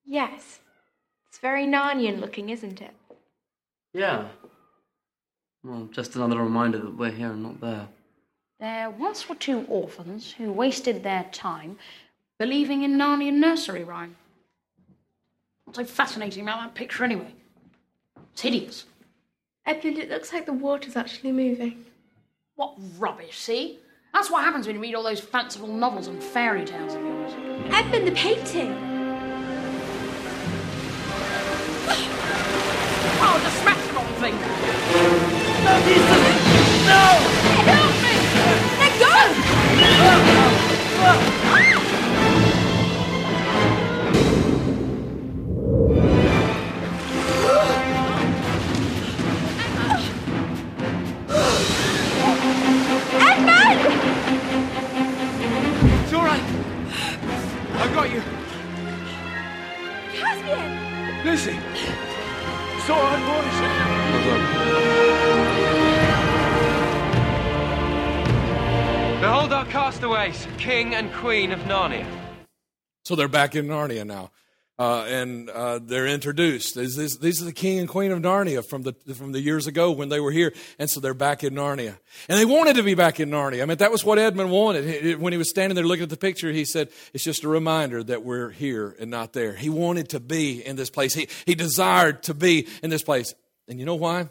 Yes. 0.04 0.60
It's 1.28 1.38
very 1.38 1.68
Narnian 1.68 2.20
looking, 2.20 2.50
isn't 2.50 2.82
it? 2.82 2.96
Yeah. 3.94 4.30
Well, 5.64 5.88
just 5.92 6.16
another 6.16 6.40
reminder 6.40 6.80
that 6.80 6.98
we're 6.98 7.12
here 7.12 7.30
and 7.30 7.44
not 7.44 7.62
there. 7.62 7.88
There 8.60 8.90
once 8.90 9.30
were 9.30 9.36
two 9.36 9.68
orphans 9.70 10.32
who 10.32 10.52
wasted 10.52 11.04
their 11.04 11.26
time 11.32 11.78
believing 12.40 12.82
in 12.82 12.98
Narnian 12.98 13.34
nursery 13.34 13.84
rhyme. 13.84 14.16
What's 15.66 15.78
so 15.78 15.86
fascinating 15.86 16.42
about 16.42 16.64
that 16.64 16.74
picture, 16.74 17.04
anyway? 17.04 17.36
It's 18.32 18.42
hideous. 18.42 18.86
Edmund, 19.68 20.00
it 20.00 20.10
looks 20.10 20.34
like 20.34 20.48
the 20.48 20.54
water's 20.54 20.96
actually 20.96 21.32
moving. 21.32 21.86
What 22.56 22.76
rubbish, 23.00 23.40
see? 23.40 23.80
That's 24.14 24.30
what 24.30 24.44
happens 24.44 24.68
when 24.68 24.76
you 24.76 24.82
read 24.82 24.94
all 24.94 25.02
those 25.02 25.20
fanciful 25.20 25.68
novels 25.68 26.06
and 26.06 26.22
fairy 26.24 26.64
tales 26.64 26.94
of 26.94 27.02
yours. 27.02 27.32
Edmund, 27.72 28.06
the 28.08 28.12
painting! 28.12 28.74
Oh, 33.26 33.40
the 33.40 33.50
smash 33.62 33.88
the 33.88 33.94
wrong 33.94 34.06
thing! 34.20 34.36
Help 35.64 35.86
me! 35.86 35.94
Let 38.80 38.94
go! 39.00 39.16
It's 40.76 41.00
all 41.00 41.18
right. 41.46 41.53
All 61.34 61.40
right, 63.02 63.24
boys. 63.26 63.60
Behold 69.20 69.52
our 69.52 69.66
castaways, 69.66 70.48
King 70.60 70.94
and 70.94 71.12
Queen 71.14 71.52
of 71.52 71.60
Narnia. 71.62 72.06
So 73.04 73.16
they're 73.16 73.28
back 73.28 73.56
in 73.56 73.66
Narnia 73.66 74.06
now. 74.06 74.30
Uh, 74.84 75.06
and 75.06 75.50
uh, 75.50 75.80
they're 75.82 76.08
introduced. 76.08 76.76
These, 76.76 77.42
are 77.42 77.46
the 77.46 77.54
king 77.54 77.80
and 77.80 77.88
queen 77.88 78.12
of 78.12 78.20
Narnia 78.20 78.68
from 78.68 78.84
the, 78.84 78.92
from 79.14 79.32
the 79.32 79.40
years 79.40 79.66
ago 79.66 79.94
when 79.94 80.10
they 80.10 80.20
were 80.20 80.30
here. 80.30 80.52
And 80.78 80.90
so 80.90 81.00
they're 81.00 81.14
back 81.14 81.42
in 81.42 81.54
Narnia. 81.54 81.98
And 82.28 82.38
they 82.38 82.44
wanted 82.44 82.76
to 82.76 82.84
be 82.84 82.94
back 82.94 83.22
in 83.22 83.30
Narnia. 83.30 83.62
I 83.62 83.66
mean, 83.66 83.78
that 83.78 83.94
was 83.94 84.04
what 84.04 84.20
Edmund 84.20 84.52
wanted. 84.52 84.84
He- 84.84 85.16
when 85.16 85.32
he 85.32 85.38
was 85.38 85.50
standing 85.50 85.76
there 85.76 85.86
looking 85.86 86.04
at 86.04 86.10
the 86.10 86.18
picture, 86.18 86.52
he 86.52 86.66
said, 86.66 86.90
It's 87.14 87.24
just 87.24 87.46
a 87.46 87.48
reminder 87.48 88.04
that 88.04 88.26
we're 88.26 88.50
here 88.50 88.94
and 89.00 89.10
not 89.10 89.32
there. 89.32 89.54
He 89.54 89.70
wanted 89.70 90.10
to 90.10 90.20
be 90.20 90.60
in 90.60 90.76
this 90.76 90.90
place. 90.90 91.14
He, 91.14 91.30
he 91.46 91.56
desired 91.56 92.22
to 92.24 92.34
be 92.34 92.68
in 92.82 92.90
this 92.90 93.04
place. 93.04 93.34
And 93.70 93.80
you 93.80 93.86
know 93.86 93.96
why? 93.96 94.28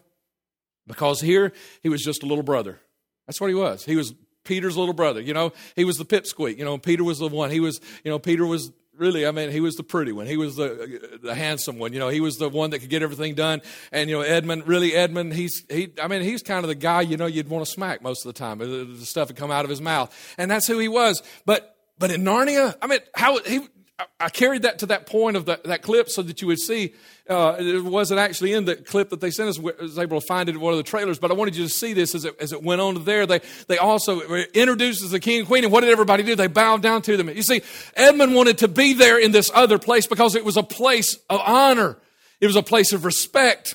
Because 0.87 1.23
here, 1.23 1.55
he 1.83 1.89
was 1.89 2.03
just 2.03 2.23
a 2.25 2.27
little 2.27 2.45
brother. 2.45 2.79
That's 3.27 3.41
what 3.41 3.49
he 3.49 3.55
was. 3.55 3.87
He 3.87 3.97
was 3.97 4.13
Peter's 4.45 4.77
little 4.77 4.93
brother. 4.93 5.23
You 5.23 5.33
know, 5.33 5.55
he 5.77 5.87
was 5.87 5.97
the 5.97 6.05
pipsqueak. 6.05 6.59
You 6.59 6.67
know, 6.67 6.77
Peter 6.77 7.05
was 7.05 7.21
the 7.21 7.29
one. 7.29 7.51
He 7.51 7.61
was, 7.61 7.81
you 8.05 8.11
know, 8.11 8.19
Peter 8.19 8.45
was 8.45 8.71
really, 9.03 9.27
I 9.27 9.33
mean, 9.33 9.51
he 9.51 9.61
was 9.61 9.75
the 9.75 9.83
pretty 9.83 10.13
one. 10.13 10.27
He 10.27 10.37
was 10.37 10.55
the, 10.55 11.19
the 11.21 11.35
handsome 11.35 11.79
one. 11.79 11.93
You 11.93 11.99
know, 11.99 12.09
he 12.09 12.21
was 12.21 12.37
the 12.37 12.49
one 12.49 12.71
that 12.71 12.79
could 12.79 12.89
get 12.89 13.03
everything 13.03 13.35
done. 13.35 13.61
And, 13.91 14.09
you 14.09 14.17
know, 14.17 14.23
Edmund, 14.23 14.69
really, 14.69 14.95
Edmund, 14.95 15.35
he's, 15.35 15.65
he, 15.69 15.93
I 16.01 16.07
mean, 16.07 16.23
he's 16.23 16.43
kind 16.43 16.65
of 16.65 16.69
the 16.69 16.77
guy, 16.77 17.01
you 17.01 17.17
know, 17.17 17.27
you'd 17.27 17.49
want 17.49 17.67
to 17.67 17.71
smack 17.71 18.01
most 18.01 18.25
of 18.25 18.33
the 18.33 18.39
time. 18.39 18.59
The, 18.59 18.85
the 18.85 19.05
stuff 19.05 19.29
would 19.29 19.37
come 19.37 19.51
out 19.51 19.65
of 19.65 19.71
his 19.71 19.81
mouth. 19.81 20.15
And 20.39 20.49
that's 20.49 20.69
who 20.69 20.79
he 20.79 20.87
was. 20.87 21.21
But, 21.45 21.77
but 21.99 22.13
in 22.13 22.23
Narnia, 22.23 22.77
I 22.81 22.87
mean, 22.87 23.01
how, 23.15 23.39
he, 23.43 23.61
I- 24.21 24.29
carried 24.31 24.63
that 24.63 24.79
to 24.81 24.87
that 24.87 25.07
point 25.07 25.37
of 25.37 25.47
that, 25.47 25.65
that 25.65 25.83
clip 25.83 26.09
so 26.09 26.23
that 26.23 26.41
you 26.41 26.49
would 26.49 26.61
see. 26.61 26.95
Uh, 27.29 27.57
it 27.59 27.85
wasn't 27.85 28.19
actually 28.19 28.53
in 28.53 28.65
the 28.65 28.77
clip 28.77 29.11
that 29.11 29.21
they 29.21 29.31
sent 29.31 29.49
us. 29.49 29.59
I 29.59 29.83
was 29.83 29.99
able 29.99 30.21
to 30.21 30.27
find 30.27 30.49
it 30.49 30.55
in 30.55 30.61
one 30.61 30.73
of 30.73 30.77
the 30.77 30.83
trailers, 30.83 31.19
but 31.19 31.31
I 31.31 31.35
wanted 31.35 31.57
you 31.57 31.65
to 31.65 31.71
see 31.71 31.93
this 31.93 32.15
as 32.15 32.25
it, 32.25 32.35
as 32.41 32.53
it 32.53 32.63
went 32.63 32.81
on 32.81 32.95
to 32.95 33.01
there. 33.01 33.27
They, 33.27 33.41
they 33.69 33.79
also 33.79 34.21
introduced 34.21 35.09
the 35.11 35.21
king 35.21 35.41
and 35.41 35.47
queen, 35.47 35.65
and 35.65 35.73
what 35.73 35.83
did 35.83 35.91
everybody 35.91 36.23
do? 36.23 36.35
They 36.35 36.49
bowed 36.49 36.83
down 36.83 37.03
to 37.03 37.17
them. 37.17 37.29
You 37.29 37.43
see, 37.43 37.63
Edmund 37.95 38.35
wanted 38.35 38.59
to 38.59 38.69
be 38.69 38.93
there 38.93 39.19
in 39.19 39.33
this 39.33 39.51
other 39.55 39.79
place 39.79 40.07
because 40.07 40.35
it 40.35 40.45
was 40.45 40.57
a 40.57 40.63
place 40.63 41.17
of 41.31 41.41
honor. 41.45 41.99
It 42.41 42.47
was 42.47 42.57
a 42.57 42.63
place 42.63 42.93
of 42.93 43.05
respect. 43.05 43.75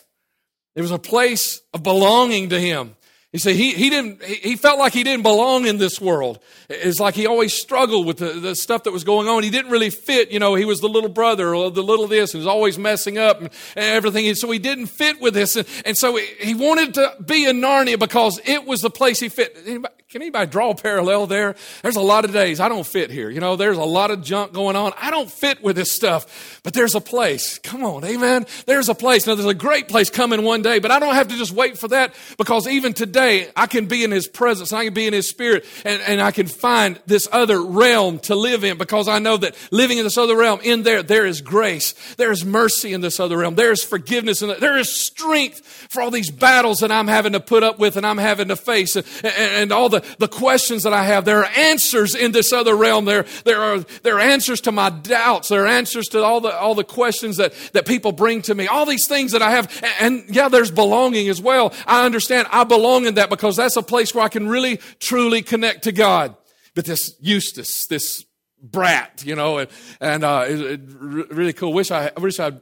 It 0.76 0.82
was 0.82 0.92
a 0.92 1.00
place 1.00 1.62
of 1.74 1.84
belonging 1.84 2.50
to 2.50 2.60
him. 2.60 2.96
You 3.34 3.40
see, 3.40 3.56
he, 3.56 3.74
he 3.74 3.90
didn't, 3.90 4.24
he 4.24 4.56
felt 4.56 4.80
like 4.80 4.94
he 4.94 5.04
didn't 5.04 5.24
belong 5.24 5.66
in 5.66 5.78
this 5.78 6.00
world. 6.00 6.40
It's 6.70 7.00
like 7.00 7.14
he 7.14 7.28
always 7.28 7.54
struggled 7.54 8.08
with 8.08 8.18
the, 8.18 8.32
the 8.32 8.56
stuff 8.56 8.84
that 8.84 8.92
was 8.92 9.04
going 9.04 9.28
on. 9.28 9.44
He 9.44 9.50
didn't 9.50 9.70
really 9.70 9.90
fit, 9.90 10.32
you 10.32 10.40
know, 10.40 10.56
he 10.56 10.64
was 10.64 10.80
the 10.80 10.88
little 10.88 11.10
brother 11.10 11.54
or 11.54 11.70
the 11.70 11.84
little 11.84 12.08
this 12.08 12.34
and 12.34 12.40
was 12.40 12.48
always 12.48 12.80
messing 12.80 13.18
up 13.18 13.42
and, 13.42 13.50
and 13.76 13.86
everything. 13.86 14.28
And 14.28 14.38
so 14.38 14.50
he 14.50 14.60
didn't 14.60 14.88
fit 14.88 15.20
with 15.20 15.34
this. 15.34 15.58
And, 15.58 15.68
and 15.86 15.98
so 15.98 16.16
he, 16.16 16.26
he 16.40 16.54
wanted 16.54 16.94
to 16.94 17.16
be 17.26 17.46
in 17.46 17.58
Narnia 17.58 18.00
because 18.00 18.40
it 18.46 18.66
was 18.66 18.80
the 18.80 18.90
place 18.90 19.20
he 19.20 19.28
fit. 19.28 19.58
Anybody, 19.66 19.94
can 20.10 20.22
anybody 20.22 20.50
draw 20.50 20.70
a 20.70 20.76
parallel 20.76 21.28
there? 21.28 21.54
There's 21.84 21.98
a 21.98 22.02
lot 22.02 22.24
of 22.24 22.32
days 22.32 22.62
I 22.62 22.70
don't 22.70 22.88
fit 22.88 23.12
here. 23.12 23.30
You 23.30 23.42
know, 23.42 23.58
there's 23.58 23.78
a 23.78 23.84
lot 23.84 24.10
of 24.10 24.24
junk 24.24 24.54
going 24.54 24.78
on. 24.78 24.94
I 24.98 25.12
don't 25.12 25.30
fit 25.30 25.62
with 25.62 25.76
this 25.76 25.92
stuff, 25.92 26.62
but 26.64 26.74
there's 26.74 26.96
a 26.96 27.02
place. 27.02 27.60
Come 27.60 27.84
on, 27.84 28.06
amen. 28.06 28.46
There's 28.66 28.88
a 28.88 28.96
place. 28.96 29.28
Now, 29.28 29.36
there's 29.36 29.50
a 29.50 29.54
great 29.54 29.90
place 29.90 30.10
coming 30.10 30.44
one 30.44 30.62
day, 30.62 30.80
but 30.80 30.92
I 30.92 31.00
don't 31.00 31.16
have 31.16 31.28
to 31.28 31.36
just 31.36 31.52
wait 31.52 31.78
for 31.78 31.90
that 31.90 32.16
because 32.38 32.70
even 32.70 32.94
today 32.94 33.50
I 33.54 33.68
can 33.68 33.88
be 33.88 34.06
in 34.06 34.12
His 34.12 34.30
presence 34.30 34.72
I 34.72 34.86
can 34.86 34.94
be 34.94 35.08
in 35.08 35.14
His 35.14 35.28
Spirit 35.28 35.66
and, 35.84 36.02
and 36.04 36.22
I 36.22 36.32
can 36.32 36.48
find 36.48 36.98
this 37.06 37.28
other 37.30 37.62
realm 37.62 38.20
to 38.20 38.36
live 38.36 38.64
in 38.64 38.78
because 38.78 39.10
I 39.10 39.20
know 39.20 39.36
that 39.36 39.58
living 39.72 39.98
in 39.98 40.06
this 40.06 40.18
other 40.18 40.38
realm, 40.38 40.62
in 40.64 40.84
there, 40.84 41.04
there 41.04 41.26
is 41.26 41.42
grace. 41.42 41.94
There 42.16 42.32
is 42.32 42.46
mercy 42.46 42.94
in 42.94 43.02
this 43.02 43.20
other 43.20 43.36
realm. 43.36 43.56
There 43.56 43.74
is 43.74 43.84
forgiveness 43.84 44.42
and 44.42 44.54
there 44.54 44.78
is 44.78 44.90
strength 45.04 45.66
for 45.90 46.02
all 46.02 46.12
these 46.12 46.32
battles 46.32 46.80
that 46.80 46.94
I'm 46.94 47.10
having 47.10 47.34
to 47.34 47.42
put 47.42 47.64
up 47.64 47.78
with 47.78 47.98
and 47.98 48.06
I'm 48.06 48.18
having 48.18 48.48
to 48.48 48.56
face 48.56 48.96
and, 48.96 49.06
and, 49.22 49.36
and 49.36 49.72
all 49.74 49.90
the, 49.90 49.97
the 50.20 50.28
questions 50.28 50.84
that 50.84 50.94
I 50.94 51.04
have. 51.04 51.26
There 51.26 51.40
are 51.40 51.52
answers 51.58 52.16
in 52.16 52.32
this 52.32 52.54
other 52.54 52.76
realm. 52.76 53.06
There, 53.06 53.26
there 53.46 53.62
are, 53.62 53.80
there 54.04 54.18
are 54.18 54.22
answers 54.22 54.62
to 54.62 54.72
my 54.72 54.90
doubts. 54.90 55.50
There 55.50 55.64
are 55.64 55.68
answers 55.68 56.08
to 56.08 56.24
all 56.24 56.42
the, 56.42 56.56
all 56.56 56.76
the 56.76 56.84
questions 56.84 57.38
that, 57.38 57.54
that 57.74 57.86
people 57.86 58.12
bring 58.12 58.42
to 58.44 58.56
me. 58.56 58.68
All 58.68 58.86
these 58.86 59.08
things 59.08 59.32
that 59.32 59.42
I 59.42 59.52
have. 59.52 59.84
And, 60.00 60.18
and 60.28 60.36
yeah, 60.36 60.50
there's 60.50 60.72
belonging 60.72 61.30
as 61.30 61.42
well. 61.42 61.74
I 61.86 62.06
understand 62.06 62.48
I 62.52 62.64
belong 62.64 63.06
in 63.06 63.16
that 63.16 63.30
because 63.30 63.56
that's 63.56 63.76
a 63.76 63.84
place 63.84 64.14
where 64.14 64.24
I 64.24 64.30
can 64.30 64.48
really, 64.48 64.78
truly 65.00 65.42
connect 65.42 65.84
to 65.84 65.92
God. 65.92 66.36
But 66.76 66.86
this 66.86 67.16
Eustace, 67.20 67.88
this 67.88 68.26
brat, 68.62 69.24
you 69.26 69.36
know, 69.36 69.60
and, 69.60 69.70
and 70.00 70.24
uh, 70.24 70.46
it, 70.48 70.62
it, 70.62 70.82
really 70.86 71.54
cool. 71.54 71.74
Wish 71.74 71.92
I, 71.92 72.12
I 72.16 72.20
wish 72.20 72.40
I 72.40 72.54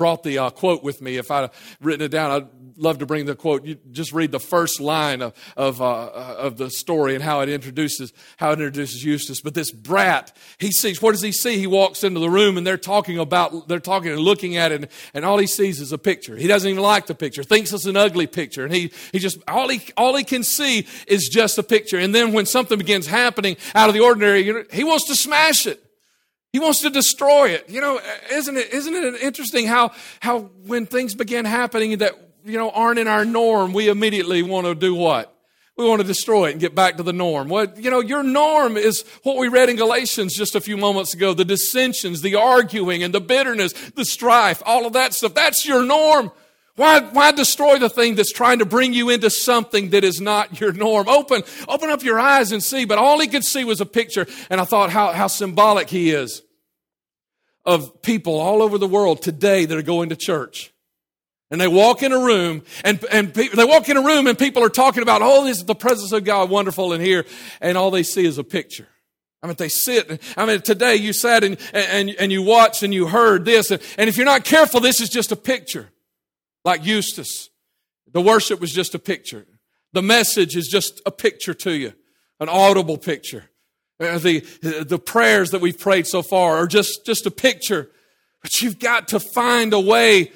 brought 0.00 0.22
the 0.22 0.38
uh, 0.38 0.48
quote 0.48 0.82
with 0.82 1.02
me. 1.02 1.18
If 1.18 1.30
I'd 1.30 1.50
written 1.82 2.06
it 2.06 2.08
down, 2.08 2.30
I'd 2.30 2.48
love 2.78 3.00
to 3.00 3.06
bring 3.06 3.26
the 3.26 3.34
quote. 3.34 3.66
You 3.66 3.76
just 3.92 4.14
read 4.14 4.32
the 4.32 4.40
first 4.40 4.80
line 4.80 5.20
of 5.20 5.34
of, 5.58 5.82
uh, 5.82 6.06
of 6.38 6.56
the 6.56 6.70
story 6.70 7.14
and 7.14 7.22
how 7.22 7.40
it 7.40 7.50
introduces 7.50 8.14
how 8.38 8.52
it 8.52 8.60
introduces 8.60 9.04
Eustace. 9.04 9.42
But 9.42 9.52
this 9.52 9.70
brat, 9.70 10.34
he 10.56 10.72
sees. 10.72 11.02
What 11.02 11.12
does 11.12 11.20
he 11.20 11.32
see? 11.32 11.58
He 11.58 11.66
walks 11.66 12.02
into 12.02 12.18
the 12.18 12.30
room 12.30 12.56
and 12.56 12.66
they're 12.66 12.78
talking 12.78 13.18
about. 13.18 13.68
They're 13.68 13.78
talking 13.78 14.10
and 14.10 14.20
looking 14.20 14.56
at 14.56 14.72
it, 14.72 14.76
and, 14.76 14.88
and 15.12 15.24
all 15.26 15.36
he 15.36 15.46
sees 15.46 15.82
is 15.82 15.92
a 15.92 15.98
picture. 15.98 16.34
He 16.34 16.46
doesn't 16.46 16.70
even 16.70 16.82
like 16.82 17.04
the 17.06 17.14
picture. 17.14 17.42
Thinks 17.42 17.70
it's 17.74 17.84
an 17.84 17.98
ugly 17.98 18.26
picture, 18.26 18.64
and 18.64 18.74
he 18.74 18.90
he 19.12 19.18
just 19.18 19.36
all 19.46 19.68
he 19.68 19.82
all 19.98 20.16
he 20.16 20.24
can 20.24 20.44
see 20.44 20.86
is 21.06 21.28
just 21.28 21.58
a 21.58 21.62
picture. 21.62 21.98
And 21.98 22.14
then 22.14 22.32
when 22.32 22.46
something 22.46 22.78
begins 22.78 23.06
happening 23.06 23.58
out 23.74 23.90
of 23.90 23.94
the 23.94 24.00
ordinary, 24.00 24.64
he 24.72 24.82
wants 24.82 25.06
to 25.08 25.14
smash 25.14 25.66
it. 25.66 25.84
He 26.52 26.58
wants 26.58 26.80
to 26.82 26.90
destroy 26.90 27.50
it. 27.50 27.68
You 27.68 27.80
know, 27.80 28.00
isn't 28.32 28.56
it, 28.56 28.72
isn't 28.72 28.94
it 28.94 29.22
interesting 29.22 29.66
how, 29.66 29.92
how 30.20 30.50
when 30.66 30.86
things 30.86 31.14
begin 31.14 31.44
happening 31.44 31.98
that, 31.98 32.14
you 32.44 32.58
know, 32.58 32.70
aren't 32.70 32.98
in 32.98 33.06
our 33.06 33.24
norm, 33.24 33.72
we 33.72 33.88
immediately 33.88 34.42
want 34.42 34.66
to 34.66 34.74
do 34.74 34.94
what? 34.94 35.36
We 35.76 35.88
want 35.88 36.02
to 36.02 36.06
destroy 36.06 36.48
it 36.48 36.52
and 36.52 36.60
get 36.60 36.74
back 36.74 36.98
to 36.98 37.02
the 37.02 37.12
norm. 37.12 37.48
What, 37.48 37.78
you 37.78 37.90
know, 37.90 38.00
your 38.00 38.22
norm 38.22 38.76
is 38.76 39.02
what 39.22 39.38
we 39.38 39.48
read 39.48 39.70
in 39.70 39.76
Galatians 39.76 40.36
just 40.36 40.54
a 40.54 40.60
few 40.60 40.76
moments 40.76 41.14
ago. 41.14 41.32
The 41.32 41.44
dissensions, 41.44 42.20
the 42.20 42.34
arguing 42.34 43.02
and 43.02 43.14
the 43.14 43.20
bitterness, 43.20 43.72
the 43.72 44.04
strife, 44.04 44.62
all 44.66 44.84
of 44.86 44.92
that 44.92 45.14
stuff. 45.14 45.32
That's 45.34 45.64
your 45.64 45.82
norm. 45.82 46.32
Why, 46.80 47.00
why 47.00 47.30
destroy 47.32 47.78
the 47.78 47.90
thing 47.90 48.14
that's 48.14 48.32
trying 48.32 48.60
to 48.60 48.64
bring 48.64 48.94
you 48.94 49.10
into 49.10 49.28
something 49.28 49.90
that 49.90 50.02
is 50.02 50.18
not 50.18 50.62
your 50.62 50.72
norm? 50.72 51.08
Open, 51.08 51.42
open 51.68 51.90
up 51.90 52.02
your 52.02 52.18
eyes 52.18 52.52
and 52.52 52.62
see. 52.62 52.86
But 52.86 52.96
all 52.96 53.20
he 53.20 53.26
could 53.26 53.44
see 53.44 53.64
was 53.64 53.82
a 53.82 53.86
picture. 53.86 54.26
And 54.48 54.62
I 54.62 54.64
thought 54.64 54.88
how, 54.88 55.12
how 55.12 55.26
symbolic 55.26 55.90
he 55.90 56.10
is 56.10 56.40
of 57.66 58.00
people 58.00 58.40
all 58.40 58.62
over 58.62 58.78
the 58.78 58.86
world 58.86 59.20
today 59.20 59.66
that 59.66 59.76
are 59.76 59.82
going 59.82 60.08
to 60.08 60.16
church. 60.16 60.72
And 61.50 61.60
they 61.60 61.68
walk 61.68 62.02
in 62.02 62.12
a 62.12 62.18
room 62.18 62.62
and, 62.82 63.04
and 63.12 63.34
pe- 63.34 63.48
they 63.48 63.64
walk 63.66 63.90
in 63.90 63.98
a 63.98 64.02
room 64.02 64.26
and 64.26 64.38
people 64.38 64.64
are 64.64 64.70
talking 64.70 65.02
about, 65.02 65.20
oh, 65.20 65.44
this 65.44 65.58
is 65.58 65.66
the 65.66 65.74
presence 65.74 66.12
of 66.12 66.24
God, 66.24 66.48
wonderful 66.48 66.94
in 66.94 67.02
here. 67.02 67.26
And 67.60 67.76
all 67.76 67.90
they 67.90 68.04
see 68.04 68.24
is 68.24 68.38
a 68.38 68.44
picture. 68.44 68.88
I 69.42 69.48
mean, 69.48 69.56
they 69.58 69.68
sit. 69.68 70.22
I 70.34 70.46
mean, 70.46 70.62
today 70.62 70.96
you 70.96 71.12
sat 71.12 71.44
and, 71.44 71.58
and, 71.74 72.08
and 72.08 72.32
you 72.32 72.40
watched 72.40 72.82
and 72.82 72.94
you 72.94 73.06
heard 73.06 73.44
this. 73.44 73.70
And, 73.70 73.82
and 73.98 74.08
if 74.08 74.16
you're 74.16 74.24
not 74.24 74.44
careful, 74.44 74.80
this 74.80 75.02
is 75.02 75.10
just 75.10 75.30
a 75.30 75.36
picture. 75.36 75.90
Like 76.64 76.84
Eustace. 76.84 77.48
The 78.12 78.20
worship 78.20 78.60
was 78.60 78.72
just 78.72 78.94
a 78.94 78.98
picture. 78.98 79.46
The 79.92 80.02
message 80.02 80.56
is 80.56 80.68
just 80.68 81.00
a 81.06 81.10
picture 81.10 81.54
to 81.54 81.72
you. 81.72 81.92
An 82.38 82.48
audible 82.48 82.98
picture. 82.98 83.50
Uh, 84.00 84.18
The, 84.18 84.40
the 84.86 84.98
prayers 84.98 85.50
that 85.50 85.60
we've 85.60 85.78
prayed 85.78 86.06
so 86.06 86.22
far 86.22 86.56
are 86.56 86.66
just, 86.66 87.04
just 87.06 87.26
a 87.26 87.30
picture. 87.30 87.90
But 88.42 88.60
you've 88.60 88.78
got 88.78 89.08
to 89.08 89.20
find 89.20 89.72
a 89.72 89.80
way 89.80 90.32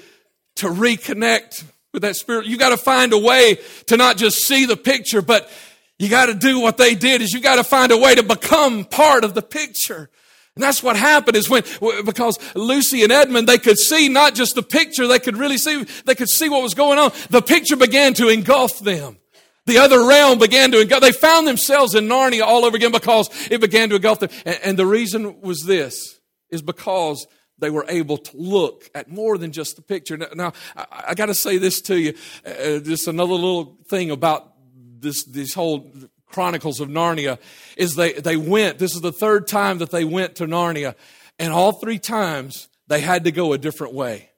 to 0.56 0.68
reconnect 0.68 1.64
with 1.92 2.02
that 2.02 2.16
spirit. 2.16 2.46
You 2.46 2.56
got 2.58 2.70
to 2.70 2.76
find 2.76 3.12
a 3.12 3.18
way 3.18 3.58
to 3.86 3.96
not 3.96 4.16
just 4.16 4.38
see 4.46 4.66
the 4.66 4.76
picture, 4.76 5.22
but 5.22 5.50
you 5.98 6.08
got 6.08 6.26
to 6.26 6.34
do 6.34 6.60
what 6.60 6.76
they 6.76 6.94
did 6.94 7.22
is 7.22 7.32
you 7.32 7.40
got 7.40 7.56
to 7.56 7.64
find 7.64 7.92
a 7.92 7.96
way 7.96 8.14
to 8.14 8.22
become 8.22 8.84
part 8.84 9.24
of 9.24 9.34
the 9.34 9.42
picture. 9.42 10.10
And 10.56 10.62
that's 10.62 10.82
what 10.84 10.96
happened 10.96 11.36
is 11.36 11.50
when, 11.50 11.64
because 12.04 12.38
Lucy 12.54 13.02
and 13.02 13.10
Edmund, 13.10 13.48
they 13.48 13.58
could 13.58 13.78
see 13.78 14.08
not 14.08 14.36
just 14.36 14.54
the 14.54 14.62
picture, 14.62 15.08
they 15.08 15.18
could 15.18 15.36
really 15.36 15.58
see, 15.58 15.84
they 16.06 16.14
could 16.14 16.28
see 16.28 16.48
what 16.48 16.62
was 16.62 16.74
going 16.74 16.98
on. 16.98 17.10
The 17.30 17.42
picture 17.42 17.76
began 17.76 18.14
to 18.14 18.28
engulf 18.28 18.78
them. 18.78 19.18
The 19.66 19.78
other 19.78 20.06
realm 20.06 20.38
began 20.38 20.70
to 20.70 20.80
engulf. 20.80 21.00
They 21.00 21.10
found 21.10 21.48
themselves 21.48 21.94
in 21.96 22.06
Narnia 22.06 22.42
all 22.42 22.64
over 22.64 22.76
again 22.76 22.92
because 22.92 23.30
it 23.50 23.60
began 23.60 23.88
to 23.88 23.96
engulf 23.96 24.20
them. 24.20 24.30
And, 24.44 24.58
and 24.62 24.78
the 24.78 24.86
reason 24.86 25.40
was 25.40 25.64
this, 25.64 26.20
is 26.50 26.62
because 26.62 27.26
they 27.58 27.70
were 27.70 27.86
able 27.88 28.18
to 28.18 28.36
look 28.36 28.88
at 28.94 29.08
more 29.08 29.38
than 29.38 29.50
just 29.50 29.74
the 29.74 29.82
picture. 29.82 30.16
Now, 30.16 30.28
now 30.34 30.52
I, 30.76 31.04
I 31.08 31.14
got 31.14 31.26
to 31.26 31.34
say 31.34 31.58
this 31.58 31.80
to 31.82 31.98
you. 31.98 32.14
Uh, 32.46 32.78
just 32.78 33.08
another 33.08 33.34
little 33.34 33.78
thing 33.88 34.12
about 34.12 34.52
this, 35.00 35.24
this 35.24 35.54
whole 35.54 35.90
Chronicles 36.34 36.80
of 36.80 36.88
Narnia 36.88 37.38
is 37.76 37.94
they, 37.94 38.12
they 38.14 38.36
went, 38.36 38.78
this 38.78 38.96
is 38.96 39.00
the 39.00 39.12
third 39.12 39.46
time 39.46 39.78
that 39.78 39.92
they 39.92 40.04
went 40.04 40.34
to 40.36 40.46
Narnia, 40.46 40.96
and 41.38 41.52
all 41.52 41.70
three 41.70 42.00
times 42.00 42.68
they 42.88 42.98
had 42.98 43.22
to 43.22 43.30
go 43.30 43.52
a 43.52 43.58
different 43.58 43.94
way. 43.94 44.30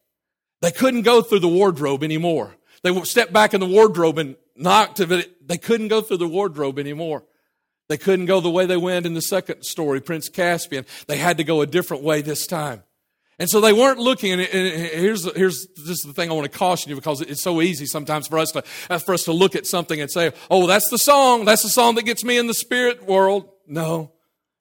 They 0.61 0.72
couldn't 0.72 1.03
go 1.03 1.22
through 1.22 1.38
the 1.38 1.49
wardrobe 1.49 2.05
anymore. 2.05 2.55
They 2.82 2.94
stepped 3.05 3.32
back 3.32 3.55
in 3.55 3.61
the 3.61 3.66
wardrobe 3.66 4.18
and 4.18 4.36
knocked, 4.55 4.99
they 4.99 5.57
couldn't 5.57 5.88
go 5.88 6.03
through 6.03 6.18
the 6.18 6.28
wardrobe 6.28 6.78
anymore. 6.78 7.24
They 7.88 7.97
couldn't 7.97 8.26
go 8.26 8.40
the 8.40 8.51
way 8.51 8.66
they 8.66 8.76
went 8.76 9.07
in 9.07 9.14
the 9.14 9.22
second 9.22 9.62
story, 9.62 10.03
Prince 10.03 10.28
Caspian. 10.28 10.84
They 11.07 11.16
had 11.16 11.38
to 11.38 11.44
go 11.44 11.62
a 11.62 11.66
different 11.66 12.03
way 12.03 12.20
this 12.20 12.47
time. 12.47 12.82
And 13.39 13.51
so 13.51 13.61
they 13.61 13.72
weren't 13.72 13.99
looking, 13.99 14.32
and 14.32 14.41
here's, 14.41 15.30
here's 15.34 15.66
this 15.84 16.03
the 16.05 16.14
thing 16.14 16.30
I 16.30 16.32
want 16.32 16.51
to 16.51 16.59
caution 16.59 16.89
you 16.89 16.97
because 16.97 17.20
it's 17.20 17.43
so 17.43 17.61
easy 17.61 17.84
sometimes 17.84 18.28
for 18.28 18.39
us 18.39 18.51
to, 18.53 18.64
uh, 18.89 18.99
for 18.99 19.12
us 19.12 19.24
to 19.24 19.32
look 19.32 19.55
at 19.55 19.66
something 19.66 20.01
and 20.01 20.11
say, 20.11 20.32
oh, 20.51 20.66
that's 20.66 20.89
the 20.89 20.97
song. 20.97 21.45
That's 21.45 21.62
the 21.62 21.68
song 21.68 21.97
that 21.97 22.05
gets 22.05 22.24
me 22.24 22.39
in 22.39 22.47
the 22.47 22.55
spirit 22.55 23.05
world. 23.07 23.51
No, 23.66 24.12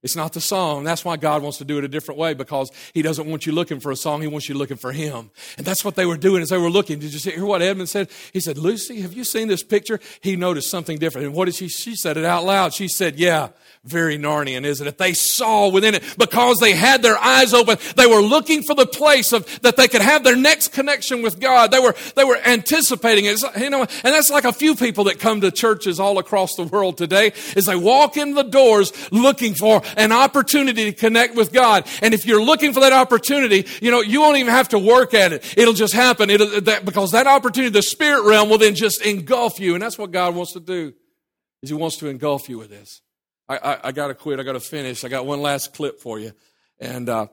it's 0.05 0.15
not 0.15 0.33
the 0.33 0.39
song. 0.39 0.83
That's 0.83 1.03
why 1.03 1.17
God 1.17 1.41
wants 1.41 1.57
to 1.57 1.65
do 1.65 1.79
it 1.79 1.83
a 1.83 1.87
different 1.87 2.19
way 2.19 2.35
because 2.35 2.71
He 2.93 3.01
doesn't 3.01 3.27
want 3.27 3.47
you 3.47 3.51
looking 3.51 3.79
for 3.79 3.91
a 3.91 3.95
song. 3.95 4.21
He 4.21 4.27
wants 4.27 4.47
you 4.47 4.53
looking 4.53 4.77
for 4.77 4.91
Him. 4.91 5.31
And 5.57 5.65
that's 5.65 5.83
what 5.83 5.95
they 5.95 6.05
were 6.05 6.15
doing 6.15 6.43
as 6.43 6.49
they 6.49 6.59
were 6.59 6.69
looking. 6.69 6.99
Did 6.99 7.11
you 7.11 7.31
hear 7.31 7.43
what 7.43 7.63
Edmund 7.63 7.89
said? 7.89 8.09
He 8.31 8.39
said, 8.39 8.59
Lucy, 8.59 9.01
have 9.01 9.13
you 9.13 9.23
seen 9.23 9.47
this 9.47 9.63
picture? 9.63 9.99
He 10.21 10.35
noticed 10.35 10.69
something 10.69 10.99
different. 10.99 11.25
And 11.25 11.35
what 11.35 11.45
did 11.45 11.55
she, 11.55 11.69
she 11.69 11.95
said 11.95 12.17
it 12.17 12.23
out 12.23 12.45
loud. 12.45 12.75
She 12.75 12.87
said, 12.87 13.15
yeah, 13.15 13.49
very 13.83 14.17
Narnian, 14.17 14.63
isn't 14.63 14.85
it? 14.85 14.99
They 14.99 15.13
saw 15.13 15.69
within 15.69 15.95
it 15.95 16.03
because 16.19 16.57
they 16.57 16.73
had 16.73 17.01
their 17.01 17.17
eyes 17.17 17.53
open. 17.53 17.77
They 17.95 18.05
were 18.05 18.21
looking 18.21 18.61
for 18.61 18.75
the 18.75 18.85
place 18.85 19.31
of, 19.31 19.61
that 19.61 19.75
they 19.75 19.87
could 19.87 20.01
have 20.01 20.23
their 20.23 20.35
next 20.35 20.67
connection 20.69 21.23
with 21.23 21.39
God. 21.39 21.71
They 21.71 21.79
were, 21.79 21.95
they 22.15 22.23
were 22.23 22.37
anticipating 22.37 23.25
it. 23.25 23.41
You 23.57 23.71
know, 23.71 23.81
and 23.81 23.89
that's 24.03 24.29
like 24.29 24.43
a 24.43 24.53
few 24.53 24.75
people 24.75 25.05
that 25.05 25.19
come 25.19 25.41
to 25.41 25.49
churches 25.49 25.99
all 25.99 26.19
across 26.19 26.55
the 26.55 26.63
world 26.63 26.97
today 26.97 27.33
is 27.55 27.65
they 27.65 27.75
walk 27.75 28.17
in 28.17 28.35
the 28.35 28.43
doors 28.43 28.91
looking 29.11 29.55
for 29.55 29.81
an 29.97 30.11
opportunity 30.11 30.85
to 30.85 30.93
connect 30.93 31.35
with 31.35 31.51
God. 31.51 31.87
And 32.01 32.13
if 32.13 32.25
you're 32.25 32.43
looking 32.43 32.73
for 32.73 32.79
that 32.79 32.93
opportunity, 32.93 33.65
you 33.81 33.91
know, 33.91 34.01
you 34.01 34.21
won't 34.21 34.37
even 34.37 34.51
have 34.51 34.69
to 34.69 34.79
work 34.79 35.13
at 35.13 35.33
it. 35.33 35.57
It'll 35.57 35.73
just 35.73 35.93
happen. 35.93 36.29
It'll, 36.29 36.61
that, 36.61 36.85
because 36.85 37.11
that 37.11 37.27
opportunity, 37.27 37.71
the 37.71 37.81
spirit 37.81 38.23
realm 38.23 38.49
will 38.49 38.57
then 38.57 38.75
just 38.75 39.01
engulf 39.01 39.59
you. 39.59 39.73
And 39.73 39.81
that's 39.81 39.97
what 39.97 40.11
God 40.11 40.35
wants 40.35 40.53
to 40.53 40.59
do, 40.59 40.93
is 41.61 41.69
He 41.69 41.75
wants 41.75 41.97
to 41.97 42.07
engulf 42.07 42.49
you 42.49 42.57
with 42.57 42.69
this. 42.69 43.01
I, 43.47 43.57
I, 43.57 43.79
I 43.85 43.91
got 43.91 44.07
to 44.07 44.15
quit. 44.15 44.39
I 44.39 44.43
got 44.43 44.53
to 44.53 44.59
finish. 44.59 45.03
I 45.03 45.09
got 45.09 45.25
one 45.25 45.41
last 45.41 45.73
clip 45.73 45.99
for 45.99 46.19
you. 46.19 46.31
And, 46.79 47.09
uh, 47.09 47.27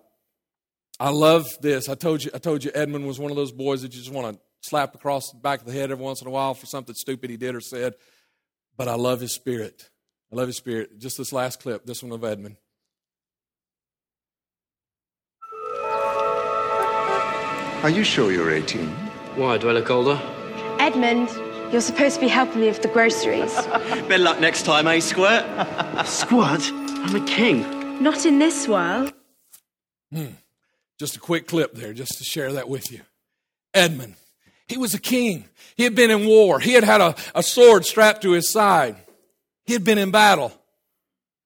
I 1.01 1.11
love 1.11 1.49
this. 1.61 1.89
I 1.89 1.97
told 1.97 2.23
you, 2.23 2.31
I 2.33 2.39
told 2.39 2.63
you 2.63 2.71
Edmund 2.75 3.09
was 3.09 3.19
one 3.19 3.33
of 3.33 3.37
those 3.37 3.51
boys 3.51 3.83
that 3.83 3.93
you 3.93 3.99
just 3.99 4.13
want 4.13 4.37
to 4.37 4.41
slap 4.61 4.95
across 4.95 5.33
the 5.33 5.39
back 5.39 5.61
of 5.61 5.67
the 5.67 5.73
head 5.73 5.91
every 5.91 6.05
once 6.05 6.21
in 6.21 6.29
a 6.29 6.31
while 6.31 6.55
for 6.55 6.67
something 6.67 6.95
stupid 6.95 7.29
he 7.29 7.37
did 7.37 7.57
or 7.57 7.61
said. 7.61 7.95
But 8.77 8.87
I 8.87 8.95
love 8.95 9.21
his 9.21 9.35
spirit. 9.35 9.91
I 10.33 10.37
love 10.37 10.47
his 10.47 10.57
spirit. 10.57 10.99
Just 10.99 11.19
this 11.19 11.33
last 11.33 11.61
clip, 11.61 11.85
this 11.85 12.03
one 12.03 12.13
of 12.13 12.25
Edmund. 12.25 12.57
Are 17.83 17.91
you 17.91 18.03
sure 18.03 18.33
you're 18.33 18.51
18? 18.51 18.89
Why? 19.37 19.59
Do 19.59 19.69
I 19.69 19.73
look 19.73 19.91
older? 19.91 20.19
Edmund, 20.79 21.29
you're 21.71 21.83
supposed 21.83 22.15
to 22.15 22.21
be 22.21 22.29
helping 22.29 22.61
me 22.61 22.69
with 22.69 22.81
the 22.81 22.89
groceries. 22.89 23.55
Better 23.67 24.19
luck 24.19 24.41
next 24.41 24.63
time, 24.63 24.87
eh, 24.87 25.01
Squirt? 25.01 25.45
Squirt? 26.07 26.63
I'm 26.73 27.15
a 27.15 27.27
king. 27.27 28.03
Not 28.03 28.25
in 28.25 28.39
this 28.39 28.67
world. 28.67 29.13
Hmm. 30.13 30.27
Just 30.99 31.17
a 31.17 31.21
quick 31.21 31.47
clip 31.47 31.75
there, 31.75 31.93
just 31.93 32.19
to 32.19 32.25
share 32.25 32.53
that 32.53 32.69
with 32.69 32.91
you. 32.91 33.01
Edmund, 33.75 34.15
he 34.69 34.79
was 34.79 34.95
a 34.95 35.01
king. 35.01 35.47
He 35.77 35.85
had 35.85 35.95
been 35.95 36.11
in 36.11 36.27
war. 36.27 36.61
He 36.61 36.73
had 36.73 36.85
had 36.85 37.01
a, 37.01 37.17
a 37.35 37.43
sword 37.43 37.85
strapped 37.85 38.23
to 38.23 38.31
his 38.33 38.51
side. 38.51 38.97
He 39.65 39.73
had 39.73 39.85
been 39.85 39.99
in 39.99 40.11
battle. 40.11 40.53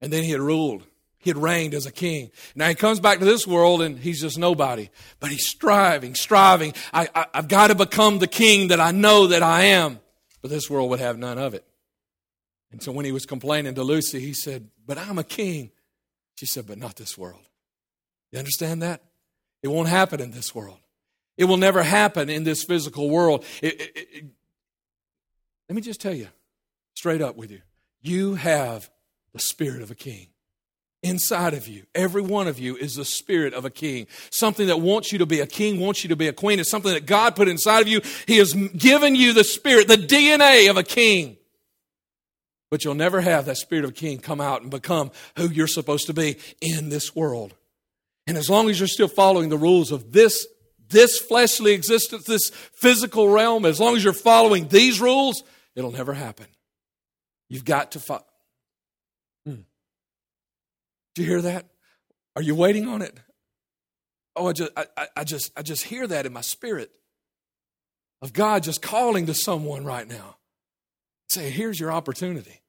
And 0.00 0.12
then 0.12 0.24
he 0.24 0.30
had 0.30 0.40
ruled. 0.40 0.84
He 1.18 1.30
had 1.30 1.38
reigned 1.38 1.74
as 1.74 1.86
a 1.86 1.92
king. 1.92 2.30
Now 2.54 2.68
he 2.68 2.74
comes 2.74 3.00
back 3.00 3.18
to 3.18 3.24
this 3.24 3.46
world 3.46 3.82
and 3.82 3.98
he's 3.98 4.20
just 4.20 4.38
nobody. 4.38 4.90
But 5.18 5.30
he's 5.30 5.46
striving, 5.46 6.14
striving. 6.14 6.74
I, 6.92 7.08
I, 7.14 7.26
I've 7.34 7.48
got 7.48 7.68
to 7.68 7.74
become 7.74 8.18
the 8.18 8.26
king 8.26 8.68
that 8.68 8.80
I 8.80 8.92
know 8.92 9.26
that 9.28 9.42
I 9.42 9.62
am. 9.62 9.98
But 10.42 10.50
this 10.50 10.70
world 10.70 10.90
would 10.90 11.00
have 11.00 11.18
none 11.18 11.38
of 11.38 11.54
it. 11.54 11.64
And 12.70 12.82
so 12.82 12.92
when 12.92 13.04
he 13.04 13.12
was 13.12 13.26
complaining 13.26 13.74
to 13.74 13.82
Lucy, 13.82 14.20
he 14.20 14.32
said, 14.32 14.68
But 14.86 14.98
I'm 14.98 15.18
a 15.18 15.24
king. 15.24 15.70
She 16.36 16.46
said, 16.46 16.66
But 16.66 16.78
not 16.78 16.96
this 16.96 17.16
world. 17.16 17.42
You 18.30 18.38
understand 18.38 18.82
that? 18.82 19.02
It 19.62 19.68
won't 19.68 19.88
happen 19.88 20.20
in 20.20 20.30
this 20.30 20.54
world. 20.54 20.78
It 21.36 21.44
will 21.44 21.56
never 21.56 21.82
happen 21.82 22.28
in 22.30 22.44
this 22.44 22.64
physical 22.64 23.10
world. 23.10 23.44
It, 23.62 23.80
it, 23.80 23.92
it, 23.96 24.24
let 25.68 25.76
me 25.76 25.82
just 25.82 26.00
tell 26.00 26.14
you 26.14 26.28
straight 26.94 27.20
up 27.20 27.36
with 27.36 27.50
you 27.50 27.62
you 28.06 28.34
have 28.34 28.90
the 29.32 29.40
spirit 29.40 29.82
of 29.82 29.90
a 29.90 29.94
king 29.94 30.28
inside 31.02 31.54
of 31.54 31.68
you. 31.68 31.84
Every 31.94 32.22
one 32.22 32.48
of 32.48 32.58
you 32.58 32.76
is 32.76 32.96
the 32.96 33.04
spirit 33.04 33.54
of 33.54 33.64
a 33.64 33.70
king. 33.70 34.06
Something 34.30 34.66
that 34.66 34.80
wants 34.80 35.12
you 35.12 35.18
to 35.18 35.26
be 35.26 35.40
a 35.40 35.46
king, 35.46 35.78
wants 35.78 36.02
you 36.02 36.08
to 36.08 36.16
be 36.16 36.28
a 36.28 36.32
queen. 36.32 36.58
It's 36.58 36.70
something 36.70 36.92
that 36.92 37.06
God 37.06 37.36
put 37.36 37.48
inside 37.48 37.82
of 37.82 37.88
you. 37.88 38.00
He 38.26 38.38
has 38.38 38.54
given 38.54 39.14
you 39.14 39.32
the 39.32 39.44
spirit, 39.44 39.88
the 39.88 39.96
DNA 39.96 40.68
of 40.68 40.76
a 40.76 40.82
king. 40.82 41.36
But 42.70 42.84
you'll 42.84 42.94
never 42.94 43.20
have 43.20 43.46
that 43.46 43.58
spirit 43.58 43.84
of 43.84 43.90
a 43.90 43.94
king 43.94 44.18
come 44.18 44.40
out 44.40 44.62
and 44.62 44.70
become 44.70 45.12
who 45.36 45.48
you're 45.48 45.68
supposed 45.68 46.06
to 46.08 46.14
be 46.14 46.38
in 46.60 46.88
this 46.88 47.14
world. 47.14 47.54
And 48.26 48.36
as 48.36 48.50
long 48.50 48.68
as 48.68 48.80
you're 48.80 48.88
still 48.88 49.08
following 49.08 49.48
the 49.48 49.56
rules 49.56 49.92
of 49.92 50.12
this, 50.12 50.46
this 50.88 51.18
fleshly 51.18 51.72
existence, 51.72 52.24
this 52.24 52.50
physical 52.50 53.28
realm, 53.28 53.64
as 53.64 53.78
long 53.78 53.94
as 53.94 54.02
you're 54.02 54.12
following 54.12 54.66
these 54.68 55.00
rules, 55.00 55.44
it'll 55.76 55.92
never 55.92 56.12
happen. 56.14 56.46
You've 57.48 57.64
got 57.64 57.92
to 57.92 58.00
follow. 58.00 58.24
Hmm. 59.44 59.62
Do 61.14 61.22
you 61.22 61.28
hear 61.28 61.42
that? 61.42 61.66
Are 62.34 62.42
you 62.42 62.54
waiting 62.54 62.88
on 62.88 63.02
it? 63.02 63.18
Oh, 64.34 64.48
I 64.48 64.52
just, 64.52 64.70
I, 64.76 65.08
I 65.16 65.24
just, 65.24 65.52
I 65.56 65.62
just 65.62 65.84
hear 65.84 66.06
that 66.06 66.26
in 66.26 66.32
my 66.32 66.42
spirit 66.42 66.90
of 68.20 68.32
God 68.32 68.62
just 68.62 68.82
calling 68.82 69.26
to 69.26 69.34
someone 69.34 69.84
right 69.84 70.06
now, 70.06 70.36
Say, 71.28 71.50
"Here's 71.50 71.78
your 71.78 71.92
opportunity." 71.92 72.62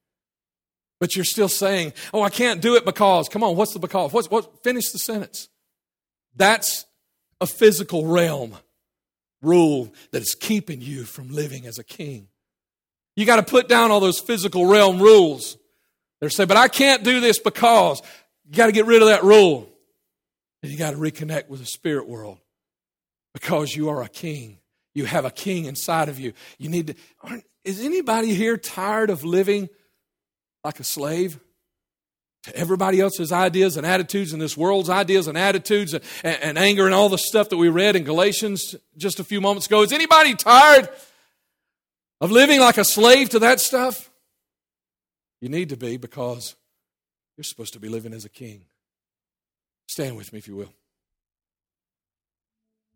But 1.00 1.16
you're 1.16 1.26
still 1.26 1.50
saying, 1.50 1.94
"Oh, 2.14 2.22
I 2.22 2.30
can't 2.30 2.62
do 2.62 2.76
it 2.76 2.86
because." 2.86 3.30
Come 3.30 3.44
on, 3.44 3.56
what's 3.56 3.74
the 3.74 3.80
because? 3.80 4.12
What's 4.12 4.30
what? 4.30 4.64
Finish 4.64 4.92
the 4.92 5.00
sentence. 5.00 5.50
That's 6.36 6.86
a 7.40 7.48
physical 7.48 8.06
realm 8.06 8.56
rule 9.42 9.94
that 10.12 10.22
is 10.22 10.34
keeping 10.34 10.82
you 10.82 11.04
from 11.04 11.30
living 11.30 11.68
as 11.68 11.78
a 11.78 11.84
king. 11.84 12.30
You 13.18 13.26
got 13.26 13.38
to 13.38 13.44
put 13.44 13.68
down 13.68 13.92
all 13.92 14.00
those 14.00 14.20
physical 14.20 14.66
realm 14.66 15.02
rules. 15.02 15.58
They're 16.22 16.30
saying, 16.30 16.48
"But 16.48 16.56
I 16.56 16.70
can't 16.70 17.04
do 17.04 17.20
this 17.20 17.40
because." 17.40 18.02
You 18.50 18.56
got 18.56 18.68
to 18.68 18.72
get 18.72 18.86
rid 18.86 19.02
of 19.02 19.10
that 19.10 19.24
rule. 19.24 19.70
And 20.64 20.72
you 20.72 20.78
got 20.78 20.92
to 20.92 20.98
reconnect 20.98 21.50
with 21.50 21.60
the 21.60 21.66
spirit 21.66 22.08
world 22.08 22.40
because 23.34 23.76
you 23.76 23.90
are 23.90 24.02
a 24.02 24.10
king. 24.10 24.60
You 24.96 25.06
have 25.06 25.26
a 25.26 25.32
king 25.32 25.66
inside 25.66 26.10
of 26.10 26.20
you. 26.20 26.34
You 26.58 26.70
need 26.70 26.88
to. 26.88 26.96
Is 27.64 27.84
anybody 27.84 28.34
here 28.34 28.58
tired 28.58 29.10
of 29.10 29.24
living 29.24 29.70
like 30.64 30.80
a 30.80 30.84
slave? 30.84 31.40
to 32.44 32.56
everybody 32.56 33.02
else's 33.02 33.34
ideas 33.34 33.76
and 33.76 33.86
attitudes 33.86 34.32
and 34.32 34.42
this 34.42 34.56
world's 34.56 34.90
ideas 34.90 35.28
and 35.28 35.38
attitudes 35.38 35.94
and, 35.94 36.04
and, 36.24 36.38
and, 36.42 36.58
anger 36.58 36.86
and 36.86 36.96
all 36.96 37.10
the 37.10 37.18
stuff 37.18 37.50
that 37.50 37.58
we 37.58 37.68
read 37.68 37.98
in 37.98 38.06
Galatians 38.06 38.76
just 38.96 39.20
a 39.20 39.24
few 39.26 39.42
moments 39.42 39.66
ago. 39.66 39.82
Is 39.82 39.92
anybody 39.92 40.34
tired 40.34 40.88
of 42.20 42.32
living 42.32 42.60
like 42.60 42.78
a 42.78 42.84
slave 42.84 43.30
to 43.30 43.40
that 43.40 43.60
stuff? 43.60 44.10
You 45.42 45.50
need 45.50 45.70
to 45.70 45.78
be 45.78 45.98
because 45.98 46.56
you're 47.36 47.44
supposed 47.44 47.74
to 47.74 47.80
be 47.80 47.90
living 47.90 48.14
as 48.14 48.26
a 48.26 48.30
king. 48.30 48.66
Stand 49.88 50.18
with 50.18 50.34
me, 50.34 50.40
if 50.40 50.48
you 50.48 50.56
will. 50.56 50.74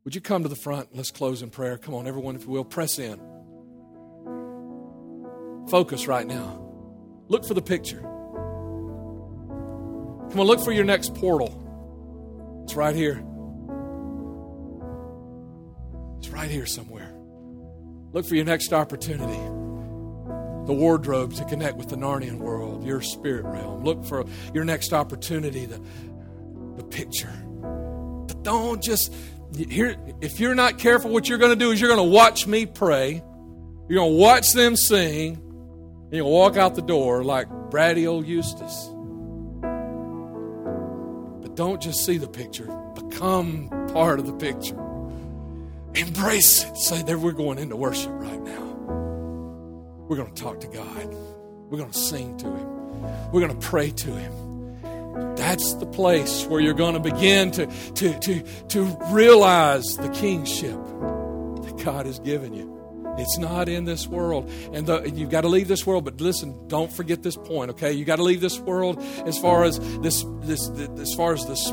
Would 0.03 0.15
you 0.15 0.21
come 0.21 0.41
to 0.43 0.49
the 0.49 0.55
front? 0.55 0.95
Let's 0.95 1.11
close 1.11 1.43
in 1.43 1.51
prayer. 1.51 1.77
Come 1.77 1.93
on, 1.93 2.07
everyone, 2.07 2.35
if 2.35 2.45
you 2.45 2.49
will, 2.49 2.65
press 2.65 2.97
in. 2.97 3.19
Focus 5.69 6.07
right 6.07 6.25
now. 6.25 6.67
Look 7.27 7.45
for 7.45 7.53
the 7.53 7.61
picture. 7.61 8.01
Come 10.31 10.39
on, 10.39 10.47
look 10.47 10.61
for 10.63 10.71
your 10.71 10.85
next 10.85 11.13
portal. 11.13 12.63
It's 12.63 12.75
right 12.75 12.95
here. 12.95 13.23
It's 16.17 16.29
right 16.29 16.49
here 16.49 16.65
somewhere. 16.65 17.20
Look 18.13 18.25
for 18.25 18.35
your 18.35 18.45
next 18.45 18.73
opportunity 18.73 19.39
the 20.65 20.73
wardrobe 20.73 21.33
to 21.33 21.45
connect 21.45 21.77
with 21.77 21.89
the 21.89 21.95
Narnian 21.95 22.37
world, 22.37 22.85
your 22.85 23.01
spirit 23.01 23.45
realm. 23.45 23.83
Look 23.83 24.05
for 24.05 24.25
your 24.53 24.63
next 24.63 24.93
opportunity, 24.93 25.65
the, 25.65 25.81
the 26.77 26.83
picture. 26.83 27.33
But 28.27 28.43
don't 28.43 28.81
just 28.81 29.13
here. 29.57 29.95
If 30.21 30.39
you're 30.39 30.55
not 30.55 30.77
careful, 30.77 31.11
what 31.11 31.27
you're 31.27 31.39
going 31.39 31.51
to 31.51 31.57
do 31.57 31.71
is 31.71 31.81
you're 31.81 31.93
going 31.93 32.07
to 32.07 32.13
watch 32.13 32.47
me 32.47 32.65
pray. 32.65 33.23
You're 33.89 33.99
going 33.99 34.11
to 34.11 34.17
watch 34.17 34.53
them 34.53 34.75
sing. 34.75 35.35
And 35.35 36.13
you'll 36.13 36.31
walk 36.31 36.57
out 36.57 36.75
the 36.75 36.81
door 36.81 37.23
like 37.23 37.47
bratty 37.69 38.07
old 38.07 38.27
Eustace. 38.27 38.89
But 41.41 41.55
don't 41.55 41.81
just 41.81 42.05
see 42.05 42.17
the 42.17 42.27
picture. 42.27 42.67
Become 42.95 43.69
part 43.93 44.19
of 44.19 44.27
the 44.27 44.33
picture. 44.33 44.90
Embrace 45.95 46.63
it. 46.63 46.77
Say, 46.77 47.01
there 47.03 47.17
we're 47.17 47.31
going 47.31 47.59
into 47.59 47.75
worship 47.75 48.11
right 48.13 48.41
now. 48.41 48.63
We're 50.07 50.17
going 50.17 50.33
to 50.33 50.41
talk 50.41 50.59
to 50.61 50.67
God. 50.67 51.13
We're 51.69 51.77
going 51.77 51.91
to 51.91 51.97
sing 51.97 52.37
to 52.37 52.47
Him. 52.47 53.31
We're 53.31 53.41
going 53.41 53.57
to 53.57 53.67
pray 53.67 53.91
to 53.91 54.11
Him. 54.11 55.35
That's 55.35 55.73
the 55.75 55.85
place 55.85 56.45
where 56.45 56.59
you're 56.61 56.73
going 56.73 56.93
to 56.93 56.99
begin 56.99 57.51
to, 57.51 57.65
to, 57.65 58.19
to, 58.19 58.41
to 58.69 58.97
realize 59.09 59.97
the 59.97 60.09
kingship 60.09 60.75
that 60.75 61.81
God 61.83 62.05
has 62.05 62.19
given 62.19 62.53
you. 62.53 62.71
It's 63.17 63.37
not 63.37 63.67
in 63.67 63.85
this 63.85 64.07
world. 64.07 64.49
And 64.73 64.87
the, 64.87 65.09
you've 65.09 65.29
got 65.29 65.41
to 65.41 65.49
leave 65.49 65.67
this 65.67 65.85
world. 65.85 66.05
But 66.05 66.21
listen, 66.21 66.67
don't 66.67 66.91
forget 66.91 67.23
this 67.23 67.35
point, 67.35 67.71
okay? 67.71 67.91
You 67.91 68.05
got 68.05 68.17
to 68.17 68.23
leave 68.23 68.41
this 68.41 68.59
world 68.59 69.01
as 69.25 69.37
far 69.37 69.63
as 69.63 69.79
this, 69.99 70.25
this, 70.41 70.67
this 70.69 70.89
as 70.99 71.13
far 71.15 71.33
as 71.33 71.45
this 71.45 71.71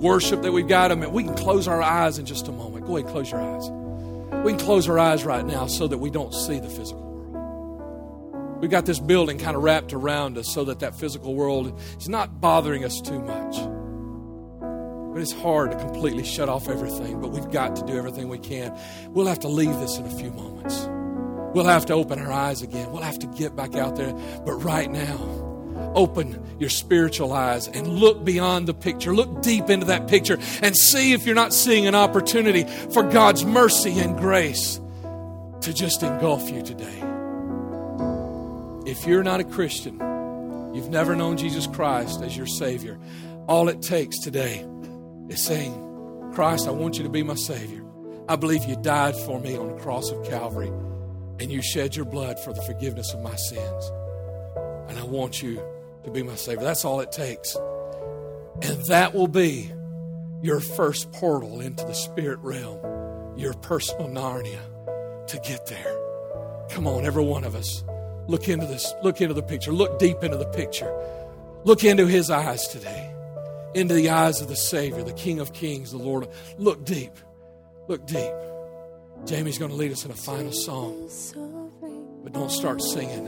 worship 0.00 0.42
that 0.42 0.52
we've 0.52 0.68
got. 0.68 0.90
I 0.90 0.94
mean, 0.94 1.12
we 1.12 1.24
can 1.24 1.34
close 1.34 1.68
our 1.68 1.82
eyes 1.82 2.18
in 2.18 2.26
just 2.26 2.48
a 2.48 2.52
moment. 2.52 2.86
Go 2.86 2.96
ahead, 2.96 3.10
close 3.10 3.30
your 3.30 3.40
eyes. 3.40 3.70
We 4.44 4.52
can 4.52 4.60
close 4.60 4.88
our 4.88 4.98
eyes 4.98 5.24
right 5.24 5.44
now 5.44 5.66
so 5.66 5.86
that 5.86 5.98
we 5.98 6.10
don't 6.10 6.32
see 6.32 6.58
the 6.58 6.68
physical 6.68 7.02
world. 7.02 8.60
We've 8.60 8.70
got 8.70 8.86
this 8.86 8.98
building 8.98 9.38
kind 9.38 9.56
of 9.56 9.62
wrapped 9.62 9.92
around 9.92 10.38
us 10.38 10.52
so 10.52 10.64
that 10.64 10.80
that 10.80 10.94
physical 10.94 11.34
world 11.34 11.78
is 11.98 12.08
not 12.08 12.40
bothering 12.40 12.84
us 12.84 13.00
too 13.00 13.20
much. 13.20 13.56
But 15.12 15.22
it's 15.22 15.32
hard 15.32 15.72
to 15.72 15.78
completely 15.78 16.24
shut 16.24 16.48
off 16.48 16.68
everything, 16.68 17.20
but 17.20 17.32
we've 17.32 17.50
got 17.50 17.76
to 17.76 17.84
do 17.84 17.96
everything 17.96 18.28
we 18.28 18.38
can. 18.38 18.78
We'll 19.08 19.26
have 19.26 19.40
to 19.40 19.48
leave 19.48 19.74
this 19.80 19.98
in 19.98 20.06
a 20.06 20.10
few 20.10 20.30
moments. 20.30 20.88
We'll 21.54 21.64
have 21.64 21.86
to 21.86 21.94
open 21.94 22.20
our 22.20 22.30
eyes 22.30 22.62
again. 22.62 22.92
We'll 22.92 23.02
have 23.02 23.18
to 23.18 23.26
get 23.26 23.56
back 23.56 23.74
out 23.74 23.96
there. 23.96 24.12
But 24.44 24.52
right 24.62 24.88
now, 24.90 25.16
open 25.94 26.56
your 26.58 26.70
spiritual 26.70 27.32
eyes 27.32 27.66
and 27.68 27.86
look 27.86 28.24
beyond 28.24 28.68
the 28.68 28.74
picture. 28.74 29.14
Look 29.14 29.42
deep 29.42 29.70
into 29.70 29.86
that 29.86 30.08
picture 30.08 30.38
and 30.62 30.76
see 30.76 31.12
if 31.12 31.26
you're 31.26 31.34
not 31.34 31.52
seeing 31.52 31.86
an 31.86 31.94
opportunity 31.94 32.64
for 32.92 33.02
God's 33.02 33.44
mercy 33.44 33.98
and 33.98 34.16
grace 34.16 34.80
to 35.62 35.72
just 35.74 36.02
engulf 36.02 36.50
you 36.50 36.62
today. 36.62 37.02
If 38.86 39.06
you're 39.06 39.22
not 39.22 39.40
a 39.40 39.44
Christian, 39.44 39.98
you've 40.74 40.90
never 40.90 41.14
known 41.14 41.36
Jesus 41.36 41.66
Christ 41.66 42.22
as 42.22 42.36
your 42.36 42.46
Savior, 42.46 42.98
all 43.46 43.68
it 43.68 43.82
takes 43.82 44.18
today 44.20 44.66
is 45.28 45.44
saying, 45.44 46.30
Christ, 46.34 46.68
I 46.68 46.70
want 46.70 46.96
you 46.96 47.04
to 47.04 47.10
be 47.10 47.22
my 47.22 47.34
Savior. 47.34 47.84
I 48.28 48.36
believe 48.36 48.64
you 48.64 48.76
died 48.76 49.16
for 49.16 49.40
me 49.40 49.56
on 49.56 49.68
the 49.68 49.82
cross 49.82 50.10
of 50.10 50.24
Calvary 50.24 50.68
and 51.40 51.50
you 51.50 51.62
shed 51.62 51.96
your 51.96 52.04
blood 52.04 52.38
for 52.44 52.52
the 52.52 52.62
forgiveness 52.62 53.12
of 53.12 53.22
my 53.22 53.34
sins. 53.34 53.90
And 54.88 54.98
I 54.98 55.04
want 55.04 55.42
you 55.42 55.62
to 56.04 56.10
be 56.10 56.22
my 56.22 56.34
Savior. 56.34 56.64
That's 56.64 56.84
all 56.84 57.00
it 57.00 57.12
takes. 57.12 57.54
And 58.62 58.84
that 58.86 59.14
will 59.14 59.28
be 59.28 59.72
your 60.42 60.60
first 60.60 61.12
portal 61.12 61.60
into 61.60 61.84
the 61.84 61.94
spirit 61.94 62.38
realm, 62.40 63.38
your 63.38 63.54
personal 63.54 64.08
Narnia 64.08 64.60
to 65.28 65.38
get 65.40 65.66
there. 65.66 65.96
Come 66.70 66.86
on, 66.86 67.04
every 67.04 67.24
one 67.24 67.44
of 67.44 67.54
us. 67.54 67.84
Look 68.26 68.48
into 68.48 68.66
this, 68.66 68.92
look 69.02 69.20
into 69.20 69.34
the 69.34 69.42
picture, 69.42 69.72
look 69.72 69.98
deep 69.98 70.22
into 70.22 70.36
the 70.36 70.46
picture. 70.46 70.92
Look 71.64 71.84
into 71.84 72.06
his 72.06 72.30
eyes 72.30 72.66
today, 72.68 73.12
into 73.74 73.92
the 73.92 74.08
eyes 74.08 74.40
of 74.40 74.48
the 74.48 74.56
Savior, 74.56 75.02
the 75.02 75.12
King 75.12 75.40
of 75.40 75.52
Kings, 75.52 75.90
the 75.90 75.98
Lord. 75.98 76.26
Look 76.56 76.86
deep, 76.86 77.12
look 77.86 78.06
deep. 78.06 78.32
Jamie's 79.26 79.58
going 79.58 79.70
to 79.70 79.76
lead 79.76 79.92
us 79.92 80.06
in 80.06 80.10
a 80.10 80.14
final 80.14 80.52
song, 80.52 81.10
but 82.22 82.32
don't 82.32 82.50
start 82.50 82.80
singing 82.80 83.26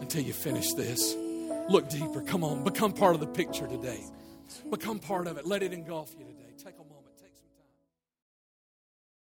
until 0.00 0.22
you 0.22 0.32
finish 0.32 0.72
this. 0.74 1.16
Look 1.68 1.88
deeper. 1.88 2.22
Come 2.22 2.44
on, 2.44 2.64
become 2.64 2.92
part 2.92 3.14
of 3.14 3.20
the 3.20 3.26
picture 3.26 3.66
today. 3.66 4.04
Become 4.70 5.00
part 5.00 5.26
of 5.26 5.36
it. 5.38 5.46
Let 5.46 5.62
it 5.62 5.72
engulf 5.72 6.14
you 6.18 6.24
today. 6.24 6.35